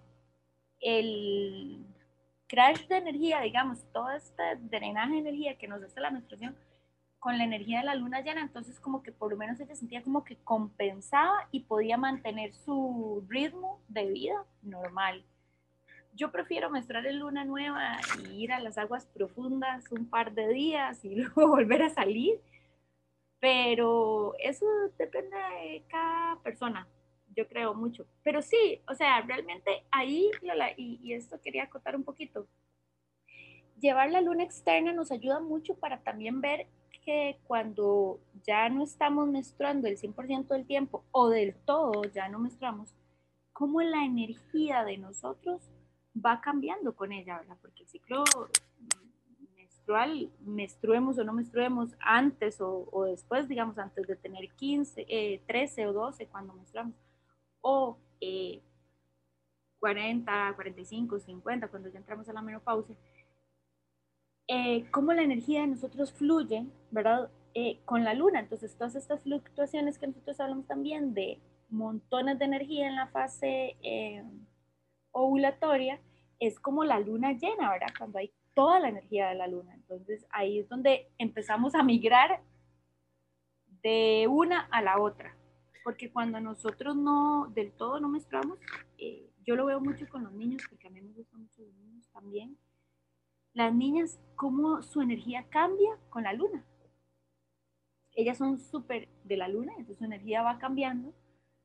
el 0.80 1.84
crash 2.46 2.86
de 2.86 2.98
energía, 2.98 3.40
digamos, 3.40 3.84
todo 3.92 4.12
este 4.12 4.40
drenaje 4.60 5.14
de 5.14 5.18
energía 5.18 5.58
que 5.58 5.66
nos 5.66 5.82
hace 5.82 6.00
la 6.00 6.12
menstruación 6.12 6.56
con 7.24 7.38
la 7.38 7.44
energía 7.44 7.78
de 7.78 7.86
la 7.86 7.94
luna 7.94 8.20
llena, 8.20 8.42
entonces 8.42 8.78
como 8.78 9.02
que 9.02 9.10
por 9.10 9.30
lo 9.30 9.38
menos 9.38 9.58
ella 9.58 9.74
sentía 9.74 10.02
como 10.02 10.24
que 10.24 10.36
compensaba 10.44 11.48
y 11.50 11.60
podía 11.60 11.96
mantener 11.96 12.52
su 12.52 13.24
ritmo 13.30 13.80
de 13.88 14.10
vida 14.10 14.44
normal. 14.60 15.24
Yo 16.12 16.30
prefiero 16.30 16.68
menstruar 16.68 17.06
en 17.06 17.20
luna 17.20 17.46
nueva 17.46 17.98
y 18.22 18.42
ir 18.42 18.52
a 18.52 18.60
las 18.60 18.76
aguas 18.76 19.06
profundas 19.06 19.90
un 19.90 20.04
par 20.04 20.34
de 20.34 20.48
días 20.48 21.02
y 21.02 21.14
luego 21.14 21.48
volver 21.48 21.84
a 21.84 21.88
salir, 21.88 22.42
pero 23.40 24.34
eso 24.38 24.66
depende 24.98 25.34
de 25.34 25.82
cada 25.88 26.36
persona 26.40 26.86
yo 27.34 27.48
creo 27.48 27.72
mucho. 27.72 28.06
Pero 28.22 28.42
sí, 28.42 28.82
o 28.86 28.94
sea, 28.94 29.22
realmente 29.22 29.82
ahí, 29.90 30.30
Lola, 30.42 30.72
y, 30.76 31.00
y 31.02 31.14
esto 31.14 31.40
quería 31.40 31.64
acotar 31.64 31.96
un 31.96 32.04
poquito, 32.04 32.46
llevar 33.80 34.10
la 34.10 34.20
luna 34.20 34.44
externa 34.44 34.92
nos 34.92 35.10
ayuda 35.10 35.40
mucho 35.40 35.74
para 35.74 36.02
también 36.02 36.42
ver 36.42 36.66
que 37.00 37.38
cuando 37.44 38.20
ya 38.44 38.68
no 38.68 38.84
estamos 38.84 39.28
menstruando 39.28 39.88
el 39.88 39.98
100% 39.98 40.48
del 40.48 40.66
tiempo 40.66 41.04
o 41.12 41.28
del 41.28 41.54
todo 41.54 42.02
ya 42.04 42.28
no 42.28 42.38
menstruamos, 42.38 42.94
cómo 43.52 43.80
la 43.82 44.04
energía 44.04 44.84
de 44.84 44.98
nosotros 44.98 45.70
va 46.14 46.40
cambiando 46.40 46.94
con 46.94 47.12
ella, 47.12 47.38
¿verdad? 47.38 47.56
Porque 47.60 47.82
el 47.82 47.88
ciclo 47.88 48.24
menstrual, 49.56 50.30
menstruemos 50.40 51.18
o 51.18 51.24
no 51.24 51.32
menstruemos 51.32 51.94
antes 52.00 52.60
o, 52.60 52.88
o 52.90 53.04
después, 53.04 53.48
digamos, 53.48 53.78
antes 53.78 54.06
de 54.06 54.16
tener 54.16 54.50
15, 54.50 55.42
13 55.46 55.82
eh, 55.82 55.86
o 55.86 55.92
12 55.92 56.26
cuando 56.26 56.52
menstruamos, 56.54 56.94
o 57.60 57.98
40, 59.80 60.52
45, 60.54 61.18
50, 61.20 61.68
cuando 61.68 61.88
ya 61.90 61.98
entramos 61.98 62.28
a 62.28 62.32
la 62.32 62.42
menopausia, 62.42 62.96
eh, 64.48 64.84
cómo 64.90 65.12
la 65.12 65.22
energía 65.22 65.62
de 65.62 65.68
nosotros 65.68 66.12
fluye, 66.12 66.66
¿verdad? 66.90 67.30
Eh, 67.54 67.80
con 67.84 68.04
la 68.04 68.14
luna. 68.14 68.40
Entonces, 68.40 68.76
todas 68.76 68.94
estas 68.94 69.22
fluctuaciones 69.22 69.98
que 69.98 70.06
nosotros 70.06 70.40
hablamos 70.40 70.66
también 70.66 71.14
de 71.14 71.40
montones 71.70 72.38
de 72.38 72.44
energía 72.44 72.88
en 72.88 72.96
la 72.96 73.08
fase 73.08 73.76
eh, 73.82 74.24
ovulatoria, 75.12 76.00
es 76.40 76.58
como 76.60 76.84
la 76.84 76.98
luna 76.98 77.32
llena, 77.32 77.70
¿verdad? 77.70 77.88
Cuando 77.96 78.18
hay 78.18 78.32
toda 78.54 78.80
la 78.80 78.88
energía 78.88 79.28
de 79.28 79.36
la 79.36 79.46
luna. 79.46 79.74
Entonces, 79.74 80.26
ahí 80.30 80.58
es 80.58 80.68
donde 80.68 81.08
empezamos 81.18 81.74
a 81.74 81.82
migrar 81.82 82.40
de 83.82 84.26
una 84.28 84.60
a 84.70 84.82
la 84.82 85.00
otra 85.00 85.36
porque 85.84 86.10
cuando 86.10 86.40
nosotros 86.40 86.96
no 86.96 87.52
del 87.54 87.70
todo 87.72 88.00
no 88.00 88.08
menstruamos, 88.08 88.58
eh, 88.96 89.30
yo 89.46 89.54
lo 89.54 89.66
veo 89.66 89.80
mucho 89.80 90.08
con 90.08 90.24
los 90.24 90.32
niños, 90.32 90.62
porque 90.68 90.88
a 90.88 90.90
mí 90.90 91.00
me 91.02 91.12
gustan 91.12 91.42
mucho 91.42 91.62
los 91.62 91.74
niños 91.74 92.08
también, 92.10 92.56
las 93.54 93.72
niñas, 93.72 94.20
cómo 94.36 94.82
su 94.82 95.00
energía 95.00 95.46
cambia 95.48 95.96
con 96.10 96.24
la 96.24 96.32
luna. 96.32 96.64
Ellas 98.12 98.38
son 98.38 98.58
súper 98.58 99.08
de 99.24 99.36
la 99.36 99.48
luna, 99.48 99.72
entonces 99.72 99.98
su 99.98 100.04
energía 100.04 100.42
va 100.42 100.58
cambiando 100.58 101.14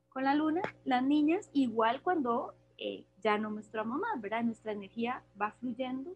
con 0.10 0.24
la 0.24 0.36
luna. 0.36 0.62
Las 0.86 1.04
niñas, 1.04 1.50
igual 1.54 2.02
cuando 2.02 2.56
eh, 2.78 3.06
ya 3.22 3.38
no 3.38 3.52
menstruamos 3.52 4.00
más, 4.00 4.22
¿verdad? 4.22 4.44
Nuestra 4.44 4.72
energía 4.72 5.24
va 5.40 5.52
fluyendo 5.52 6.16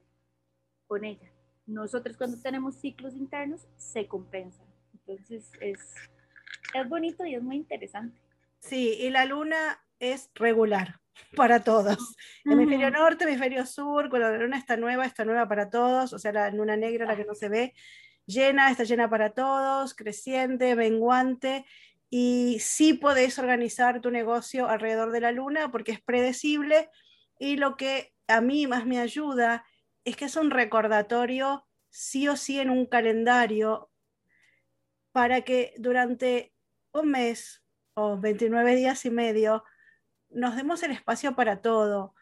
con 0.88 1.04
ella. 1.04 1.32
Nosotros 1.66 2.18
cuando 2.18 2.40
tenemos 2.42 2.76
ciclos 2.76 3.16
internos 3.16 3.68
se 3.78 4.08
compensan. 4.08 4.68
Entonces 4.94 5.52
es, 5.60 5.80
es 6.74 6.90
bonito 6.90 7.26
y 7.26 7.36
es 7.36 7.44
muy 7.44 7.58
interesante. 7.58 8.20
Sí, 8.60 8.96
y 9.00 9.10
la 9.10 9.26
luna 9.26 9.84
es 10.00 10.30
regular 10.36 11.03
para 11.36 11.64
todos. 11.64 11.98
Hemisferio 12.46 12.92
norte, 12.92 13.26
hemisferio 13.26 13.66
sur, 13.66 14.10
cuando 14.10 14.32
la 14.32 14.38
luna 14.38 14.58
está 14.58 14.78
nueva, 14.78 15.06
está 15.06 15.26
nueva 15.26 15.48
para 15.48 15.70
todos, 15.70 16.14
o 16.14 16.20
sea, 16.20 16.32
la 16.32 16.50
luna 16.52 16.76
negra, 16.76 17.06
la 17.06 17.16
que 17.16 17.26
no 17.26 17.36
se 17.36 17.50
ve, 17.50 17.74
llena, 18.26 18.72
está 18.72 18.84
llena 18.84 19.10
para 19.10 19.32
todos, 19.32 19.94
creciente, 19.94 20.76
menguante, 20.76 21.66
y 22.10 22.60
sí 22.60 22.94
podés 22.94 23.40
organizar 23.40 24.00
tu 24.00 24.12
negocio 24.12 24.70
alrededor 24.70 25.12
de 25.12 25.22
la 25.22 25.32
luna 25.32 25.72
porque 25.72 25.94
es 25.94 26.00
predecible 26.00 26.92
y 27.40 27.58
lo 27.58 27.76
que 27.76 28.14
a 28.28 28.40
mí 28.40 28.68
más 28.68 28.86
me 28.86 29.00
ayuda 29.00 29.66
es 30.06 30.16
que 30.16 30.26
es 30.26 30.36
un 30.36 30.52
recordatorio 30.52 31.66
sí 31.90 32.28
o 32.28 32.36
sí 32.36 32.60
en 32.60 32.70
un 32.70 32.86
calendario 32.86 33.90
para 35.12 35.42
que 35.42 35.74
durante 35.78 36.54
un 36.92 37.10
mes 37.10 37.64
o 37.96 38.20
29 38.20 38.76
días 38.76 39.06
y 39.06 39.10
medio 39.10 39.64
nos 40.34 40.56
demos 40.56 40.84
el 40.84 40.92
espacio 40.92 41.36
para 41.36 41.62
todo. 41.62 42.14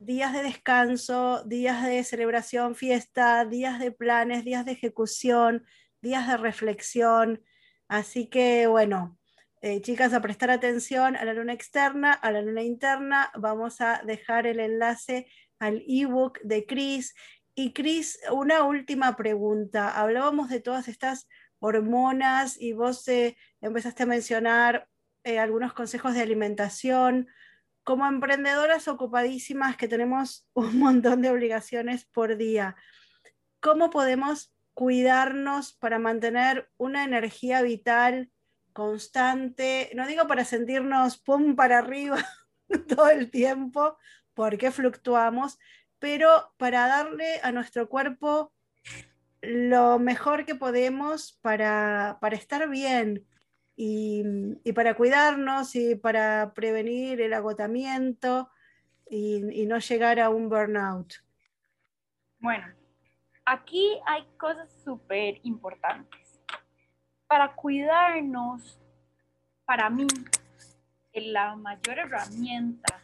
Días 0.00 0.32
de 0.32 0.42
descanso, 0.42 1.42
días 1.44 1.84
de 1.84 2.04
celebración, 2.04 2.74
fiesta, 2.74 3.44
días 3.44 3.80
de 3.80 3.90
planes, 3.90 4.44
días 4.44 4.64
de 4.64 4.72
ejecución, 4.72 5.64
días 6.00 6.28
de 6.28 6.36
reflexión. 6.36 7.42
Así 7.88 8.28
que 8.28 8.66
bueno, 8.66 9.18
eh, 9.60 9.80
chicas, 9.80 10.12
a 10.12 10.20
prestar 10.20 10.50
atención 10.50 11.16
a 11.16 11.24
la 11.24 11.34
luna 11.34 11.52
externa, 11.52 12.12
a 12.12 12.30
la 12.30 12.42
luna 12.42 12.62
interna. 12.62 13.32
Vamos 13.36 13.80
a 13.80 14.02
dejar 14.04 14.46
el 14.46 14.60
enlace 14.60 15.26
al 15.58 15.82
ebook 15.88 16.38
de 16.42 16.64
Cris. 16.64 17.14
Y 17.54 17.72
Cris, 17.72 18.20
una 18.30 18.62
última 18.62 19.16
pregunta. 19.16 20.00
Hablábamos 20.00 20.48
de 20.48 20.60
todas 20.60 20.86
estas 20.86 21.28
hormonas 21.58 22.60
y 22.60 22.72
vos 22.72 23.06
eh, 23.08 23.36
empezaste 23.60 24.04
a 24.04 24.06
mencionar 24.06 24.88
eh, 25.24 25.40
algunos 25.40 25.72
consejos 25.72 26.14
de 26.14 26.22
alimentación. 26.22 27.26
Como 27.88 28.04
emprendedoras 28.04 28.86
ocupadísimas 28.86 29.78
que 29.78 29.88
tenemos 29.88 30.46
un 30.52 30.78
montón 30.78 31.22
de 31.22 31.30
obligaciones 31.30 32.04
por 32.04 32.36
día, 32.36 32.76
¿cómo 33.60 33.88
podemos 33.88 34.52
cuidarnos 34.74 35.72
para 35.72 35.98
mantener 35.98 36.70
una 36.76 37.02
energía 37.04 37.62
vital? 37.62 38.30
constante, 38.74 39.90
no 39.94 40.06
digo 40.06 40.26
para 40.28 40.44
sentirnos 40.44 41.16
pum 41.16 41.56
para 41.56 41.78
arriba 41.78 42.18
todo 42.88 43.08
el 43.08 43.30
tiempo, 43.30 43.96
porque 44.34 44.70
fluctuamos, 44.70 45.58
pero 45.98 46.52
para 46.58 46.86
darle 46.86 47.40
a 47.42 47.52
nuestro 47.52 47.88
cuerpo 47.88 48.52
lo 49.40 49.98
mejor 49.98 50.44
que 50.44 50.54
podemos 50.54 51.38
para, 51.40 52.18
estar 52.32 52.68
bien 52.68 53.26
y, 53.80 54.72
para 54.72 54.94
cuidarnos 54.94 55.76
y 55.76 55.94
para 55.94 56.52
prevenir 56.52 57.20
el 57.20 57.32
agotamiento 57.32 58.50
y, 59.08 59.66
no 59.66 59.78
llegar 59.78 60.18
a 60.18 60.30
un 60.30 60.48
burnout. 60.48 61.14
Bueno, 62.40 62.66
aquí 63.44 64.00
hay 64.04 64.26
cosas 64.36 64.68
súper 64.84 65.38
importantes 65.44 66.40
para 67.28 67.54
cuidarnos, 67.54 68.80
para 69.64 69.88
mí, 69.90 70.08
la 71.12 71.54
mayor 71.54 71.98
herramienta 71.98 73.00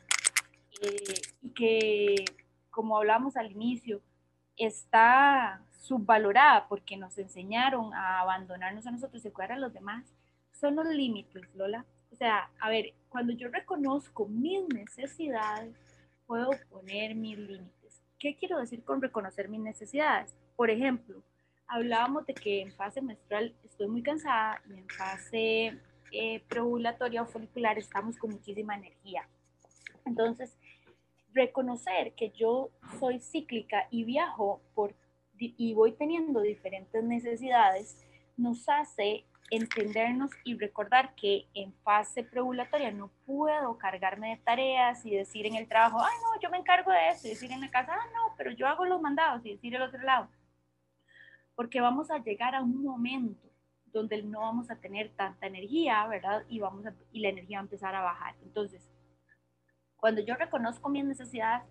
eh, 0.83 1.21
que, 1.55 2.25
como 2.71 2.97
hablamos 2.97 3.37
al 3.37 3.53
inicio, 3.53 4.03
está 4.57 5.63
subvalorada 5.79 6.67
porque 6.69 6.97
nos 6.97 7.17
enseñaron 7.19 7.95
a 7.95 8.21
abandonarnos 8.21 8.87
a 8.87 8.91
nosotros 8.91 9.25
y 9.25 9.31
cuidar 9.31 9.53
a 9.53 9.59
los 9.59 9.73
demás, 9.73 10.14
son 10.65 10.77
los 10.77 10.87
límites, 10.87 11.43
Lola. 11.55 11.85
O 12.11 12.17
sea, 12.17 12.51
a 12.59 12.71
ver, 12.71 12.95
cuando 13.11 13.35
yo 13.35 13.49
reconozco 13.49 14.27
mis 14.27 14.67
necesidades, 14.69 15.75
puedo 16.27 16.51
poner 16.71 17.15
mis 17.15 17.37
límites. 17.39 18.01
¿Qué 18.19 18.35
quiero 18.35 18.59
decir 18.59 18.83
con 18.83 19.03
reconocer 19.03 19.51
mis 19.51 19.61
necesidades? 19.61 20.35
Por 20.57 20.71
ejemplo, 20.71 21.23
hablábamos 21.67 22.25
de 22.25 22.33
que 22.33 22.63
en 22.63 22.73
fase 22.73 23.03
menstrual 23.03 23.55
estoy 23.63 23.89
muy 23.89 24.03
cansada 24.03 24.63
y 24.67 24.73
en 24.73 24.89
fase 24.89 25.79
eh, 26.13 26.43
o 26.57 27.27
folicular 27.27 27.77
estamos 27.77 28.17
con 28.17 28.31
muchísima 28.31 28.75
energía. 28.75 29.29
Entonces, 30.07 30.57
reconocer 31.35 32.15
que 32.15 32.31
yo 32.31 32.71
soy 32.99 33.21
cíclica 33.21 33.87
y 33.91 34.05
viajo 34.05 34.63
y 35.39 35.75
voy 35.75 35.93
teniendo 35.93 36.41
diferentes 36.41 37.05
necesidades 37.05 38.03
nos 38.39 38.67
hace 38.69 39.27
entendernos 39.57 40.31
y 40.45 40.57
recordar 40.59 41.15
que 41.15 41.47
en 41.55 41.73
fase 41.83 42.23
preovulatoria 42.23 42.91
no 42.91 43.11
puedo 43.27 43.79
cargarme 43.79 44.31
de 44.31 44.37
tareas 44.39 45.05
y 45.05 45.11
decir 45.11 45.47
en 45.47 45.57
el 45.57 45.69
trabajo, 45.69 46.01
ay 46.01 46.17
no, 46.23 46.41
yo 46.41 46.51
me 46.51 46.59
encargo 46.59 46.91
de 46.91 47.09
eso, 47.11 47.27
y 47.27 47.31
decir 47.31 47.53
en 47.53 47.61
la 47.61 47.71
casa, 47.71 47.93
ah 47.95 48.07
no, 48.13 48.35
pero 48.37 48.51
yo 48.53 48.67
hago 48.67 48.85
los 48.85 49.01
mandados 49.01 49.45
y 49.45 49.53
decir 49.53 49.75
el 49.75 49.83
otro 49.83 50.03
lado 50.03 50.29
porque 51.55 51.81
vamos 51.81 52.11
a 52.11 52.19
llegar 52.19 52.55
a 52.55 52.63
un 52.63 52.83
momento 52.83 53.49
donde 53.93 54.23
no 54.23 54.41
vamos 54.41 54.71
a 54.71 54.77
tener 54.77 55.11
tanta 55.11 55.47
energía, 55.47 56.07
¿verdad? 56.09 56.45
Y, 56.49 56.59
vamos 56.59 56.85
y 57.13 57.21
la 57.21 57.29
energía 57.29 57.59
va 57.59 57.61
a 57.61 57.65
empezar 57.65 57.95
a 57.95 58.03
bajar. 58.03 58.35
Entonces, 58.43 58.91
cuando 59.97 60.21
yo 60.21 60.35
reconozco 60.35 60.89
mis 60.89 61.05
necesidades, 61.05 61.65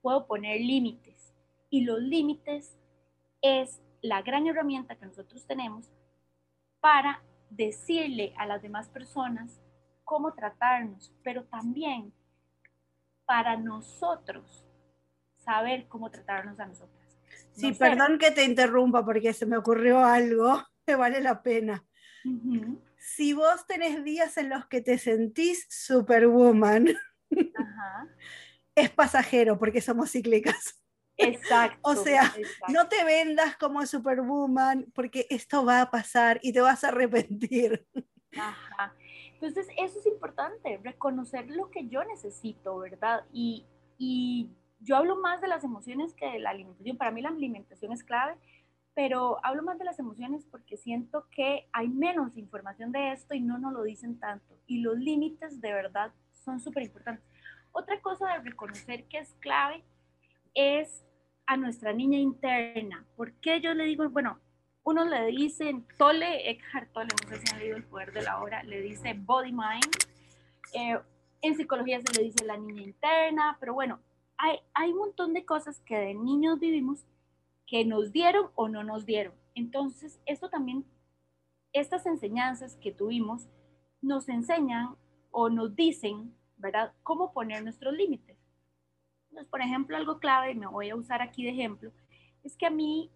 puedo 0.00 0.26
poner 0.26 0.60
límites. 0.60 1.32
Y 1.70 1.82
los 1.82 2.00
límites 2.00 2.76
es 3.40 3.80
la 4.02 4.22
gran 4.22 4.46
herramienta 4.46 4.96
que 4.96 5.06
nosotros 5.06 5.46
tenemos 5.46 5.88
para 6.82 7.22
decirle 7.48 8.34
a 8.36 8.44
las 8.44 8.60
demás 8.60 8.88
personas 8.88 9.62
cómo 10.04 10.34
tratarnos, 10.34 11.14
pero 11.22 11.44
también 11.44 12.12
para 13.24 13.56
nosotros 13.56 14.66
saber 15.38 15.86
cómo 15.86 16.10
tratarnos 16.10 16.58
a 16.58 16.66
nosotros. 16.66 17.00
Sí, 17.52 17.72
perdón 17.72 18.18
que 18.18 18.32
te 18.32 18.44
interrumpa 18.44 19.04
porque 19.04 19.32
se 19.32 19.46
me 19.46 19.56
ocurrió 19.56 20.04
algo 20.04 20.60
que 20.86 20.96
vale 20.96 21.20
la 21.20 21.42
pena. 21.42 21.86
Si 22.98 23.32
vos 23.32 23.64
tenés 23.66 24.02
días 24.04 24.36
en 24.36 24.48
los 24.48 24.66
que 24.66 24.80
te 24.80 24.98
sentís 24.98 25.66
superwoman, 25.70 26.88
es 28.74 28.90
pasajero 28.90 29.56
porque 29.56 29.80
somos 29.80 30.10
cíclicas. 30.10 30.81
Exacto. 31.16 31.78
o 31.82 31.94
sea, 31.94 32.32
no 32.68 32.88
te 32.88 33.04
vendas 33.04 33.56
como 33.56 33.84
superwoman 33.86 34.86
porque 34.94 35.26
esto 35.30 35.64
va 35.64 35.82
a 35.82 35.90
pasar 35.90 36.40
y 36.42 36.52
te 36.52 36.60
vas 36.60 36.84
a 36.84 36.88
arrepentir. 36.88 37.86
Ajá. 38.38 38.94
Entonces, 39.34 39.66
eso 39.76 39.98
es 39.98 40.06
importante, 40.06 40.80
reconocer 40.82 41.50
lo 41.50 41.70
que 41.70 41.88
yo 41.88 42.04
necesito, 42.04 42.78
¿verdad? 42.78 43.24
Y, 43.32 43.66
y 43.98 44.50
yo 44.80 44.96
hablo 44.96 45.16
más 45.16 45.40
de 45.40 45.48
las 45.48 45.64
emociones 45.64 46.14
que 46.14 46.26
de 46.26 46.38
la 46.38 46.50
alimentación. 46.50 46.96
Para 46.96 47.10
mí 47.10 47.22
la 47.22 47.30
alimentación 47.30 47.92
es 47.92 48.04
clave, 48.04 48.36
pero 48.94 49.44
hablo 49.44 49.62
más 49.62 49.78
de 49.78 49.84
las 49.84 49.98
emociones 49.98 50.46
porque 50.50 50.76
siento 50.76 51.26
que 51.30 51.68
hay 51.72 51.88
menos 51.88 52.36
información 52.36 52.92
de 52.92 53.12
esto 53.12 53.34
y 53.34 53.40
no 53.40 53.58
nos 53.58 53.72
lo 53.72 53.82
dicen 53.82 54.18
tanto. 54.18 54.58
Y 54.66 54.80
los 54.80 54.96
límites 54.96 55.60
de 55.60 55.72
verdad 55.72 56.12
son 56.32 56.60
súper 56.60 56.84
importantes. 56.84 57.24
Otra 57.72 58.00
cosa 58.00 58.28
de 58.34 58.50
reconocer 58.50 59.04
que 59.04 59.18
es 59.18 59.34
clave 59.40 59.82
es 60.54 61.04
a 61.46 61.56
nuestra 61.56 61.92
niña 61.92 62.18
interna. 62.18 63.06
¿Por 63.16 63.32
qué 63.34 63.60
yo 63.60 63.74
le 63.74 63.84
digo, 63.84 64.08
bueno, 64.10 64.38
uno 64.84 65.04
le 65.04 65.26
dicen, 65.26 65.86
Tole, 65.96 66.50
Eckhart 66.50 66.92
Tolle, 66.92 67.08
no 67.22 67.28
sé 67.28 67.38
si 67.38 67.52
han 67.52 67.60
leído 67.60 67.76
El 67.76 67.84
Poder 67.84 68.12
de 68.12 68.22
la 68.22 68.40
Hora, 68.40 68.62
le 68.62 68.80
dice 68.80 69.14
body 69.14 69.52
mind. 69.52 69.92
Eh, 70.74 70.98
en 71.42 71.56
psicología 71.56 72.00
se 72.00 72.12
le 72.18 72.24
dice 72.24 72.44
la 72.44 72.56
niña 72.56 72.82
interna, 72.82 73.56
pero 73.60 73.74
bueno, 73.74 74.00
hay, 74.74 74.90
un 74.90 74.98
montón 74.98 75.34
de 75.34 75.44
cosas 75.44 75.80
que 75.80 75.96
de 75.96 76.14
niños 76.14 76.58
vivimos 76.58 77.04
que 77.66 77.84
nos 77.84 78.12
dieron 78.12 78.50
o 78.54 78.68
no 78.68 78.82
nos 78.82 79.06
dieron. 79.06 79.34
Entonces, 79.54 80.20
esto 80.26 80.50
también, 80.50 80.84
estas 81.72 82.06
enseñanzas 82.06 82.76
que 82.76 82.92
tuvimos, 82.92 83.48
nos 84.00 84.28
enseñan 84.28 84.96
o 85.30 85.48
nos 85.48 85.76
dicen, 85.76 86.34
¿verdad?, 86.56 86.92
cómo 87.02 87.32
poner 87.32 87.62
nuestros 87.62 87.94
límites. 87.94 88.36
Entonces, 89.32 89.50
por 89.50 89.62
ejemplo, 89.62 89.96
algo 89.96 90.18
clave, 90.18 90.50
y 90.50 90.54
me 90.54 90.66
voy 90.66 90.90
a 90.90 90.94
usar 90.94 91.22
aquí 91.22 91.42
de 91.42 91.52
ejemplo, 91.52 91.90
es 92.44 92.54
que 92.54 92.66
a 92.66 92.70
mí 92.70 93.10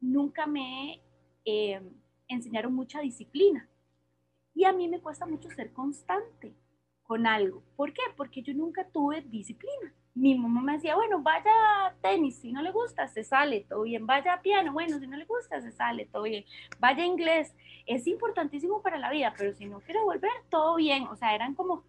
nunca 0.00 0.44
me 0.44 1.00
eh, 1.44 1.80
enseñaron 2.26 2.74
mucha 2.74 3.00
disciplina. 3.00 3.68
Y 4.56 4.64
a 4.64 4.72
mí 4.72 4.88
me 4.88 5.00
cuesta 5.00 5.24
mucho 5.24 5.48
ser 5.50 5.72
constante 5.72 6.52
con 7.04 7.28
algo. 7.28 7.62
¿Por 7.76 7.92
qué? 7.92 8.02
Porque 8.16 8.42
yo 8.42 8.52
nunca 8.54 8.88
tuve 8.88 9.22
disciplina 9.22 9.94
mi 10.14 10.34
mamá 10.34 10.60
me 10.60 10.72
decía, 10.74 10.94
bueno, 10.94 11.22
vaya 11.22 11.50
a 11.86 11.94
tenis, 12.02 12.38
si 12.38 12.52
no 12.52 12.60
le 12.60 12.70
gusta, 12.70 13.08
se 13.08 13.24
sale, 13.24 13.64
todo 13.68 13.82
bien, 13.82 14.06
vaya 14.06 14.34
a 14.34 14.42
piano, 14.42 14.72
bueno, 14.72 14.98
si 14.98 15.06
no 15.06 15.16
le 15.16 15.24
gusta, 15.24 15.60
se 15.60 15.72
sale, 15.72 16.06
todo 16.06 16.24
bien, 16.24 16.44
vaya 16.78 17.02
a 17.02 17.06
inglés, 17.06 17.54
es 17.86 18.06
importantísimo 18.06 18.82
para 18.82 18.98
la 18.98 19.10
vida, 19.10 19.32
pero 19.36 19.54
si 19.54 19.64
no 19.64 19.80
quiere 19.80 20.00
volver, 20.02 20.30
todo 20.50 20.76
bien, 20.76 21.04
o 21.04 21.16
sea, 21.16 21.34
eran 21.34 21.54
como 21.54 21.84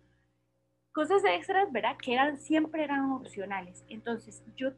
cosas 0.94 1.24
extras, 1.26 1.72
¿verdad? 1.72 1.98
Que 1.98 2.14
eran, 2.14 2.38
siempre 2.38 2.84
eran 2.84 3.12
opcionales. 3.12 3.84
Entonces, 3.90 4.44
yo, 4.56 4.72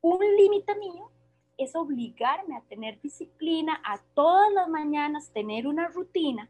un 0.00 0.20
límite 0.36 0.74
mío 0.76 1.10
es 1.56 1.74
obligarme 1.74 2.56
a 2.56 2.62
tener 2.62 3.00
disciplina, 3.00 3.80
a 3.84 3.98
todas 4.14 4.52
las 4.52 4.68
mañanas 4.68 5.32
tener 5.32 5.66
una 5.66 5.88
rutina 5.88 6.48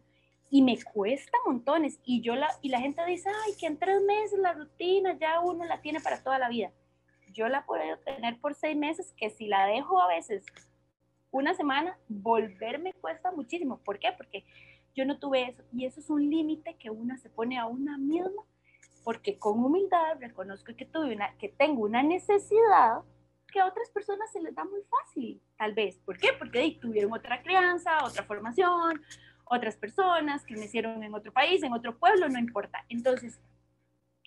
y 0.51 0.63
me 0.63 0.81
cuesta 0.83 1.37
montones. 1.47 2.01
Y, 2.05 2.21
yo 2.21 2.35
la, 2.35 2.49
y 2.63 2.69
la 2.69 2.81
gente 2.81 3.05
dice, 3.07 3.29
ay, 3.45 3.55
que 3.59 3.67
en 3.67 3.79
tres 3.79 4.01
meses 4.03 4.39
la 4.39 4.53
rutina 4.53 5.17
ya 5.19 5.41
uno 5.41 5.65
la 5.65 5.81
tiene 5.81 6.01
para 6.01 6.23
toda 6.23 6.39
la 6.39 6.49
vida. 6.49 6.73
Yo 7.33 7.49
la 7.49 7.67
puedo 7.67 7.99
tener 7.99 8.39
por 8.41 8.55
seis 8.55 8.77
meses, 8.77 9.13
que 9.17 9.31
si 9.31 9.47
la 9.47 9.67
dejo 9.67 10.01
a 10.01 10.07
veces 10.07 10.45
una 11.31 11.55
semana, 11.55 11.99
volverme 12.09 12.93
cuesta 12.93 13.33
muchísimo. 13.33 13.79
¿Por 13.79 13.99
qué? 13.99 14.13
Porque 14.17 14.45
yo 14.95 15.05
no 15.05 15.19
tuve 15.19 15.49
eso. 15.49 15.63
Y 15.73 15.85
eso 15.85 16.01
es 16.01 16.09
un 16.09 16.31
límite 16.31 16.77
que 16.77 16.91
una 16.91 17.19
se 17.19 17.29
pone 17.29 17.59
a 17.59 17.67
una 17.67 17.99
misma, 17.99 18.45
porque 19.05 19.39
con 19.39 19.63
humildad 19.63 20.17
reconozco 20.19 20.75
que, 20.75 20.87
tuve 20.87 21.15
una, 21.15 21.37
que 21.37 21.51
tengo 21.51 21.83
una 21.83 22.03
necesidad 22.03 23.03
que 23.53 23.61
a 23.61 23.67
otras 23.67 23.89
personas 23.91 24.33
se 24.33 24.43
les 24.43 24.55
da 24.55 24.65
muy 24.65 24.81
fácil, 24.91 25.41
tal 25.57 25.75
vez. 25.75 25.99
¿Por 25.99 26.19
qué? 26.19 26.31
Porque 26.37 26.77
tuvieron 26.81 27.13
otra 27.13 27.41
crianza, 27.43 28.03
otra 28.03 28.25
formación, 28.25 29.01
otras 29.45 29.77
personas 29.77 30.45
que 30.45 30.57
nacieron 30.57 31.05
en 31.05 31.15
otro 31.15 31.33
país, 31.33 31.63
en 31.63 31.73
otro 31.73 31.97
pueblo, 31.97 32.29
no 32.29 32.39
importa. 32.39 32.85
Entonces, 32.89 33.39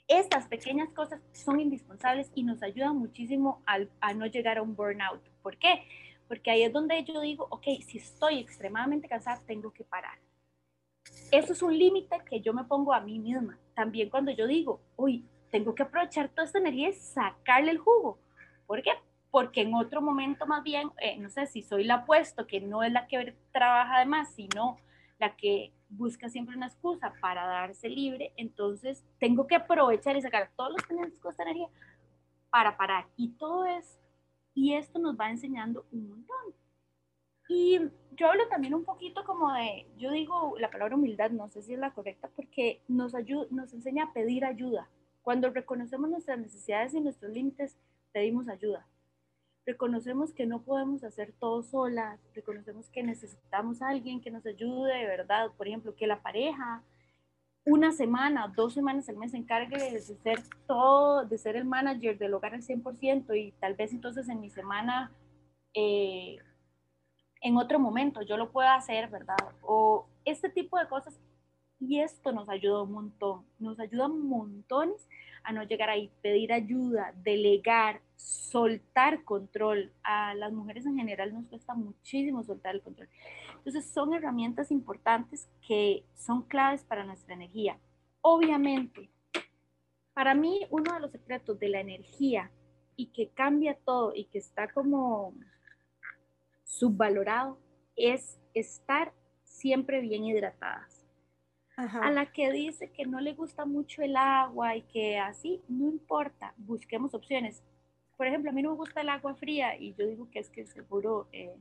estas 0.08 0.48
pequeñas 0.48 0.90
cosas 0.94 1.20
son 1.34 1.60
indispensables 1.60 2.32
y 2.36 2.44
nos 2.44 2.64
ayudan 2.64 2.96
muchísimo 2.96 3.62
a 3.66 4.14
no 4.14 4.28
llegar 4.28 4.60
a 4.60 4.62
un 4.62 4.76
burnout. 4.76 5.22
¿Por 5.42 5.58
qué? 5.58 5.84
Porque 6.30 6.52
ahí 6.52 6.64
es 6.64 6.72
donde 6.72 7.04
yo 7.04 7.20
digo, 7.20 7.48
ok, 7.50 7.66
si 7.86 7.98
estoy 7.98 8.40
extremadamente 8.40 9.10
cansada, 9.10 9.42
tengo 9.46 9.74
que 9.74 9.84
parar. 9.84 10.18
Eso 11.32 11.52
es 11.52 11.62
un 11.62 11.78
límite 11.78 12.18
que 12.30 12.40
yo 12.40 12.54
me 12.54 12.64
pongo 12.64 12.94
a 12.94 13.02
mí 13.02 13.20
misma. 13.20 13.58
También 13.78 14.10
cuando 14.10 14.32
yo 14.32 14.48
digo, 14.48 14.82
uy, 14.96 15.24
tengo 15.52 15.76
que 15.76 15.84
aprovechar 15.84 16.30
toda 16.30 16.46
esta 16.46 16.58
energía 16.58 16.90
y 16.90 16.94
sacarle 16.94 17.70
el 17.70 17.78
jugo. 17.78 18.18
¿Por 18.66 18.82
qué? 18.82 18.90
Porque 19.30 19.62
en 19.62 19.76
otro 19.76 20.02
momento 20.02 20.48
más 20.48 20.64
bien, 20.64 20.90
eh, 21.00 21.16
no 21.20 21.30
sé 21.30 21.46
si 21.46 21.62
soy 21.62 21.84
la 21.84 21.98
apuesto, 21.98 22.48
que 22.48 22.60
no 22.60 22.82
es 22.82 22.92
la 22.92 23.06
que 23.06 23.36
trabaja 23.52 24.00
de 24.00 24.08
más, 24.08 24.34
sino 24.34 24.78
la 25.20 25.36
que 25.36 25.72
busca 25.90 26.28
siempre 26.28 26.58
una 26.58 26.66
excusa 26.66 27.14
para 27.22 27.46
darse 27.46 27.88
libre, 27.88 28.34
entonces 28.36 29.06
tengo 29.20 29.46
que 29.46 29.58
aprovechar 29.58 30.18
y 30.18 30.24
sacar 30.24 30.50
todos 30.58 30.72
los 30.72 30.82
pendientes 30.88 31.20
con 31.20 31.30
esta 31.30 31.44
energía 31.44 31.70
para 32.50 32.78
parar. 32.78 33.06
Y 33.16 33.30
todo 33.34 33.64
es, 33.66 34.00
y 34.56 34.74
esto 34.74 34.98
nos 34.98 35.16
va 35.16 35.30
enseñando 35.30 35.86
un 35.92 36.10
montón. 36.10 36.56
Y 37.50 37.80
yo 38.12 38.30
hablo 38.30 38.48
también 38.50 38.74
un 38.74 38.84
poquito 38.84 39.24
como 39.24 39.54
de, 39.54 39.88
yo 39.98 40.12
digo 40.12 40.56
la 40.60 40.70
palabra 40.70 40.96
humildad, 40.96 41.32
no 41.32 41.50
sé 41.50 41.62
si 41.62 41.74
es 41.74 41.80
la 41.80 41.94
correcta, 41.94 42.30
porque 42.36 42.82
nos, 42.88 43.16
ayuda, 43.16 43.48
nos 43.52 43.74
enseña 43.74 44.06
a 44.06 44.14
pedir 44.14 44.44
ayuda. 44.44 44.90
Cuando 45.22 45.50
reconocemos 45.50 46.10
nuestras 46.10 46.40
necesidades 46.40 46.94
y 46.94 47.02
nuestros 47.02 47.32
límites, 47.32 47.78
pedimos 48.12 48.48
ayuda. 48.50 48.88
Reconocemos 49.66 50.34
que 50.34 50.46
no 50.46 50.62
podemos 50.62 51.04
hacer 51.04 51.34
todo 51.40 51.62
solas, 51.62 52.20
reconocemos 52.34 52.90
que 52.90 53.04
necesitamos 53.04 53.82
a 53.82 53.90
alguien 53.90 54.22
que 54.22 54.32
nos 54.32 54.46
ayude 54.46 54.94
de 54.94 55.06
verdad, 55.06 55.52
por 55.58 55.68
ejemplo, 55.68 55.96
que 55.96 56.08
la 56.08 56.22
pareja 56.22 56.84
una 57.68 57.92
semana, 57.92 58.54
dos 58.56 58.74
semanas 58.74 59.10
al 59.10 59.18
mes 59.18 59.34
encargue 59.34 59.78
de 59.78 60.00
ser 60.00 60.42
todo, 60.68 61.26
de 61.26 61.38
ser 61.38 61.58
el 61.58 61.66
manager 61.66 62.18
del 62.18 62.34
hogar 62.34 62.54
al 62.54 62.62
100% 62.62 63.38
y 63.38 63.52
tal 63.60 63.74
vez 63.74 63.92
entonces 63.92 64.30
en 64.30 64.40
mi 64.40 64.50
semana 64.50 65.12
eh, 65.74 66.38
en 67.42 67.58
otro 67.58 67.80
momento 67.80 68.22
yo 68.22 68.38
lo 68.38 68.52
pueda 68.52 68.76
hacer, 68.76 69.10
¿verdad? 69.10 69.38
O 69.62 70.08
este 70.26 70.50
tipo 70.50 70.78
de 70.78 70.88
cosas. 70.88 71.20
Y 71.80 72.00
esto 72.00 72.32
nos 72.32 72.50
ayuda 72.50 72.82
un 72.82 72.92
montón, 72.92 73.46
nos 73.60 73.80
ayuda 73.80 74.08
montones 74.08 75.08
a 75.44 75.54
no 75.54 75.64
llegar 75.64 75.90
ahí, 75.90 76.12
pedir 76.22 76.52
ayuda, 76.52 77.14
delegar, 77.24 78.02
soltar 78.16 79.24
control. 79.24 79.94
A 80.04 80.34
las 80.34 80.52
mujeres 80.52 80.86
en 80.86 80.98
general 80.98 81.34
nos 81.34 81.46
cuesta 81.46 81.76
muchísimo 81.76 82.44
soltar 82.44 82.76
el 82.76 82.82
control. 82.82 83.08
Entonces 83.58 83.86
son 83.92 84.14
herramientas 84.14 84.72
importantes 84.72 85.48
que 85.66 86.04
son 86.16 86.42
claves 86.44 86.84
para 86.84 87.04
nuestra 87.04 87.36
energía. 87.36 87.78
Obviamente, 88.22 89.10
para 90.14 90.34
mí 90.34 90.66
uno 90.72 90.94
de 90.94 91.00
los 91.00 91.12
secretos 91.12 91.60
de 91.60 91.70
la 91.70 91.80
energía 91.80 92.52
y 92.96 93.08
que 93.08 93.30
cambia 93.30 93.78
todo 93.86 94.14
y 94.16 94.26
que 94.26 94.40
está 94.40 94.68
como 94.68 95.36
subvalorado 96.68 97.58
es 97.96 98.40
estar 98.54 99.14
siempre 99.44 100.02
bien 100.02 100.26
hidratadas. 100.26 101.06
A 101.78 102.10
la 102.10 102.32
que 102.32 102.52
dice 102.52 102.92
que 102.92 103.06
no 103.06 103.20
le 103.20 103.34
gusta 103.34 103.66
mucho 103.66 104.02
el 104.02 104.16
agua 104.16 104.76
y 104.76 104.82
que 104.82 105.20
así, 105.20 105.62
no 105.68 105.88
importa, 105.88 106.54
busquemos 106.58 107.14
opciones. 107.14 107.64
Por 108.16 108.26
ejemplo, 108.26 108.50
a 108.50 108.54
mí 108.54 108.64
no 108.64 108.72
me 108.72 108.78
gusta 108.78 109.02
el 109.02 109.10
agua 109.10 109.36
fría 109.36 109.78
y 109.78 109.94
yo 109.94 110.08
digo 110.08 110.28
que 110.32 110.40
es 110.40 110.50
que 110.50 110.66
seguro 110.66 111.28
eh, 111.32 111.56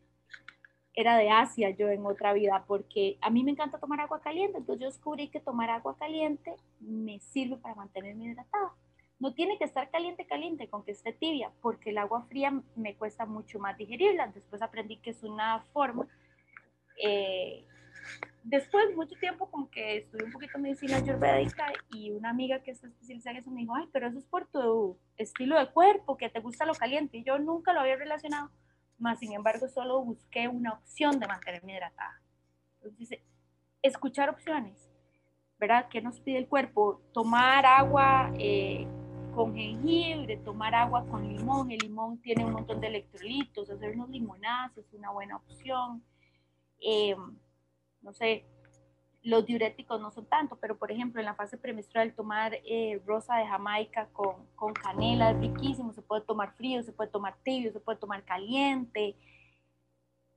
era 0.94 1.18
de 1.18 1.28
Asia 1.28 1.68
yo 1.68 1.90
en 1.90 2.06
otra 2.06 2.32
vida, 2.32 2.64
porque 2.66 3.18
a 3.20 3.28
mí 3.28 3.44
me 3.44 3.50
encanta 3.50 3.78
tomar 3.78 4.00
agua 4.00 4.22
caliente, 4.22 4.56
entonces 4.56 4.80
yo 4.80 4.86
descubrí 4.88 5.28
que 5.28 5.40
tomar 5.40 5.68
agua 5.68 5.98
caliente 5.98 6.56
me 6.80 7.20
sirve 7.20 7.58
para 7.58 7.74
mantenerme 7.74 8.24
hidratada. 8.24 8.72
No 9.18 9.32
tiene 9.32 9.58
que 9.58 9.64
estar 9.64 9.90
caliente, 9.90 10.26
caliente, 10.26 10.68
con 10.68 10.84
que 10.84 10.92
esté 10.92 11.12
tibia, 11.12 11.50
porque 11.62 11.90
el 11.90 11.98
agua 11.98 12.26
fría 12.28 12.52
me 12.74 12.96
cuesta 12.96 13.24
mucho 13.24 13.58
más 13.58 13.76
digerirla. 13.76 14.26
Después 14.28 14.60
aprendí 14.60 14.98
que 14.98 15.10
es 15.10 15.22
una 15.22 15.60
forma. 15.72 16.06
Eh, 17.02 17.66
después, 18.42 18.94
mucho 18.94 19.14
tiempo, 19.18 19.50
como 19.50 19.70
que 19.70 19.98
estudié 19.98 20.24
un 20.24 20.32
poquito 20.32 20.58
medicina 20.58 20.98
ayurvédica 20.98 21.72
y 21.92 22.10
una 22.10 22.30
amiga 22.30 22.62
que 22.62 22.72
está 22.72 22.88
especializada 22.88 23.32
en 23.32 23.36
eso 23.38 23.50
me 23.50 23.60
dijo, 23.60 23.74
ay, 23.74 23.88
pero 23.92 24.06
eso 24.06 24.18
es 24.18 24.26
por 24.26 24.46
tu 24.48 24.98
estilo 25.16 25.58
de 25.58 25.70
cuerpo, 25.70 26.16
que 26.16 26.28
te 26.28 26.40
gusta 26.40 26.66
lo 26.66 26.74
caliente. 26.74 27.16
Y 27.18 27.24
yo 27.24 27.38
nunca 27.38 27.72
lo 27.72 27.80
había 27.80 27.96
relacionado, 27.96 28.50
más 28.98 29.18
sin 29.18 29.32
embargo, 29.32 29.66
solo 29.68 30.02
busqué 30.02 30.46
una 30.48 30.74
opción 30.74 31.18
de 31.18 31.26
mantenerme 31.26 31.72
hidratada. 31.72 32.20
Entonces, 32.82 33.20
escuchar 33.82 34.28
opciones, 34.28 34.90
¿verdad? 35.58 35.88
¿Qué 35.88 36.00
nos 36.00 36.20
pide 36.20 36.38
el 36.38 36.48
cuerpo? 36.48 37.00
Tomar 37.12 37.64
agua. 37.64 38.30
Eh, 38.38 38.86
con 39.36 39.54
jengibre, 39.54 40.38
tomar 40.38 40.74
agua 40.74 41.04
con 41.06 41.28
limón. 41.28 41.70
El 41.70 41.78
limón 41.78 42.18
tiene 42.22 42.44
un 42.44 42.52
montón 42.52 42.80
de 42.80 42.86
electrolitos, 42.86 43.68
hacer 43.68 43.94
unos 43.94 44.08
limonadas 44.08 44.76
es 44.78 44.90
una 44.94 45.10
buena 45.10 45.36
opción. 45.36 46.02
Em, 46.80 47.36
no 48.00 48.14
sé, 48.14 48.46
los 49.22 49.44
diuréticos 49.44 50.00
no 50.00 50.10
son 50.10 50.24
tanto, 50.24 50.56
pero 50.56 50.78
por 50.78 50.90
ejemplo 50.90 51.20
en 51.20 51.26
la 51.26 51.34
fase 51.34 51.58
premenstrual 51.58 52.14
tomar 52.14 52.54
eh, 52.64 53.02
rosa 53.04 53.36
de 53.36 53.46
Jamaica 53.46 54.08
con, 54.14 54.46
con, 54.56 54.72
canela 54.72 55.32
es 55.32 55.38
riquísimo, 55.38 55.92
se 55.92 56.00
puede 56.00 56.22
tomar 56.22 56.54
frío, 56.56 56.82
se 56.82 56.92
puede 56.92 57.10
tomar 57.10 57.36
tibio, 57.44 57.70
se 57.72 57.80
puede 57.80 57.98
tomar 57.98 58.24
caliente. 58.24 59.16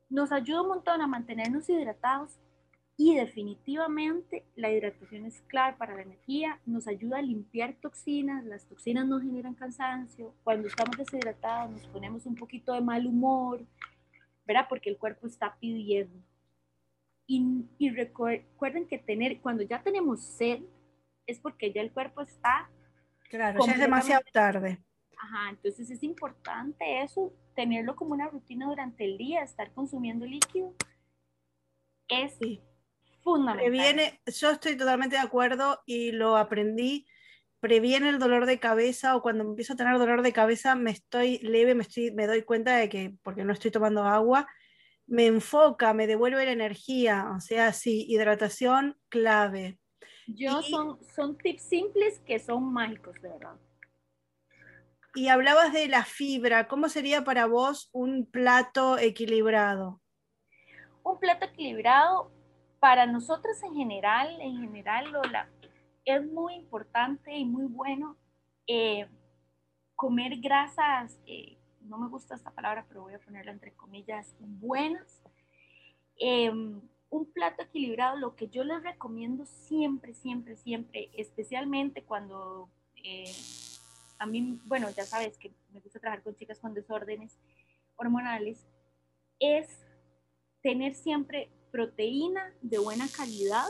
Nos 0.10 0.34
ayuda 0.34 0.64
un 0.64 0.70
montón 0.70 1.02
a 1.02 1.08
mantenernos 1.08 1.70
hidratados 1.70 2.38
y 3.00 3.16
definitivamente 3.16 4.44
la 4.58 4.70
hidratación 4.70 5.26
es 5.26 5.42
clave 5.48 5.78
para 5.78 5.96
la 5.96 6.02
energía, 6.02 6.60
nos 6.66 6.86
ayuda 6.86 7.20
a 7.20 7.22
limpiar 7.22 7.76
toxinas, 7.76 8.44
las 8.44 8.66
toxinas 8.66 9.08
nos 9.08 9.22
generan 9.22 9.56
cansancio, 9.56 10.36
cuando 10.44 10.68
estamos 10.68 10.98
deshidratados 10.98 11.72
nos 11.72 11.88
ponemos 11.88 12.26
un 12.26 12.36
poquito 12.36 12.74
de 12.74 12.82
mal 12.82 13.08
humor, 13.08 13.66
¿verdad? 14.46 14.66
Porque 14.68 14.90
el 14.90 14.98
cuerpo 14.98 15.28
está 15.28 15.56
pidiendo. 15.62 16.22
Y, 17.26 17.70
y 17.78 17.90
recuerden 17.90 18.86
que 18.86 18.98
tener, 18.98 19.40
cuando 19.40 19.64
ya 19.64 19.82
tenemos 19.82 20.22
sed, 20.22 20.60
es 21.26 21.40
porque 21.40 21.72
ya 21.72 21.82
el 21.82 21.94
cuerpo 21.94 22.20
está... 22.20 22.70
Claro, 23.30 23.66
ya 23.66 23.72
es 23.72 23.80
demasiado 23.80 24.24
tarde. 24.34 24.78
Ajá, 25.18 25.52
entonces 25.52 25.90
es 25.90 26.04
importante 26.04 27.02
eso, 27.02 27.32
tenerlo 27.56 27.96
como 27.96 28.12
una 28.12 28.28
rutina 28.28 28.68
durante 28.68 29.06
el 29.06 29.18
día, 29.18 29.42
estar 29.42 29.72
consumiendo 29.72 30.26
líquido. 30.26 30.74
Es 32.10 32.36
sí 32.42 32.62
Previene, 33.54 34.22
yo 34.26 34.52
estoy 34.52 34.78
totalmente 34.78 35.16
de 35.16 35.22
acuerdo 35.22 35.82
y 35.86 36.12
lo 36.12 36.38
aprendí. 36.38 37.06
Previene 37.60 38.10
el 38.10 38.20
dolor 38.20 38.46
de 38.46 38.60
cabeza 38.60 39.16
o 39.16 39.22
cuando 39.22 39.44
empiezo 39.44 39.74
a 39.74 39.76
tener 39.76 39.98
dolor 39.98 40.22
de 40.22 40.32
cabeza 40.32 40.76
me 40.76 40.92
estoy 40.92 41.40
leve, 41.40 41.76
me, 41.76 41.84
estoy, 41.84 42.12
me 42.12 42.26
doy 42.26 42.44
cuenta 42.44 42.78
de 42.78 42.88
que 42.88 43.16
porque 43.22 43.44
no 43.44 43.52
estoy 43.52 43.72
tomando 43.72 44.04
agua, 44.04 44.48
me 45.08 45.26
enfoca, 45.26 45.94
me 45.94 46.08
devuelve 46.08 46.46
la 46.46 46.52
energía. 46.52 47.32
O 47.36 47.42
sea, 47.42 47.74
sí, 47.74 48.06
hidratación 48.08 48.98
clave. 49.10 49.78
Yo 50.28 50.62
son, 50.62 51.00
son 51.16 51.38
tips 51.38 51.64
simples 51.64 52.20
que 52.26 52.40
son 52.40 52.72
mágicos, 52.72 53.16
de 53.22 53.30
verdad. 53.30 53.56
Y 55.16 55.28
hablabas 55.28 55.74
de 55.74 55.88
la 55.88 56.06
fibra. 56.06 56.68
¿Cómo 56.68 56.88
sería 56.88 57.24
para 57.24 57.48
vos 57.48 57.90
un 57.92 58.30
plato 58.30 58.98
equilibrado? 59.00 60.02
Un 61.04 61.20
plato 61.20 61.46
equilibrado 61.46 62.32
para 62.80 63.06
nosotros 63.06 63.62
en 63.64 63.76
general, 63.76 64.40
en 64.42 64.62
general, 64.62 65.12
Lola, 65.12 65.50
es 66.06 66.26
muy 66.26 66.56
importante 66.56 67.36
y 67.36 67.46
muy 67.46 67.66
bueno 67.66 68.18
eh, 68.68 69.08
comer 69.96 70.38
grasas, 70.40 71.20
eh, 71.26 71.58
no 71.82 71.98
me 71.98 72.08
gusta 72.08 72.36
esta 72.36 72.52
palabra, 72.52 72.86
pero 72.88 73.02
voy 73.02 73.14
a 73.14 73.20
ponerla 73.20 73.52
entre 73.52 73.74
comillas, 73.74 74.36
buenas. 74.40 75.22
Em, 76.18 76.82
un 77.10 77.26
plato 77.32 77.64
equilibrado, 77.64 78.18
lo 78.18 78.36
que 78.36 78.48
yo 78.50 78.64
les 78.64 78.84
recomiendo 78.84 79.46
siempre, 79.46 80.14
siempre, 80.14 80.56
siempre, 80.56 81.10
especialmente 81.14 82.04
cuando 82.04 82.70
eh, 83.04 83.32
a 84.20 84.26
mí, 84.26 84.60
bueno, 84.66 84.90
ya 84.92 85.06
sabes 85.06 85.38
que 85.38 85.52
me 85.72 85.80
gusta 85.80 86.00
trabajar 86.00 86.24
con 86.24 86.36
chicas 86.36 86.60
con 86.60 86.74
desórdenes 86.74 87.38
hormonales, 87.96 88.68
es 89.40 89.86
tener 90.62 90.94
siempre 90.94 91.50
proteína 91.72 92.54
de 92.62 92.80
buena 92.80 93.08
calidad, 93.08 93.68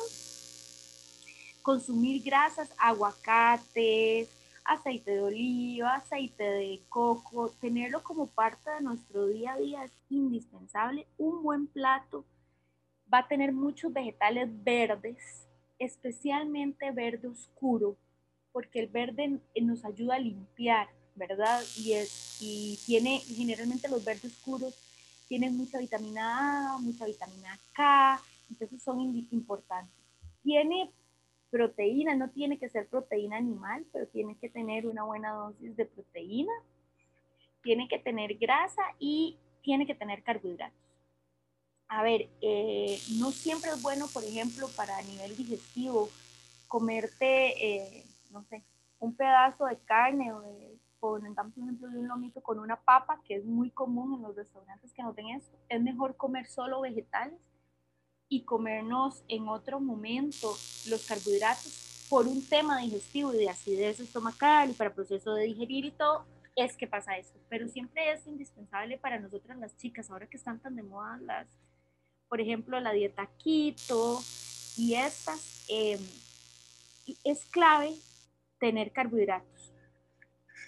consumir 1.62 2.24
grasas, 2.24 2.70
aguacates, 2.78 4.30
aceite 4.66 5.12
de 5.12 5.22
oliva, 5.22 5.96
aceite 5.96 6.44
de 6.44 6.82
coco, 6.90 7.50
tenerlo 7.60 8.04
como 8.04 8.28
parte 8.28 8.70
de 8.70 8.82
nuestro 8.82 9.28
día 9.28 9.54
a 9.54 9.58
día 9.58 9.84
es 9.84 9.92
indispensable. 10.10 11.08
Un 11.18 11.44
buen 11.44 11.68
plato 11.68 12.26
va 13.12 13.20
a 13.20 13.28
tener 13.28 13.52
muchos 13.52 13.92
vegetales 13.92 14.48
verdes, 14.64 15.48
especialmente 15.80 16.92
verde 16.92 17.28
oscuro, 17.28 17.98
porque 18.52 18.80
el 18.80 18.88
verde 18.88 19.40
nos 19.62 19.84
ayuda 19.86 20.16
a 20.16 20.20
limpiar, 20.20 20.88
¿verdad? 21.16 21.64
Y, 21.78 21.94
es, 21.94 22.38
y 22.42 22.78
tiene 22.86 23.20
generalmente 23.20 23.88
los 23.88 24.04
verdes 24.06 24.26
oscuros 24.26 24.89
tienen 25.30 25.56
mucha 25.56 25.78
vitamina 25.78 26.74
A, 26.74 26.78
mucha 26.80 27.06
vitamina 27.06 27.58
K, 27.74 28.20
entonces 28.50 28.82
son 28.82 29.00
importantes. 29.32 29.96
Tiene 30.44 30.92
proteína, 31.52 32.16
no 32.16 32.30
tiene 32.32 32.58
que 32.58 32.68
ser 32.68 32.88
proteína 32.88 33.38
animal, 33.38 33.86
pero 33.94 34.08
tiene 34.08 34.36
que 34.38 34.50
tener 34.50 34.88
una 34.88 35.04
buena 35.04 35.32
dosis 35.32 35.78
de 35.78 35.86
proteína, 35.86 36.52
tiene 37.62 37.88
que 37.88 38.00
tener 38.00 38.38
grasa 38.38 38.82
y 39.00 39.38
tiene 39.62 39.86
que 39.86 39.96
tener 39.96 40.24
carbohidratos. 40.24 40.78
A 41.88 42.02
ver, 42.04 42.28
eh, 42.42 43.00
no 43.20 43.32
siempre 43.32 43.72
es 43.72 43.82
bueno, 43.82 44.08
por 44.12 44.24
ejemplo, 44.24 44.68
para 44.76 45.02
nivel 45.04 45.38
digestivo, 45.38 46.10
comerte, 46.68 47.66
eh, 47.66 48.04
no 48.32 48.44
sé, 48.46 48.64
un 49.00 49.16
pedazo 49.16 49.66
de 49.66 49.78
carne 49.78 50.34
o 50.34 50.42
de, 50.42 50.78
pongamos 51.00 51.56
un 51.58 51.64
ejemplo 51.64 51.90
de 51.90 52.00
un 52.00 52.08
lomito 52.08 52.42
con 52.42 52.60
una 52.60 52.76
papa, 52.76 53.22
que 53.26 53.36
es 53.36 53.46
muy 53.46 53.72
común 53.72 54.16
en 54.16 54.22
los 54.22 54.36
restaurantes 54.36 54.94
que 54.94 55.04
no 55.04 55.14
tengan 55.14 55.38
esto. 55.38 55.58
Es 55.70 55.82
mejor 55.82 56.16
comer 56.16 56.48
solo 56.48 56.82
vegetales 56.82 57.40
y 58.28 58.44
comernos 58.44 59.24
en 59.28 59.48
otro 59.48 59.80
momento 59.80 60.56
los 60.88 61.06
carbohidratos 61.08 62.08
por 62.10 62.28
un 62.28 62.46
tema 62.46 62.80
digestivo 62.80 63.34
y 63.34 63.38
de 63.38 63.50
acidez 63.50 64.00
estomacal 64.00 64.72
y 64.72 64.74
para 64.74 64.94
proceso 64.94 65.34
de 65.34 65.44
digerir 65.46 65.86
y 65.86 65.92
todo, 65.92 66.26
es 66.56 66.76
que 66.76 66.88
pasa 66.88 67.18
eso. 67.18 67.34
Pero 67.50 67.68
siempre 67.68 68.12
es 68.12 68.26
indispensable 68.28 68.98
para 68.98 69.20
nosotras 69.20 69.58
las 69.58 69.78
chicas, 69.78 70.10
ahora 70.10 70.28
que 70.28 70.38
están 70.38 70.60
tan 70.60 70.76
de 70.76 70.84
moda 70.84 71.18
las, 71.22 71.48
por 72.28 72.42
ejemplo, 72.42 72.80
la 72.80 72.92
dieta 72.92 73.30
keto 73.44 74.20
y 74.76 74.96
estas, 74.96 75.66
em, 75.70 76.00
es 77.24 77.46
clave 77.46 77.96
tener 78.60 78.92
carbohidratos, 78.92 79.59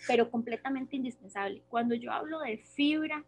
pero 0.07 0.29
completamente 0.29 0.95
indispensable. 0.95 1.63
Cuando 1.69 1.95
yo 1.95 2.11
hablo 2.11 2.39
de 2.39 2.57
fibra, 2.57 3.23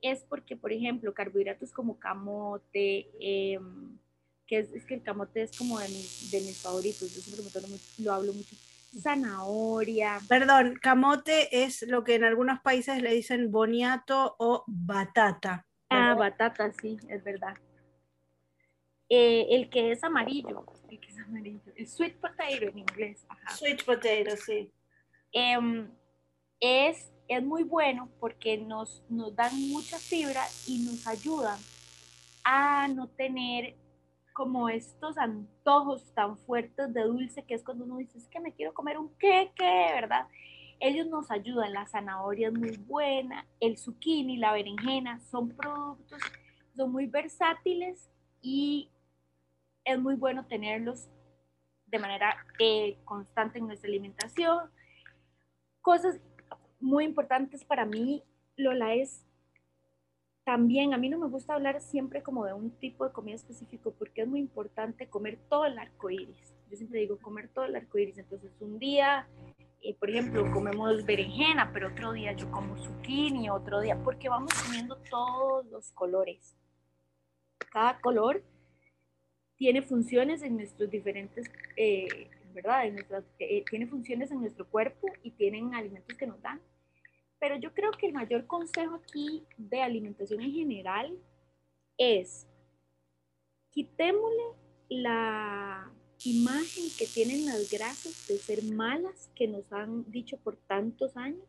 es 0.00 0.24
porque, 0.24 0.56
por 0.56 0.72
ejemplo, 0.72 1.12
carbohidratos 1.12 1.72
como 1.72 1.98
camote, 1.98 3.10
em, 3.20 3.98
que 4.46 4.60
es, 4.60 4.84
que 4.86 4.94
el 4.94 5.02
camote 5.02 5.42
es 5.42 5.56
como 5.56 5.78
de 5.78 5.88
mis, 5.88 6.30
de 6.30 6.40
mis 6.40 6.60
favoritos, 6.60 7.14
yo 7.14 7.20
siempre 7.20 7.68
me 7.68 8.04
lo 8.04 8.12
hablo 8.12 8.32
mucho, 8.32 8.56
zanahoria. 8.98 10.18
Perdón, 10.28 10.78
camote 10.80 11.64
es 11.64 11.82
lo 11.82 12.02
que 12.02 12.16
en 12.16 12.24
algunos 12.24 12.60
países 12.60 13.02
le 13.02 13.12
dicen 13.12 13.50
boniato 13.50 14.36
o 14.38 14.64
batata. 14.66 15.66
Ah, 15.90 16.14
batata, 16.14 16.72
sí, 16.72 16.98
es 17.08 17.22
verdad. 17.22 17.54
Eh, 19.08 19.46
el 19.50 19.68
que 19.70 19.90
es 19.90 20.04
amarillo, 20.04 20.64
el 20.88 21.00
que 21.00 21.08
es 21.08 21.18
amarillo, 21.18 21.72
el 21.74 21.88
sweet 21.88 22.16
potato 22.20 22.64
en 22.64 22.78
inglés. 22.78 23.26
Sweet 23.58 23.84
potato, 23.84 24.36
sí. 24.36 24.72
Em, 25.32 25.90
es 26.60 27.10
es 27.30 27.44
muy 27.44 27.62
bueno 27.62 28.10
porque 28.18 28.58
nos, 28.58 29.04
nos 29.08 29.36
dan 29.36 29.52
mucha 29.68 29.98
fibra 29.98 30.42
y 30.66 30.80
nos 30.80 31.06
ayudan 31.06 31.56
a 32.42 32.88
no 32.88 33.06
tener 33.06 33.76
como 34.32 34.68
estos 34.68 35.16
antojos 35.16 36.12
tan 36.12 36.36
fuertes 36.38 36.92
de 36.92 37.04
dulce 37.04 37.44
que 37.44 37.54
es 37.54 37.62
cuando 37.62 37.84
uno 37.84 37.98
dice, 37.98 38.18
es 38.18 38.26
que 38.26 38.40
me 38.40 38.52
quiero 38.52 38.74
comer 38.74 38.98
un 38.98 39.14
queque, 39.16 39.92
¿verdad? 39.94 40.26
Ellos 40.80 41.06
nos 41.06 41.30
ayudan, 41.30 41.72
la 41.72 41.86
zanahoria 41.86 42.48
es 42.48 42.54
muy 42.54 42.76
buena, 42.78 43.46
el 43.60 43.78
zucchini, 43.78 44.36
la 44.36 44.52
berenjena, 44.52 45.20
son 45.20 45.50
productos, 45.50 46.20
son 46.74 46.90
muy 46.90 47.06
versátiles 47.06 48.10
y 48.42 48.90
es 49.84 50.00
muy 50.00 50.16
bueno 50.16 50.46
tenerlos 50.46 51.08
de 51.86 51.98
manera 52.00 52.34
eh, 52.58 52.98
constante 53.04 53.60
en 53.60 53.68
nuestra 53.68 53.88
alimentación. 53.88 54.68
Cosas 55.82 56.20
muy 56.78 57.04
importantes 57.04 57.64
para 57.64 57.84
mí, 57.84 58.22
Lola, 58.56 58.94
es 58.94 59.24
también, 60.44 60.94
a 60.94 60.98
mí 60.98 61.08
no 61.08 61.18
me 61.18 61.28
gusta 61.28 61.54
hablar 61.54 61.80
siempre 61.80 62.22
como 62.22 62.44
de 62.44 62.52
un 62.52 62.70
tipo 62.70 63.04
de 63.06 63.12
comida 63.12 63.36
específico 63.36 63.94
porque 63.98 64.22
es 64.22 64.28
muy 64.28 64.40
importante 64.40 65.08
comer 65.08 65.38
todo 65.48 65.64
el 65.66 65.78
arco 65.78 66.10
iris. 66.10 66.54
Yo 66.70 66.76
siempre 66.76 67.00
digo 67.00 67.18
comer 67.18 67.48
todo 67.48 67.66
el 67.66 67.76
arco 67.76 67.98
iris. 67.98 68.18
Entonces, 68.18 68.50
un 68.60 68.78
día, 68.78 69.28
eh, 69.82 69.94
por 69.94 70.10
ejemplo, 70.10 70.50
comemos 70.52 71.04
berenjena, 71.04 71.70
pero 71.72 71.88
otro 71.88 72.12
día 72.12 72.32
yo 72.32 72.50
como 72.50 72.76
zucchini, 72.78 73.50
otro 73.50 73.80
día, 73.80 73.96
porque 74.02 74.28
vamos 74.28 74.52
comiendo 74.62 74.96
todos 75.10 75.66
los 75.66 75.92
colores. 75.92 76.56
Cada 77.70 78.00
color 78.00 78.42
tiene 79.56 79.82
funciones 79.82 80.42
en 80.42 80.56
nuestros 80.56 80.90
diferentes, 80.90 81.46
eh, 81.76 82.28
¿verdad? 82.52 82.86
En 82.86 82.98
eh, 83.38 83.64
tiene 83.68 83.86
funciones 83.86 84.30
en 84.30 84.40
nuestro 84.40 84.68
cuerpo 84.68 85.08
y 85.22 85.30
tienen 85.30 85.74
alimentos 85.74 86.16
que 86.16 86.26
nos 86.26 86.40
dan. 86.42 86.60
Pero 87.38 87.56
yo 87.56 87.72
creo 87.72 87.90
que 87.92 88.06
el 88.06 88.12
mayor 88.12 88.46
consejo 88.46 88.96
aquí 88.96 89.44
de 89.56 89.80
alimentación 89.80 90.40
en 90.40 90.52
general 90.52 91.18
es 91.96 92.46
quitémosle 93.70 94.44
la 94.88 95.90
imagen 96.24 96.84
que 96.98 97.06
tienen 97.06 97.46
las 97.46 97.70
grasas 97.70 98.26
de 98.28 98.36
ser 98.36 98.62
malas 98.64 99.30
que 99.34 99.48
nos 99.48 99.72
han 99.72 100.10
dicho 100.10 100.36
por 100.38 100.56
tantos 100.56 101.16
años. 101.16 101.46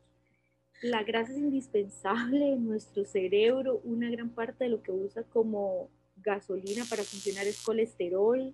La 0.82 1.04
grasa 1.04 1.32
es 1.32 1.38
indispensable 1.38 2.54
en 2.54 2.66
nuestro 2.66 3.04
cerebro, 3.06 3.82
una 3.84 4.10
gran 4.10 4.30
parte 4.30 4.64
de 4.64 4.70
lo 4.70 4.82
que 4.82 4.92
usa 4.92 5.24
como 5.24 5.90
gasolina 6.18 6.86
para 6.90 7.04
funcionar 7.04 7.46
es 7.48 7.62
colesterol, 7.62 8.54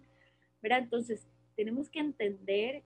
¿verdad? 0.62 0.80
Entonces, 0.80 1.28
tenemos 1.58 1.90
que 1.90 2.00
entender 2.00 2.84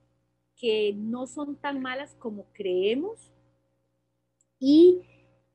que 0.55 0.93
no 0.95 1.27
son 1.27 1.55
tan 1.57 1.81
malas 1.81 2.15
como 2.15 2.45
creemos 2.53 3.31
y 4.59 5.01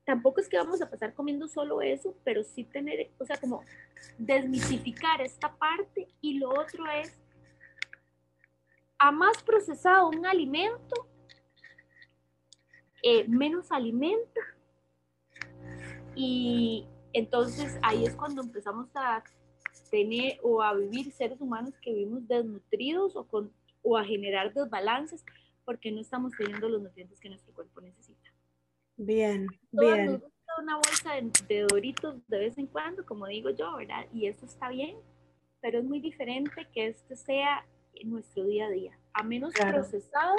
tampoco 0.05 0.39
es 0.39 0.47
que 0.47 0.57
vamos 0.57 0.81
a 0.81 0.89
pasar 0.89 1.13
comiendo 1.13 1.47
solo 1.47 1.81
eso, 1.81 2.15
pero 2.23 2.43
sí 2.43 2.63
tener, 2.63 3.11
o 3.17 3.25
sea, 3.25 3.37
como 3.37 3.63
desmitificar 4.17 5.19
esta 5.21 5.53
parte 5.57 6.07
y 6.21 6.37
lo 6.37 6.49
otro 6.49 6.85
es, 6.85 7.19
a 8.99 9.11
más 9.11 9.41
procesado 9.43 10.09
un 10.09 10.25
alimento, 10.25 11.07
eh, 13.03 13.27
menos 13.27 13.71
alimento. 13.71 14.41
Y 16.15 16.87
entonces 17.13 17.77
ahí 17.81 18.05
es 18.05 18.15
cuando 18.15 18.41
empezamos 18.41 18.89
a 18.95 19.23
tener 19.89 20.39
o 20.43 20.61
a 20.61 20.73
vivir 20.73 21.11
seres 21.11 21.39
humanos 21.41 21.73
que 21.81 21.93
vivimos 21.93 22.27
desnutridos 22.27 23.15
o, 23.15 23.25
con, 23.25 23.51
o 23.81 23.97
a 23.97 24.03
generar 24.03 24.53
desbalances 24.53 25.23
porque 25.65 25.91
no 25.91 26.01
estamos 26.01 26.31
teniendo 26.37 26.69
los 26.69 26.81
nutrientes 26.81 27.19
que 27.19 27.29
nuestro 27.29 27.53
cuerpo 27.53 27.81
necesita. 27.81 28.31
Bien, 28.95 29.47
bien. 29.71 30.05
Nos 30.05 30.21
gusta 30.21 30.53
una 30.61 30.75
bolsa 30.75 31.11
de, 31.47 31.61
doritos 31.67 32.27
de 32.27 32.39
vez 32.39 32.57
en 32.57 32.67
cuando, 32.67 33.05
como 33.05 33.27
digo 33.27 33.49
yo, 33.49 33.75
¿verdad? 33.75 34.07
Y 34.13 34.27
eso 34.27 34.45
está 34.45 34.69
bien, 34.69 34.95
pero 35.61 35.79
es 35.79 35.85
muy 35.85 35.99
diferente 35.99 36.67
que 36.73 36.87
este 36.87 37.15
sea 37.15 37.65
nuestro 38.05 38.45
día 38.45 38.67
a 38.67 38.69
día. 38.69 38.97
A 39.13 39.23
menos 39.23 39.53
procesado, 39.53 40.37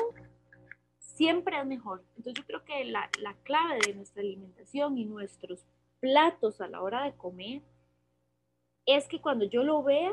siempre 0.98 1.58
es 1.58 1.66
mejor. 1.66 2.02
Entonces 2.16 2.34
yo 2.34 2.46
creo 2.46 2.64
que 2.64 2.84
la, 2.84 3.10
la 3.20 3.34
clave 3.42 3.80
de 3.86 3.94
nuestra 3.94 4.22
alimentación 4.22 4.96
y 4.98 5.04
nuestros 5.04 5.64
platos 6.00 6.60
a 6.60 6.68
la 6.68 6.80
hora 6.80 7.04
de 7.04 7.12
comer 7.14 7.62
es 8.88 9.06
que 9.06 9.20
cuando 9.20 9.44
yo 9.44 9.62
lo 9.62 9.82
vea, 9.82 10.12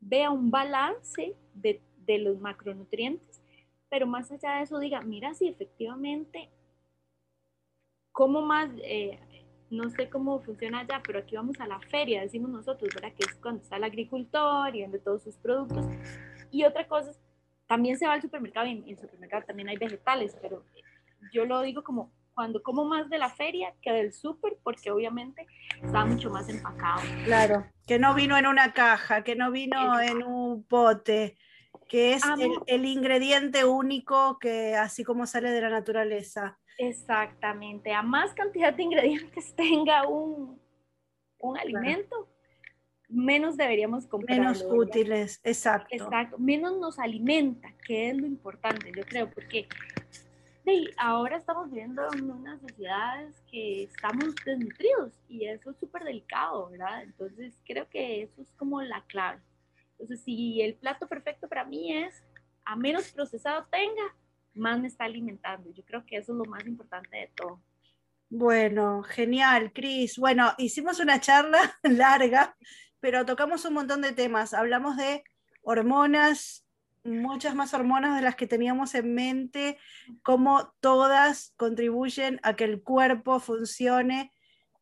vea 0.00 0.30
un 0.30 0.50
balance 0.50 1.34
de, 1.54 1.80
de 2.06 2.18
los 2.18 2.38
macronutrientes, 2.40 3.42
pero 3.88 4.06
más 4.06 4.30
allá 4.30 4.56
de 4.56 4.62
eso 4.62 4.78
diga, 4.78 5.00
mira 5.00 5.34
si 5.34 5.48
efectivamente 5.48 6.50
¿Cómo 8.18 8.42
más? 8.42 8.68
Eh, 8.82 9.16
no 9.70 9.90
sé 9.90 10.10
cómo 10.10 10.40
funciona 10.40 10.80
allá, 10.80 11.00
pero 11.06 11.20
aquí 11.20 11.36
vamos 11.36 11.60
a 11.60 11.68
la 11.68 11.78
feria, 11.78 12.20
decimos 12.20 12.50
nosotros, 12.50 12.92
¿verdad? 12.92 13.12
Que 13.16 13.24
es 13.24 13.34
cuando 13.36 13.62
está 13.62 13.76
el 13.76 13.84
agricultor 13.84 14.74
y 14.74 14.80
vende 14.80 14.98
todos 14.98 15.22
sus 15.22 15.36
productos. 15.36 15.86
Y 16.50 16.64
otra 16.64 16.88
cosa, 16.88 17.12
también 17.68 17.96
se 17.96 18.08
va 18.08 18.14
al 18.14 18.20
supermercado 18.20 18.66
y 18.66 18.72
en 18.72 18.88
el 18.88 18.98
supermercado 18.98 19.44
también 19.46 19.68
hay 19.68 19.76
vegetales, 19.76 20.36
pero 20.42 20.64
yo 21.32 21.44
lo 21.44 21.60
digo 21.62 21.84
como 21.84 22.10
cuando 22.38 22.62
como 22.62 22.84
más 22.84 23.10
de 23.10 23.18
la 23.18 23.30
feria 23.30 23.74
que 23.82 23.90
del 23.90 24.12
súper, 24.12 24.58
porque 24.62 24.92
obviamente 24.92 25.44
está 25.82 26.04
mucho 26.04 26.30
más 26.30 26.48
empacado. 26.48 27.00
Claro, 27.24 27.66
que 27.84 27.98
no 27.98 28.14
vino 28.14 28.38
en 28.38 28.46
una 28.46 28.72
caja, 28.72 29.24
que 29.24 29.34
no 29.34 29.50
vino 29.50 29.98
en 29.98 30.22
un 30.22 30.62
pote. 30.62 31.36
que 31.88 32.12
es 32.12 32.22
el, 32.68 32.84
ingrediente 32.84 33.64
único 33.64 34.38
que 34.38 34.76
así 34.76 35.02
como 35.02 35.26
sale 35.26 35.50
de 35.50 35.62
la 35.62 35.68
naturaleza. 35.68 36.60
Exactamente, 36.78 37.92
a 37.92 38.02
más 38.02 38.32
cantidad 38.34 38.72
de 38.72 38.84
ingredientes 38.84 39.52
tenga 39.56 40.06
un, 40.06 40.60
un 41.40 41.58
alimento, 41.58 42.28
menos 43.08 43.56
deberíamos 43.56 44.06
comprar. 44.06 44.38
Menos 44.38 44.62
útiles, 44.62 45.40
exacto. 45.42 45.88
Exacto, 45.90 46.38
menos 46.38 46.78
nos 46.78 47.00
alimenta, 47.00 47.74
que 47.84 48.10
es 48.10 48.16
lo 48.16 48.28
importante, 48.28 48.92
yo 48.96 49.02
creo, 49.02 49.28
porque 49.28 49.66
ahora 50.96 51.36
estamos 51.36 51.70
viendo 51.70 52.02
en 52.14 52.30
unas 52.30 52.60
sociedades 52.60 53.34
que 53.50 53.84
estamos 53.84 54.34
desnutridos 54.44 55.12
y 55.28 55.46
eso 55.46 55.70
es 55.70 55.78
súper 55.78 56.04
delicado, 56.04 56.68
¿verdad? 56.70 57.02
Entonces 57.02 57.54
creo 57.66 57.88
que 57.88 58.22
eso 58.22 58.42
es 58.42 58.52
como 58.54 58.82
la 58.82 59.04
clave. 59.06 59.40
Entonces, 59.92 60.22
si 60.24 60.60
el 60.62 60.74
plato 60.74 61.08
perfecto 61.08 61.48
para 61.48 61.64
mí 61.64 61.96
es 61.96 62.22
a 62.64 62.76
menos 62.76 63.10
procesado 63.10 63.66
tenga, 63.70 64.14
más 64.54 64.78
me 64.78 64.88
está 64.88 65.04
alimentando. 65.04 65.70
Yo 65.72 65.84
creo 65.84 66.04
que 66.04 66.16
eso 66.16 66.32
es 66.32 66.38
lo 66.38 66.44
más 66.44 66.66
importante 66.66 67.16
de 67.16 67.30
todo. 67.34 67.60
Bueno, 68.28 69.02
genial, 69.02 69.72
Cris. 69.72 70.18
Bueno, 70.18 70.52
hicimos 70.58 71.00
una 71.00 71.20
charla 71.20 71.58
larga, 71.82 72.56
pero 73.00 73.24
tocamos 73.24 73.64
un 73.64 73.74
montón 73.74 74.02
de 74.02 74.12
temas. 74.12 74.52
Hablamos 74.52 74.96
de 74.96 75.24
hormonas, 75.62 76.67
muchas 77.08 77.54
más 77.54 77.74
hormonas 77.74 78.16
de 78.16 78.22
las 78.22 78.36
que 78.36 78.46
teníamos 78.46 78.94
en 78.94 79.14
mente, 79.14 79.78
cómo 80.22 80.74
todas 80.80 81.54
contribuyen 81.56 82.40
a 82.42 82.54
que 82.54 82.64
el 82.64 82.82
cuerpo 82.82 83.40
funcione. 83.40 84.32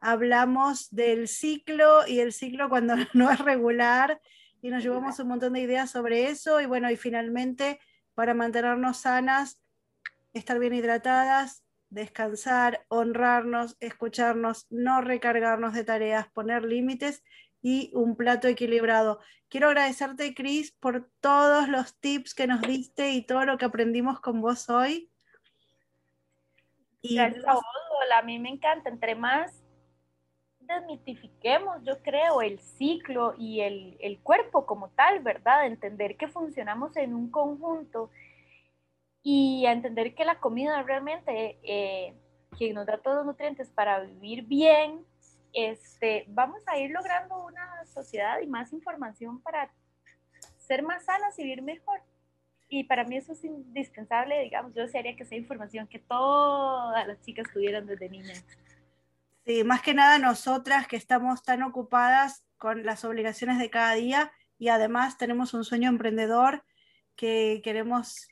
Hablamos 0.00 0.90
del 0.90 1.28
ciclo 1.28 2.06
y 2.06 2.20
el 2.20 2.32
ciclo 2.32 2.68
cuando 2.68 2.94
no 3.14 3.30
es 3.30 3.38
regular 3.38 4.20
y 4.62 4.70
nos 4.70 4.82
llevamos 4.82 5.18
un 5.20 5.28
montón 5.28 5.52
de 5.52 5.60
ideas 5.60 5.90
sobre 5.90 6.28
eso 6.28 6.60
y 6.60 6.66
bueno, 6.66 6.90
y 6.90 6.96
finalmente 6.96 7.78
para 8.14 8.34
mantenernos 8.34 8.98
sanas, 8.98 9.60
estar 10.32 10.58
bien 10.58 10.74
hidratadas, 10.74 11.64
descansar, 11.90 12.84
honrarnos, 12.88 13.76
escucharnos, 13.80 14.66
no 14.70 15.00
recargarnos 15.00 15.74
de 15.74 15.84
tareas, 15.84 16.28
poner 16.28 16.64
límites 16.64 17.22
y 17.66 17.90
un 17.94 18.14
plato 18.14 18.46
equilibrado. 18.46 19.18
Quiero 19.48 19.66
agradecerte, 19.66 20.36
Cris, 20.36 20.70
por 20.70 21.10
todos 21.20 21.68
los 21.68 21.98
tips 21.98 22.32
que 22.32 22.46
nos 22.46 22.62
diste 22.62 23.10
y 23.10 23.26
todo 23.26 23.44
lo 23.44 23.58
que 23.58 23.64
aprendimos 23.64 24.20
con 24.20 24.40
vos 24.40 24.70
hoy. 24.70 25.10
Y 27.02 27.16
Gracias 27.16 27.44
a 27.44 27.54
vos, 27.54 27.64
A 28.14 28.22
mí 28.22 28.38
me 28.38 28.50
encanta. 28.50 28.88
Entre 28.88 29.16
más 29.16 29.64
desmitifiquemos, 30.60 31.82
yo 31.82 32.00
creo, 32.04 32.40
el 32.40 32.60
ciclo 32.60 33.34
y 33.36 33.60
el, 33.62 34.20
cuerpo 34.22 34.64
como 34.64 34.90
tal, 34.90 35.18
¿verdad? 35.24 35.66
Entender 35.66 36.16
que 36.16 36.28
funcionamos 36.28 36.96
en 36.96 37.16
un 37.16 37.32
conjunto 37.32 38.10
y 39.24 39.66
entender 39.66 40.14
que 40.14 40.24
la 40.24 40.38
comida 40.38 40.84
realmente, 40.84 41.58
eh, 41.64 42.14
que 42.56 42.72
nos 42.72 42.86
da 42.86 42.98
todos 42.98 43.16
los 43.16 43.26
nutrientes 43.26 43.68
para 43.70 43.98
vivir 43.98 44.44
bien, 44.44 45.04
este, 45.56 46.26
vamos 46.28 46.60
a 46.66 46.78
ir 46.78 46.90
logrando 46.90 47.46
una 47.46 47.84
sociedad 47.86 48.40
y 48.42 48.46
más 48.46 48.74
información 48.74 49.40
para 49.40 49.72
ser 50.58 50.82
más 50.82 51.06
sanas 51.06 51.38
y 51.38 51.44
vivir 51.44 51.62
mejor. 51.62 52.02
Y 52.68 52.84
para 52.84 53.04
mí 53.04 53.16
eso 53.16 53.32
es 53.32 53.42
indispensable, 53.42 54.42
digamos, 54.42 54.74
yo 54.74 54.82
desearía 54.82 55.16
que 55.16 55.22
esa 55.22 55.34
información 55.34 55.86
que 55.86 55.98
todas 55.98 57.06
las 57.06 57.20
chicas 57.22 57.46
tuvieran 57.52 57.86
desde 57.86 58.10
niñas. 58.10 58.44
Sí, 59.46 59.64
más 59.64 59.80
que 59.80 59.94
nada 59.94 60.18
nosotras 60.18 60.86
que 60.88 60.96
estamos 60.96 61.42
tan 61.42 61.62
ocupadas 61.62 62.44
con 62.58 62.84
las 62.84 63.04
obligaciones 63.04 63.58
de 63.58 63.70
cada 63.70 63.94
día 63.94 64.32
y 64.58 64.68
además 64.68 65.16
tenemos 65.16 65.54
un 65.54 65.64
sueño 65.64 65.88
emprendedor 65.88 66.64
que 67.14 67.62
queremos 67.64 68.28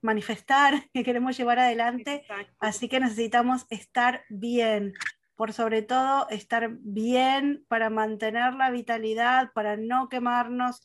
manifestar, 0.00 0.74
que 0.92 1.02
queremos 1.02 1.36
llevar 1.36 1.58
adelante, 1.58 2.24
así 2.60 2.88
que 2.88 3.00
necesitamos 3.00 3.66
estar 3.70 4.22
bien, 4.28 4.92
por 5.38 5.52
sobre 5.52 5.82
todo 5.82 6.28
estar 6.30 6.68
bien 6.80 7.64
para 7.68 7.90
mantener 7.90 8.54
la 8.54 8.72
vitalidad, 8.72 9.52
para 9.52 9.76
no 9.76 10.08
quemarnos, 10.08 10.84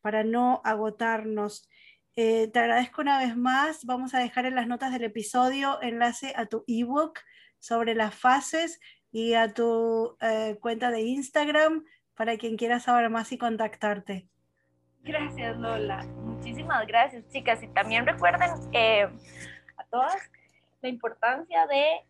para 0.00 0.24
no 0.24 0.60
agotarnos. 0.64 1.70
Eh, 2.16 2.48
te 2.48 2.58
agradezco 2.58 3.00
una 3.00 3.20
vez 3.20 3.36
más, 3.36 3.84
vamos 3.84 4.12
a 4.12 4.18
dejar 4.18 4.44
en 4.44 4.56
las 4.56 4.66
notas 4.66 4.90
del 4.90 5.04
episodio 5.04 5.80
enlace 5.82 6.32
a 6.34 6.46
tu 6.46 6.64
ebook 6.66 7.20
sobre 7.60 7.94
las 7.94 8.12
fases 8.12 8.80
y 9.12 9.34
a 9.34 9.54
tu 9.54 10.16
eh, 10.20 10.58
cuenta 10.60 10.90
de 10.90 11.02
Instagram 11.02 11.84
para 12.16 12.36
quien 12.38 12.56
quiera 12.56 12.80
saber 12.80 13.08
más 13.08 13.30
y 13.30 13.38
contactarte. 13.38 14.26
Gracias, 15.04 15.56
Lola. 15.58 16.02
Muchísimas 16.24 16.84
gracias, 16.88 17.24
chicas. 17.28 17.62
Y 17.62 17.68
también 17.68 18.04
recuerden 18.04 18.50
eh, 18.72 19.08
a 19.76 19.84
todas 19.92 20.16
la 20.80 20.88
importancia 20.88 21.68
de 21.68 22.00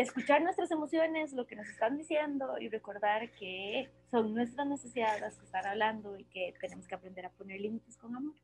escuchar 0.00 0.42
nuestras 0.42 0.70
emociones, 0.70 1.32
lo 1.32 1.46
que 1.46 1.56
nos 1.56 1.68
están 1.68 1.96
diciendo 1.96 2.58
y 2.58 2.68
recordar 2.68 3.30
que 3.32 3.90
son 4.10 4.34
nuestras 4.34 4.66
necesidades 4.66 5.20
las 5.20 5.38
que 5.38 5.44
están 5.44 5.66
hablando 5.66 6.18
y 6.18 6.24
que 6.24 6.54
tenemos 6.60 6.86
que 6.86 6.94
aprender 6.94 7.26
a 7.26 7.30
poner 7.30 7.60
límites 7.60 7.96
con 7.96 8.16
amor. 8.16 8.34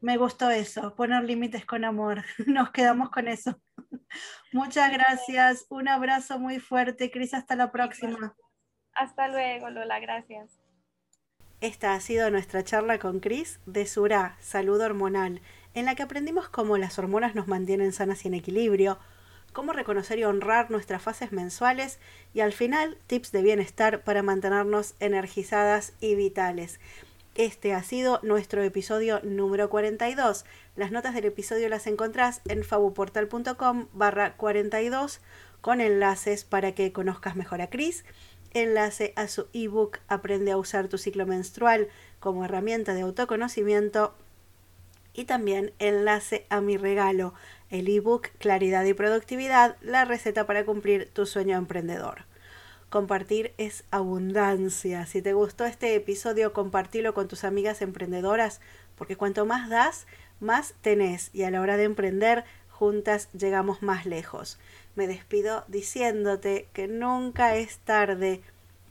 Me 0.00 0.16
gustó 0.18 0.50
eso, 0.50 0.94
poner 0.94 1.24
límites 1.24 1.64
con 1.64 1.84
amor. 1.84 2.22
Nos 2.46 2.70
quedamos 2.70 3.10
con 3.10 3.28
eso. 3.28 3.60
Muchas 4.52 4.92
gracias. 4.92 5.66
Un 5.70 5.88
abrazo 5.88 6.38
muy 6.38 6.60
fuerte, 6.60 7.10
Cris. 7.10 7.34
Hasta 7.34 7.56
la 7.56 7.72
próxima. 7.72 8.36
Hasta 8.92 9.28
luego, 9.28 9.70
Lola. 9.70 9.98
Gracias. 10.00 10.60
Esta 11.60 11.94
ha 11.94 12.00
sido 12.00 12.30
nuestra 12.30 12.62
charla 12.64 12.98
con 12.98 13.20
Cris 13.20 13.60
de 13.64 13.86
Sura, 13.86 14.36
Salud 14.40 14.78
Hormonal, 14.80 15.40
en 15.72 15.86
la 15.86 15.94
que 15.94 16.02
aprendimos 16.02 16.50
cómo 16.50 16.76
las 16.76 16.98
hormonas 16.98 17.34
nos 17.34 17.48
mantienen 17.48 17.92
sanas 17.92 18.24
y 18.24 18.28
en 18.28 18.34
equilibrio, 18.34 18.98
cómo 19.56 19.72
reconocer 19.72 20.18
y 20.18 20.24
honrar 20.24 20.70
nuestras 20.70 21.00
fases 21.00 21.32
mensuales 21.32 21.98
y 22.34 22.40
al 22.40 22.52
final 22.52 22.98
tips 23.06 23.32
de 23.32 23.40
bienestar 23.40 24.02
para 24.02 24.22
mantenernos 24.22 24.92
energizadas 25.00 25.94
y 25.98 26.14
vitales. 26.14 26.78
Este 27.34 27.72
ha 27.72 27.82
sido 27.82 28.20
nuestro 28.22 28.62
episodio 28.62 29.18
número 29.22 29.70
42. 29.70 30.44
Las 30.76 30.92
notas 30.92 31.14
del 31.14 31.24
episodio 31.24 31.70
las 31.70 31.86
encontrás 31.86 32.42
en 32.44 32.64
fabuportal.com 32.64 33.86
barra 33.94 34.36
42 34.36 35.22
con 35.62 35.80
enlaces 35.80 36.44
para 36.44 36.72
que 36.72 36.92
conozcas 36.92 37.34
mejor 37.34 37.62
a 37.62 37.70
Cris, 37.70 38.04
enlace 38.52 39.14
a 39.16 39.26
su 39.26 39.46
ebook 39.54 40.00
Aprende 40.06 40.52
a 40.52 40.58
usar 40.58 40.88
tu 40.88 40.98
ciclo 40.98 41.24
menstrual 41.24 41.88
como 42.20 42.44
herramienta 42.44 42.92
de 42.92 43.00
autoconocimiento 43.00 44.14
y 45.16 45.24
también 45.24 45.72
enlace 45.78 46.44
a 46.50 46.60
mi 46.60 46.76
regalo, 46.76 47.32
el 47.70 47.88
ebook 47.88 48.28
Claridad 48.38 48.84
y 48.84 48.94
Productividad, 48.94 49.76
la 49.80 50.04
receta 50.04 50.46
para 50.46 50.64
cumplir 50.64 51.10
tu 51.12 51.26
sueño 51.26 51.56
emprendedor. 51.56 52.24
Compartir 52.90 53.52
es 53.58 53.84
abundancia. 53.90 55.06
Si 55.06 55.20
te 55.20 55.32
gustó 55.32 55.64
este 55.64 55.94
episodio, 55.94 56.52
compartilo 56.52 57.14
con 57.14 57.28
tus 57.28 57.44
amigas 57.44 57.82
emprendedoras, 57.82 58.60
porque 58.96 59.16
cuanto 59.16 59.44
más 59.44 59.68
das, 59.68 60.06
más 60.40 60.74
tenés 60.82 61.30
y 61.32 61.42
a 61.42 61.50
la 61.50 61.60
hora 61.60 61.76
de 61.76 61.84
emprender, 61.84 62.44
juntas 62.70 63.28
llegamos 63.32 63.82
más 63.82 64.06
lejos. 64.06 64.58
Me 64.94 65.06
despido 65.06 65.64
diciéndote 65.68 66.68
que 66.72 66.86
nunca 66.88 67.56
es 67.56 67.78
tarde 67.78 68.40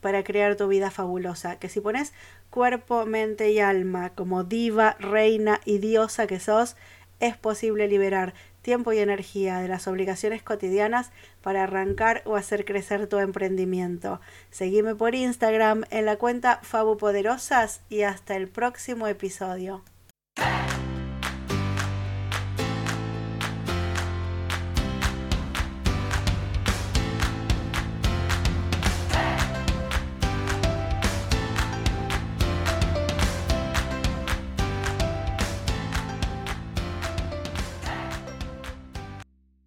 para 0.01 0.23
crear 0.23 0.55
tu 0.55 0.67
vida 0.67 0.91
fabulosa, 0.91 1.57
que 1.57 1.69
si 1.69 1.79
pones 1.79 2.13
cuerpo, 2.49 3.05
mente 3.05 3.51
y 3.51 3.59
alma 3.59 4.11
como 4.11 4.43
diva, 4.43 4.97
reina 4.99 5.61
y 5.65 5.79
diosa 5.79 6.27
que 6.27 6.39
sos, 6.39 6.75
es 7.19 7.37
posible 7.37 7.87
liberar 7.87 8.33
tiempo 8.65 8.91
y 8.91 8.97
energía 8.97 9.59
de 9.59 9.67
las 9.67 9.87
obligaciones 9.87 10.41
cotidianas 10.41 11.11
para 11.43 11.63
arrancar 11.63 12.23
o 12.25 12.35
hacer 12.35 12.65
crecer 12.65 13.05
tu 13.05 13.19
emprendimiento. 13.19 14.19
Seguime 14.49 14.95
por 14.95 15.13
Instagram 15.13 15.83
en 15.91 16.05
la 16.05 16.17
cuenta 16.17 16.59
Fabupoderosas 16.63 17.81
y 17.89 18.01
hasta 18.01 18.35
el 18.35 18.47
próximo 18.47 19.05
episodio. 19.05 19.83